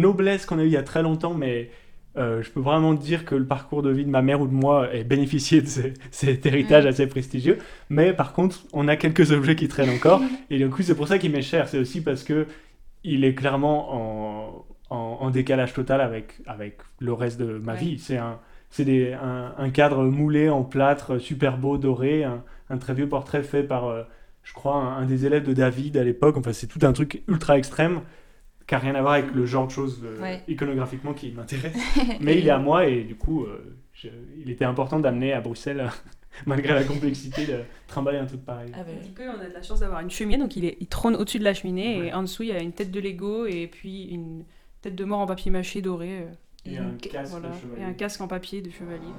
noblesse 0.00 0.46
qu'on 0.46 0.58
a 0.58 0.62
eue 0.64 0.66
il 0.66 0.72
y 0.72 0.76
a 0.76 0.82
très 0.82 1.02
longtemps, 1.02 1.34
mais 1.34 1.70
euh, 2.16 2.42
je 2.42 2.50
peux 2.50 2.60
vraiment 2.60 2.94
dire 2.94 3.24
que 3.24 3.34
le 3.34 3.46
parcours 3.46 3.82
de 3.82 3.90
vie 3.90 4.04
de 4.04 4.10
ma 4.10 4.22
mère 4.22 4.40
ou 4.40 4.46
de 4.46 4.52
moi 4.52 4.92
ait 4.94 5.04
bénéficié 5.04 5.60
de 5.62 5.66
ce- 5.66 5.80
cet 6.10 6.44
héritage 6.46 6.84
Mm. 6.84 6.88
assez 6.88 7.06
prestigieux. 7.06 7.58
Mais 7.90 8.12
par 8.12 8.32
contre, 8.32 8.64
on 8.72 8.88
a 8.88 8.96
quelques 8.96 9.30
objets 9.32 9.56
qui 9.56 9.68
traînent 9.68 9.90
encore. 9.90 10.20
et 10.50 10.58
du 10.58 10.68
coup, 10.70 10.82
c'est 10.82 10.94
pour 10.94 11.08
ça 11.08 11.18
qu'il 11.18 11.32
m'est 11.32 11.42
cher. 11.42 11.68
C'est 11.68 11.78
aussi 11.78 12.02
parce 12.02 12.22
que 12.24 12.46
il 13.04 13.24
est 13.24 13.34
clairement 13.34 13.94
en, 13.94 14.66
en, 14.90 14.96
en 15.20 15.30
décalage 15.30 15.72
total 15.74 16.00
avec, 16.00 16.34
avec 16.46 16.78
le 17.00 17.12
reste 17.12 17.38
de 17.40 17.58
ma 17.58 17.72
Ouais. 17.74 17.78
vie. 17.78 17.98
C'est 17.98 18.16
un, 18.18 18.38
c'est 18.72 18.84
des- 18.84 19.12
un, 19.12 19.54
un 19.56 19.70
cadre 19.70 20.02
moulé 20.04 20.48
en 20.48 20.64
plâtre, 20.64 21.18
super 21.18 21.56
beau, 21.58 21.78
doré, 21.78 22.24
un, 22.24 22.42
un 22.70 22.78
très 22.78 22.94
vieux 22.94 23.08
portrait 23.08 23.44
fait 23.44 23.62
par, 23.62 23.86
euh, 23.86 24.02
je 24.42 24.52
crois, 24.54 24.74
un, 24.74 24.96
un 25.02 25.04
des 25.06 25.24
élèves 25.26 25.44
de 25.46 25.52
David 25.52 25.96
à 25.96 26.02
l'époque. 26.02 26.36
Enfin, 26.36 26.52
c'est 26.52 26.66
tout 26.66 26.84
un 26.84 26.92
truc 26.92 27.22
ultra 27.28 27.56
extrême 27.58 28.00
qui 28.66 28.74
n'a 28.74 28.80
rien 28.80 28.94
à 28.96 29.00
voir 29.02 29.12
avec 29.14 29.32
le 29.34 29.44
genre 29.46 29.66
de 29.68 29.72
choses 29.72 30.00
euh, 30.04 30.20
Ouais. 30.20 30.42
iconographiquement 30.48 31.12
qui 31.14 31.30
m'intéresse. 31.32 31.76
Mais 32.20 32.38
il 32.38 32.46
est 32.46 32.50
à 32.50 32.58
moi 32.58 32.86
et 32.86 33.04
du 33.04 33.14
coup, 33.14 33.44
euh, 33.44 33.76
je- 33.92 34.08
il 34.42 34.50
était 34.50 34.64
important 34.64 34.98
d'amener 35.00 35.32
à 35.32 35.40
Bruxelles, 35.40 35.88
malgré 36.46 36.72
la 36.72 36.84
complexité, 36.84 37.44
de 37.46 37.58
trimballer 37.88 38.18
un 38.18 38.24
truc 38.26 38.42
pareil. 38.44 38.70
Ah 38.74 38.84
Du 38.84 39.12
coup, 39.14 39.22
on 39.28 39.38
a 39.44 39.48
de 39.48 39.52
la 39.52 39.62
chance 39.62 39.80
d'avoir 39.80 40.00
une 40.00 40.10
cheminée, 40.10 40.38
donc 40.38 40.56
il, 40.56 40.64
est, 40.64 40.78
il 40.80 40.86
trône 40.86 41.14
au-dessus 41.16 41.38
de 41.38 41.44
la 41.44 41.52
cheminée, 41.52 42.00
Ouais. 42.00 42.06
et 42.08 42.14
en 42.14 42.22
dessous, 42.22 42.42
il 42.44 42.48
y 42.48 42.52
a 42.52 42.62
une 42.62 42.72
tête 42.72 42.90
de 42.90 43.00
Lego, 43.00 43.44
et 43.46 43.66
puis 43.66 44.04
une 44.04 44.44
tête 44.80 44.94
de 44.94 45.04
mort 45.04 45.20
en 45.20 45.26
papier 45.26 45.50
mâché 45.50 45.82
doré. 45.82 46.24
Et 46.64 46.78
un 46.78 46.90
Ok, 46.90 47.08
casque 47.10 47.30
voilà, 47.30 47.48
de 47.50 47.54
chevalier. 47.60 47.82
et 47.82 47.84
un 47.84 47.92
casque 47.92 48.20
en 48.20 48.28
papier 48.28 48.62
de 48.62 48.70
chevalier. 48.70 49.12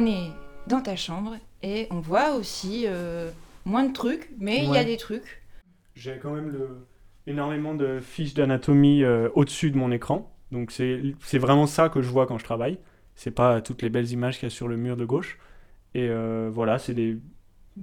On 0.00 0.06
est 0.06 0.30
dans 0.66 0.80
ta 0.80 0.96
chambre 0.96 1.36
et 1.62 1.86
on 1.90 2.00
voit 2.00 2.34
aussi 2.34 2.84
euh, 2.86 3.30
moins 3.64 3.84
de 3.84 3.92
trucs, 3.92 4.30
mais 4.38 4.64
il 4.64 4.72
y 4.72 4.78
a 4.78 4.84
des 4.84 4.96
trucs. 4.96 5.42
J'ai 5.94 6.18
quand 6.18 6.30
même 6.32 6.48
le- 6.50 6.86
énormément 7.26 7.74
de 7.74 8.00
fiches 8.00 8.34
d'anatomie 8.34 9.02
euh, 9.04 9.28
au-dessus 9.34 9.70
de 9.70 9.76
mon 9.76 9.90
écran. 9.92 10.34
Donc 10.52 10.70
c'est 10.70 11.02
c'est 11.20 11.38
vraiment 11.38 11.66
ça 11.66 11.88
que 11.88 12.02
je 12.02 12.08
vois 12.08 12.26
quand 12.26 12.38
je 12.38 12.44
travaille. 12.44 12.78
C'est 13.14 13.30
pas 13.30 13.60
toutes 13.60 13.82
les 13.82 13.90
belles 13.90 14.10
images 14.10 14.38
qu'il 14.38 14.48
y 14.48 14.52
a 14.52 14.54
sur 14.54 14.68
le 14.68 14.76
mur 14.76 14.96
de 14.96 15.04
gauche. 15.04 15.38
Et 15.94 16.08
euh, 16.08 16.50
voilà, 16.52 16.78
c'est 16.78 16.94
des 16.94 17.18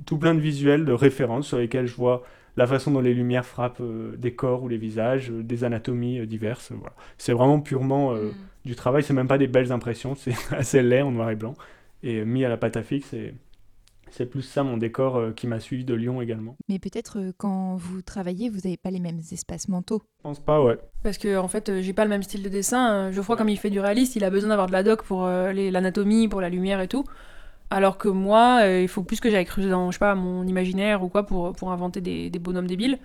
tout 0.05 0.17
plein 0.17 0.33
de 0.35 0.39
visuels, 0.39 0.85
de 0.85 0.93
références 0.93 1.47
sur 1.47 1.57
lesquels 1.57 1.85
je 1.87 1.95
vois 1.95 2.23
la 2.55 2.65
façon 2.65 2.91
dont 2.91 3.01
les 3.01 3.13
lumières 3.13 3.45
frappent 3.45 3.81
euh, 3.81 4.15
des 4.17 4.33
corps 4.33 4.63
ou 4.63 4.67
les 4.67 4.77
visages, 4.77 5.29
euh, 5.29 5.43
des 5.43 5.63
anatomies 5.63 6.19
euh, 6.19 6.25
diverses. 6.25 6.71
Voilà. 6.71 6.95
C'est 7.19 7.33
vraiment 7.33 7.59
purement 7.59 8.13
euh, 8.13 8.29
Mm. 8.29 8.33
du 8.69 8.75
travail. 8.75 9.03
C'est 9.03 9.13
même 9.13 9.27
pas 9.27 9.37
des 9.37 9.47
belles 9.47 9.71
impressions. 9.71 10.15
C'est 10.17 10.33
assez 10.51 10.81
laid 10.81 11.03
en 11.03 11.11
noir 11.11 11.29
et 11.29 11.35
blanc. 11.35 11.53
Et 12.03 12.17
euh, 12.17 12.25
mis 12.25 12.45
à 12.45 12.49
la 12.49 12.57
pâte 12.57 12.77
à 12.77 12.83
fixe. 12.83 13.13
Et 13.13 13.33
c'est 14.09 14.25
plus 14.25 14.41
ça 14.41 14.63
mon 14.63 14.77
décor 14.77 15.17
euh, 15.17 15.31
qui 15.31 15.47
m'a 15.47 15.59
suivi 15.59 15.83
de 15.83 15.93
Lyon 15.93 16.21
également. 16.21 16.55
Mais 16.69 16.79
peut-être 16.79 17.19
euh, 17.19 17.31
quand 17.37 17.75
vous 17.75 18.01
travaillez, 18.01 18.49
vous 18.49 18.59
n'avez 18.63 18.77
pas 18.77 18.91
les 18.91 18.99
mêmes 18.99 19.21
espaces 19.31 19.67
mentaux. 19.67 20.01
Je 20.19 20.23
pense 20.23 20.39
pas, 20.39 20.63
ouais. 20.63 20.77
Parce 21.03 21.17
que 21.17 21.37
en 21.37 21.47
fait, 21.47 21.69
euh, 21.69 21.81
j'ai 21.81 21.93
pas 21.93 22.03
le 22.03 22.09
même 22.09 22.23
style 22.23 22.43
de 22.43 22.49
dessin. 22.49 23.11
Geoffroy, 23.11 23.35
comme 23.35 23.49
il 23.49 23.57
fait 23.57 23.69
du 23.69 23.79
réaliste, 23.79 24.15
il 24.15 24.23
a 24.23 24.29
besoin 24.29 24.49
d'avoir 24.49 24.67
de 24.67 24.73
la 24.73 24.83
doc 24.83 25.03
pour 25.03 25.25
euh, 25.25 25.51
l'anatomie, 25.51 26.27
pour 26.27 26.41
la 26.41 26.49
lumière 26.49 26.79
et 26.81 26.87
tout. 26.87 27.03
Alors 27.69 27.97
que 27.97 28.07
moi, 28.07 28.59
euh, 28.61 28.81
il 28.81 28.87
faut 28.87 29.03
plus 29.03 29.19
que 29.19 29.29
j'aille 29.29 29.43
creuser 29.43 29.69
dans, 29.69 29.91
je 29.91 29.95
sais 29.95 29.99
pas, 29.99 30.15
mon 30.15 30.47
imaginaire 30.47 31.03
ou 31.03 31.09
quoi 31.09 31.23
pour, 31.25 31.51
pour 31.51 31.71
inventer 31.73 31.99
des, 31.99 32.29
des 32.29 32.39
bonhommes 32.39 32.67
débiles. 32.67 32.97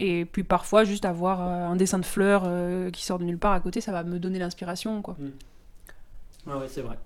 Et 0.00 0.24
puis 0.24 0.42
parfois, 0.42 0.82
juste 0.82 1.04
avoir 1.04 1.40
euh, 1.42 1.68
un 1.68 1.76
dessin 1.76 1.98
de 2.00 2.04
fleurs 2.04 2.42
euh, 2.46 2.90
qui 2.90 3.04
sort 3.04 3.20
de 3.20 3.24
nulle 3.24 3.38
part 3.38 3.52
à 3.52 3.60
côté, 3.60 3.80
ça 3.80 3.92
va 3.92 4.02
me 4.02 4.18
donner 4.18 4.40
l'inspiration. 4.40 5.00
quoi. 5.00 5.16
Ouais, 6.46 6.54
ouais, 6.54 6.66
c'est 6.68 6.80
vrai. 6.80 6.98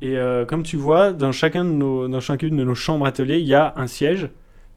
Et 0.00 0.16
euh, 0.16 0.44
comme 0.44 0.62
tu 0.62 0.76
vois, 0.76 1.12
dans, 1.12 1.32
chacun 1.32 1.64
de 1.64 1.70
nos, 1.70 2.08
dans 2.08 2.20
chacune 2.20 2.56
de 2.56 2.64
nos 2.64 2.74
chambres 2.74 3.06
ateliers, 3.06 3.38
il 3.38 3.46
y 3.46 3.54
a 3.54 3.74
un 3.76 3.86
siège. 3.86 4.28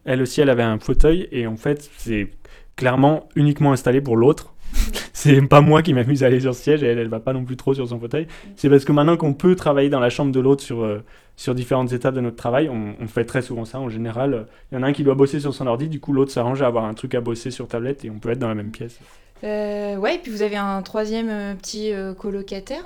Elle 0.03 0.21
aussi, 0.21 0.41
elle 0.41 0.49
avait 0.49 0.63
un 0.63 0.79
fauteuil. 0.79 1.27
Et 1.31 1.47
en 1.47 1.57
fait, 1.57 1.89
c'est 1.97 2.29
clairement 2.75 3.29
uniquement 3.35 3.71
installé 3.71 4.01
pour 4.01 4.17
l'autre. 4.17 4.53
c'est 5.13 5.41
pas 5.41 5.61
moi 5.61 5.81
qui 5.81 5.93
m'amuse 5.93 6.23
à 6.23 6.27
aller 6.27 6.39
sur 6.39 6.55
ce 6.55 6.63
siège 6.63 6.83
et 6.83 6.87
elle, 6.87 6.97
elle 6.97 7.09
va 7.09 7.19
pas 7.19 7.33
non 7.33 7.43
plus 7.43 7.57
trop 7.57 7.73
sur 7.73 7.87
son 7.87 7.99
fauteuil. 7.99 8.27
C'est 8.55 8.69
parce 8.69 8.85
que 8.85 8.91
maintenant 8.91 9.17
qu'on 9.17 9.33
peut 9.33 9.55
travailler 9.55 9.89
dans 9.89 9.99
la 9.99 10.09
chambre 10.09 10.31
de 10.31 10.39
l'autre 10.39 10.63
sur, 10.63 10.83
euh, 10.83 11.03
sur 11.35 11.53
différentes 11.53 11.91
étapes 11.91 12.15
de 12.15 12.21
notre 12.21 12.37
travail, 12.37 12.69
on, 12.69 12.95
on 12.99 13.07
fait 13.07 13.25
très 13.25 13.41
souvent 13.41 13.65
ça. 13.65 13.79
En 13.79 13.89
général, 13.89 14.33
euh, 14.33 14.43
il 14.71 14.75
y 14.75 14.77
en 14.77 14.83
a 14.83 14.87
un 14.87 14.93
qui 14.93 15.03
doit 15.03 15.15
bosser 15.15 15.39
sur 15.39 15.53
son 15.53 15.67
ordi, 15.67 15.89
du 15.89 15.99
coup 15.99 16.13
l'autre 16.13 16.31
s'arrange 16.31 16.61
à 16.61 16.67
avoir 16.67 16.85
un 16.85 16.93
truc 16.93 17.13
à 17.15 17.21
bosser 17.21 17.51
sur 17.51 17.67
tablette 17.67 18.05
et 18.05 18.09
on 18.09 18.19
peut 18.19 18.29
être 18.29 18.39
dans 18.39 18.47
la 18.47 18.55
même 18.55 18.71
pièce. 18.71 18.99
Ouais, 19.43 20.15
et 20.15 20.19
puis 20.19 20.31
vous 20.31 20.43
avez 20.43 20.55
un 20.55 20.81
troisième 20.83 21.57
petit 21.57 21.91
colocataire. 22.19 22.83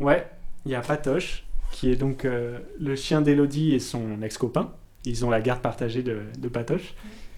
Ouais, 0.00 0.26
il 0.66 0.72
y 0.72 0.74
a 0.74 0.80
Patoche, 0.80 1.43
qui 1.74 1.90
est 1.90 1.96
donc 1.96 2.24
euh, 2.24 2.60
le 2.78 2.94
chien 2.94 3.20
d'Elodie 3.20 3.74
et 3.74 3.80
son 3.80 4.22
ex-copain. 4.22 4.72
Ils 5.04 5.24
ont 5.24 5.30
la 5.30 5.40
garde 5.40 5.60
partagée 5.60 6.04
de, 6.04 6.22
de 6.38 6.48
Patoche. 6.48 6.94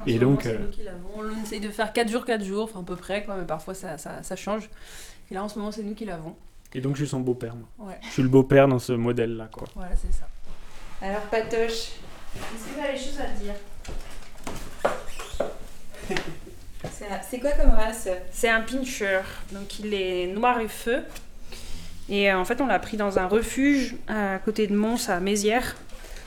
Et 0.06 0.18
donc, 0.18 0.44
euh, 0.44 0.58
nous 0.58 0.68
qui 0.68 0.82
l'avons. 0.82 1.08
On 1.16 1.42
essaye 1.42 1.58
de 1.58 1.70
faire 1.70 1.90
4 1.92 2.10
jours, 2.10 2.26
4 2.26 2.44
jours, 2.44 2.64
enfin 2.64 2.80
à 2.80 2.82
peu 2.82 2.96
près, 2.96 3.24
quoi, 3.24 3.34
mais 3.36 3.46
parfois 3.46 3.72
ça, 3.72 3.96
ça, 3.96 4.22
ça 4.22 4.36
change. 4.36 4.68
Et 5.30 5.34
là, 5.34 5.42
en 5.42 5.48
ce 5.48 5.58
moment, 5.58 5.72
c'est 5.72 5.82
nous 5.82 5.94
qui 5.94 6.04
l'avons. 6.04 6.36
Et 6.74 6.82
donc 6.82 6.96
je 6.96 7.00
suis 7.04 7.08
son 7.10 7.20
beau-père. 7.20 7.54
moi. 7.56 7.88
Ouais, 7.88 7.98
Je 8.02 8.10
suis 8.10 8.22
le 8.22 8.28
beau-père 8.28 8.68
dans 8.68 8.78
ce 8.78 8.92
modèle-là, 8.92 9.48
quoi. 9.50 9.66
voilà, 9.74 9.92
c'est 9.96 10.12
ça. 10.12 10.28
Alors 11.00 11.22
Patoche, 11.22 11.70
est-ce 12.34 12.74
que 12.74 12.78
tu 12.78 12.86
as 12.86 12.92
les 12.92 12.98
choses 12.98 13.18
à 13.20 13.24
te 13.24 13.42
dire? 13.42 13.54
C'est 17.28 17.40
quoi 17.40 17.52
comme 17.52 17.70
race? 17.70 18.08
C'est 18.30 18.48
un 18.50 18.60
pincher, 18.60 19.22
donc 19.52 19.80
il 19.80 19.94
est 19.94 20.26
noir 20.28 20.60
et 20.60 20.68
feu. 20.68 21.02
Et 22.08 22.30
euh, 22.30 22.38
en 22.38 22.44
fait, 22.44 22.60
on 22.60 22.66
l'a 22.66 22.78
pris 22.78 22.96
dans 22.96 23.18
un 23.18 23.26
refuge 23.26 23.96
à 24.08 24.38
côté 24.38 24.66
de 24.66 24.74
Mons, 24.74 25.08
à 25.08 25.20
Mézières. 25.20 25.76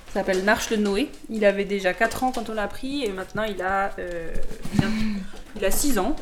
Ça 0.07 0.21
s'appelle 0.21 0.43
Narche 0.43 0.71
le 0.71 0.77
Noé. 0.77 1.09
Il 1.29 1.45
avait 1.45 1.65
déjà 1.65 1.93
4 1.93 2.23
ans 2.23 2.31
quand 2.31 2.49
on 2.49 2.53
l'a 2.53 2.67
pris 2.67 3.05
et 3.05 3.09
maintenant 3.09 3.43
il 3.43 3.61
a, 3.61 3.91
euh, 3.99 4.33
il 5.55 5.65
a 5.65 5.71
6 5.71 5.99
ans. 5.99 6.15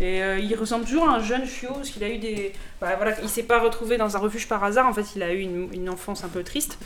Et 0.00 0.22
euh, 0.22 0.38
il 0.38 0.54
ressemble 0.56 0.84
toujours 0.84 1.08
à 1.08 1.14
un 1.14 1.20
jeune 1.20 1.46
chiot 1.46 1.72
parce 1.74 1.90
qu'il 1.90 2.02
a 2.02 2.08
eu 2.08 2.18
des. 2.18 2.52
bah, 2.80 2.94
voilà, 2.96 3.14
il 3.22 3.28
s'est 3.28 3.42
pas 3.44 3.60
retrouvé 3.60 3.98
dans 3.98 4.16
un 4.16 4.18
refuge 4.18 4.48
par 4.48 4.64
hasard. 4.64 4.86
En 4.86 4.92
fait, 4.92 5.04
il 5.14 5.22
a 5.22 5.32
eu 5.32 5.40
une, 5.40 5.68
une 5.72 5.88
enfance 5.88 6.24
un 6.24 6.28
peu 6.28 6.42
triste. 6.42 6.78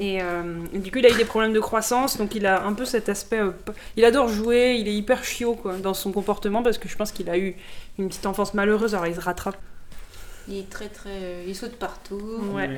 Et, 0.00 0.20
euh, 0.20 0.42
du 0.74 0.90
coup, 0.90 0.98
il 0.98 1.06
a 1.06 1.10
eu 1.10 1.16
des 1.16 1.24
problèmes 1.24 1.52
de 1.52 1.60
croissance. 1.60 2.16
Donc, 2.16 2.34
il 2.34 2.44
a 2.44 2.64
un 2.64 2.72
peu 2.72 2.84
cet 2.84 3.08
aspect. 3.08 3.38
euh, 3.38 3.52
il 3.96 4.04
adore 4.04 4.28
jouer. 4.28 4.76
Il 4.80 4.88
est 4.88 4.94
hyper 4.94 5.22
chiot 5.22 5.54
quoi, 5.54 5.74
dans 5.76 5.94
son 5.94 6.12
comportement 6.12 6.62
parce 6.62 6.78
que 6.78 6.88
je 6.88 6.96
pense 6.96 7.12
qu'il 7.12 7.30
a 7.30 7.38
eu 7.38 7.54
une 7.98 8.08
petite 8.08 8.26
enfance 8.26 8.52
malheureuse. 8.54 8.94
Alors, 8.94 9.06
il 9.06 9.14
se 9.14 9.20
rattrape. 9.20 9.56
Il 10.48 10.58
est 10.58 10.70
très 10.70 10.88
très. 10.88 11.44
Il 11.46 11.54
saute 11.54 11.76
partout. 11.76 12.40
Ouais. 12.52 12.68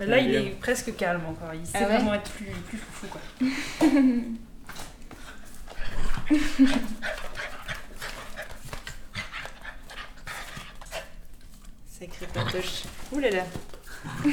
Ouais. 0.00 0.06
Là, 0.06 0.18
il 0.18 0.34
est 0.34 0.50
presque 0.60 0.94
calme 0.96 1.22
encore. 1.26 1.52
Il 1.54 1.66
sait 1.66 1.72
Ah 1.76 1.80
ouais 1.88 1.96
vraiment 1.96 2.14
être 2.14 2.30
plus, 2.30 2.46
plus 2.46 2.78
foufou 2.78 3.06
quoi. 3.08 3.20
Sacré 11.98 12.26
Patoche. 12.32 12.84
Ouh 13.12 13.18
là 13.18 13.30
là. 13.30 13.44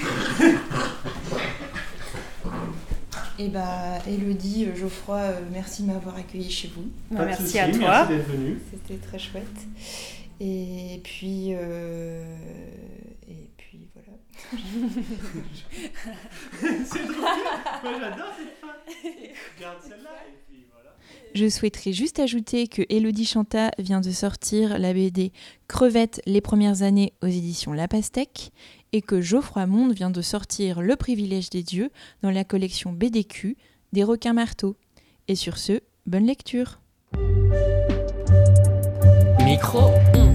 Et 3.37 3.49
bah, 3.49 3.99
Elodie, 4.07 4.65
euh, 4.65 4.75
Geoffroy, 4.75 5.17
euh, 5.17 5.41
merci 5.51 5.83
de 5.83 5.87
m'avoir 5.91 6.15
accueilli 6.15 6.49
chez 6.49 6.71
vous. 6.73 6.85
Bah, 7.11 7.19
Pas 7.19 7.25
merci 7.25 7.59
à 7.59 7.69
toi. 7.69 7.79
Merci 7.79 8.13
d'être 8.13 8.27
venu. 8.29 8.57
C'était 8.71 9.05
très 9.05 9.19
chouette. 9.19 9.43
Et 10.39 10.99
puis. 11.03 11.53
euh, 11.53 12.23
Et 13.27 13.49
puis 13.57 13.87
voilà. 13.93 14.17
Moi 17.83 17.93
j'adore 17.99 18.33
cette 18.37 18.57
fin. 18.59 18.75
Garde 19.59 19.77
celle-là 19.81 20.09
et 20.27 20.37
puis 20.47 20.65
voilà. 20.71 20.89
Je 21.33 21.49
souhaiterais 21.49 21.93
juste 21.93 22.19
ajouter 22.19 22.67
que 22.67 22.83
Elodie 22.89 23.25
Chanta 23.25 23.71
vient 23.79 24.01
de 24.01 24.11
sortir 24.11 24.77
la 24.79 24.93
BD 24.93 25.31
Crevettes 25.67 26.21
les 26.25 26.41
premières 26.41 26.81
années 26.81 27.13
aux 27.21 27.27
éditions 27.27 27.73
La 27.73 27.87
Pastèque 27.87 28.51
et 28.93 29.01
que 29.01 29.21
Geoffroy 29.21 29.65
Monde 29.67 29.93
vient 29.93 30.09
de 30.11 30.21
sortir 30.21 30.81
Le 30.81 30.95
privilège 30.95 31.49
des 31.49 31.63
dieux 31.63 31.89
dans 32.21 32.31
la 32.31 32.43
collection 32.43 32.91
BDQ 32.91 33.57
des 33.93 34.03
requins 34.03 34.33
marteaux. 34.33 34.75
Et 35.27 35.35
sur 35.35 35.57
ce, 35.57 35.79
bonne 36.05 36.25
lecture 36.25 36.79
Micro-ondes. 39.45 40.34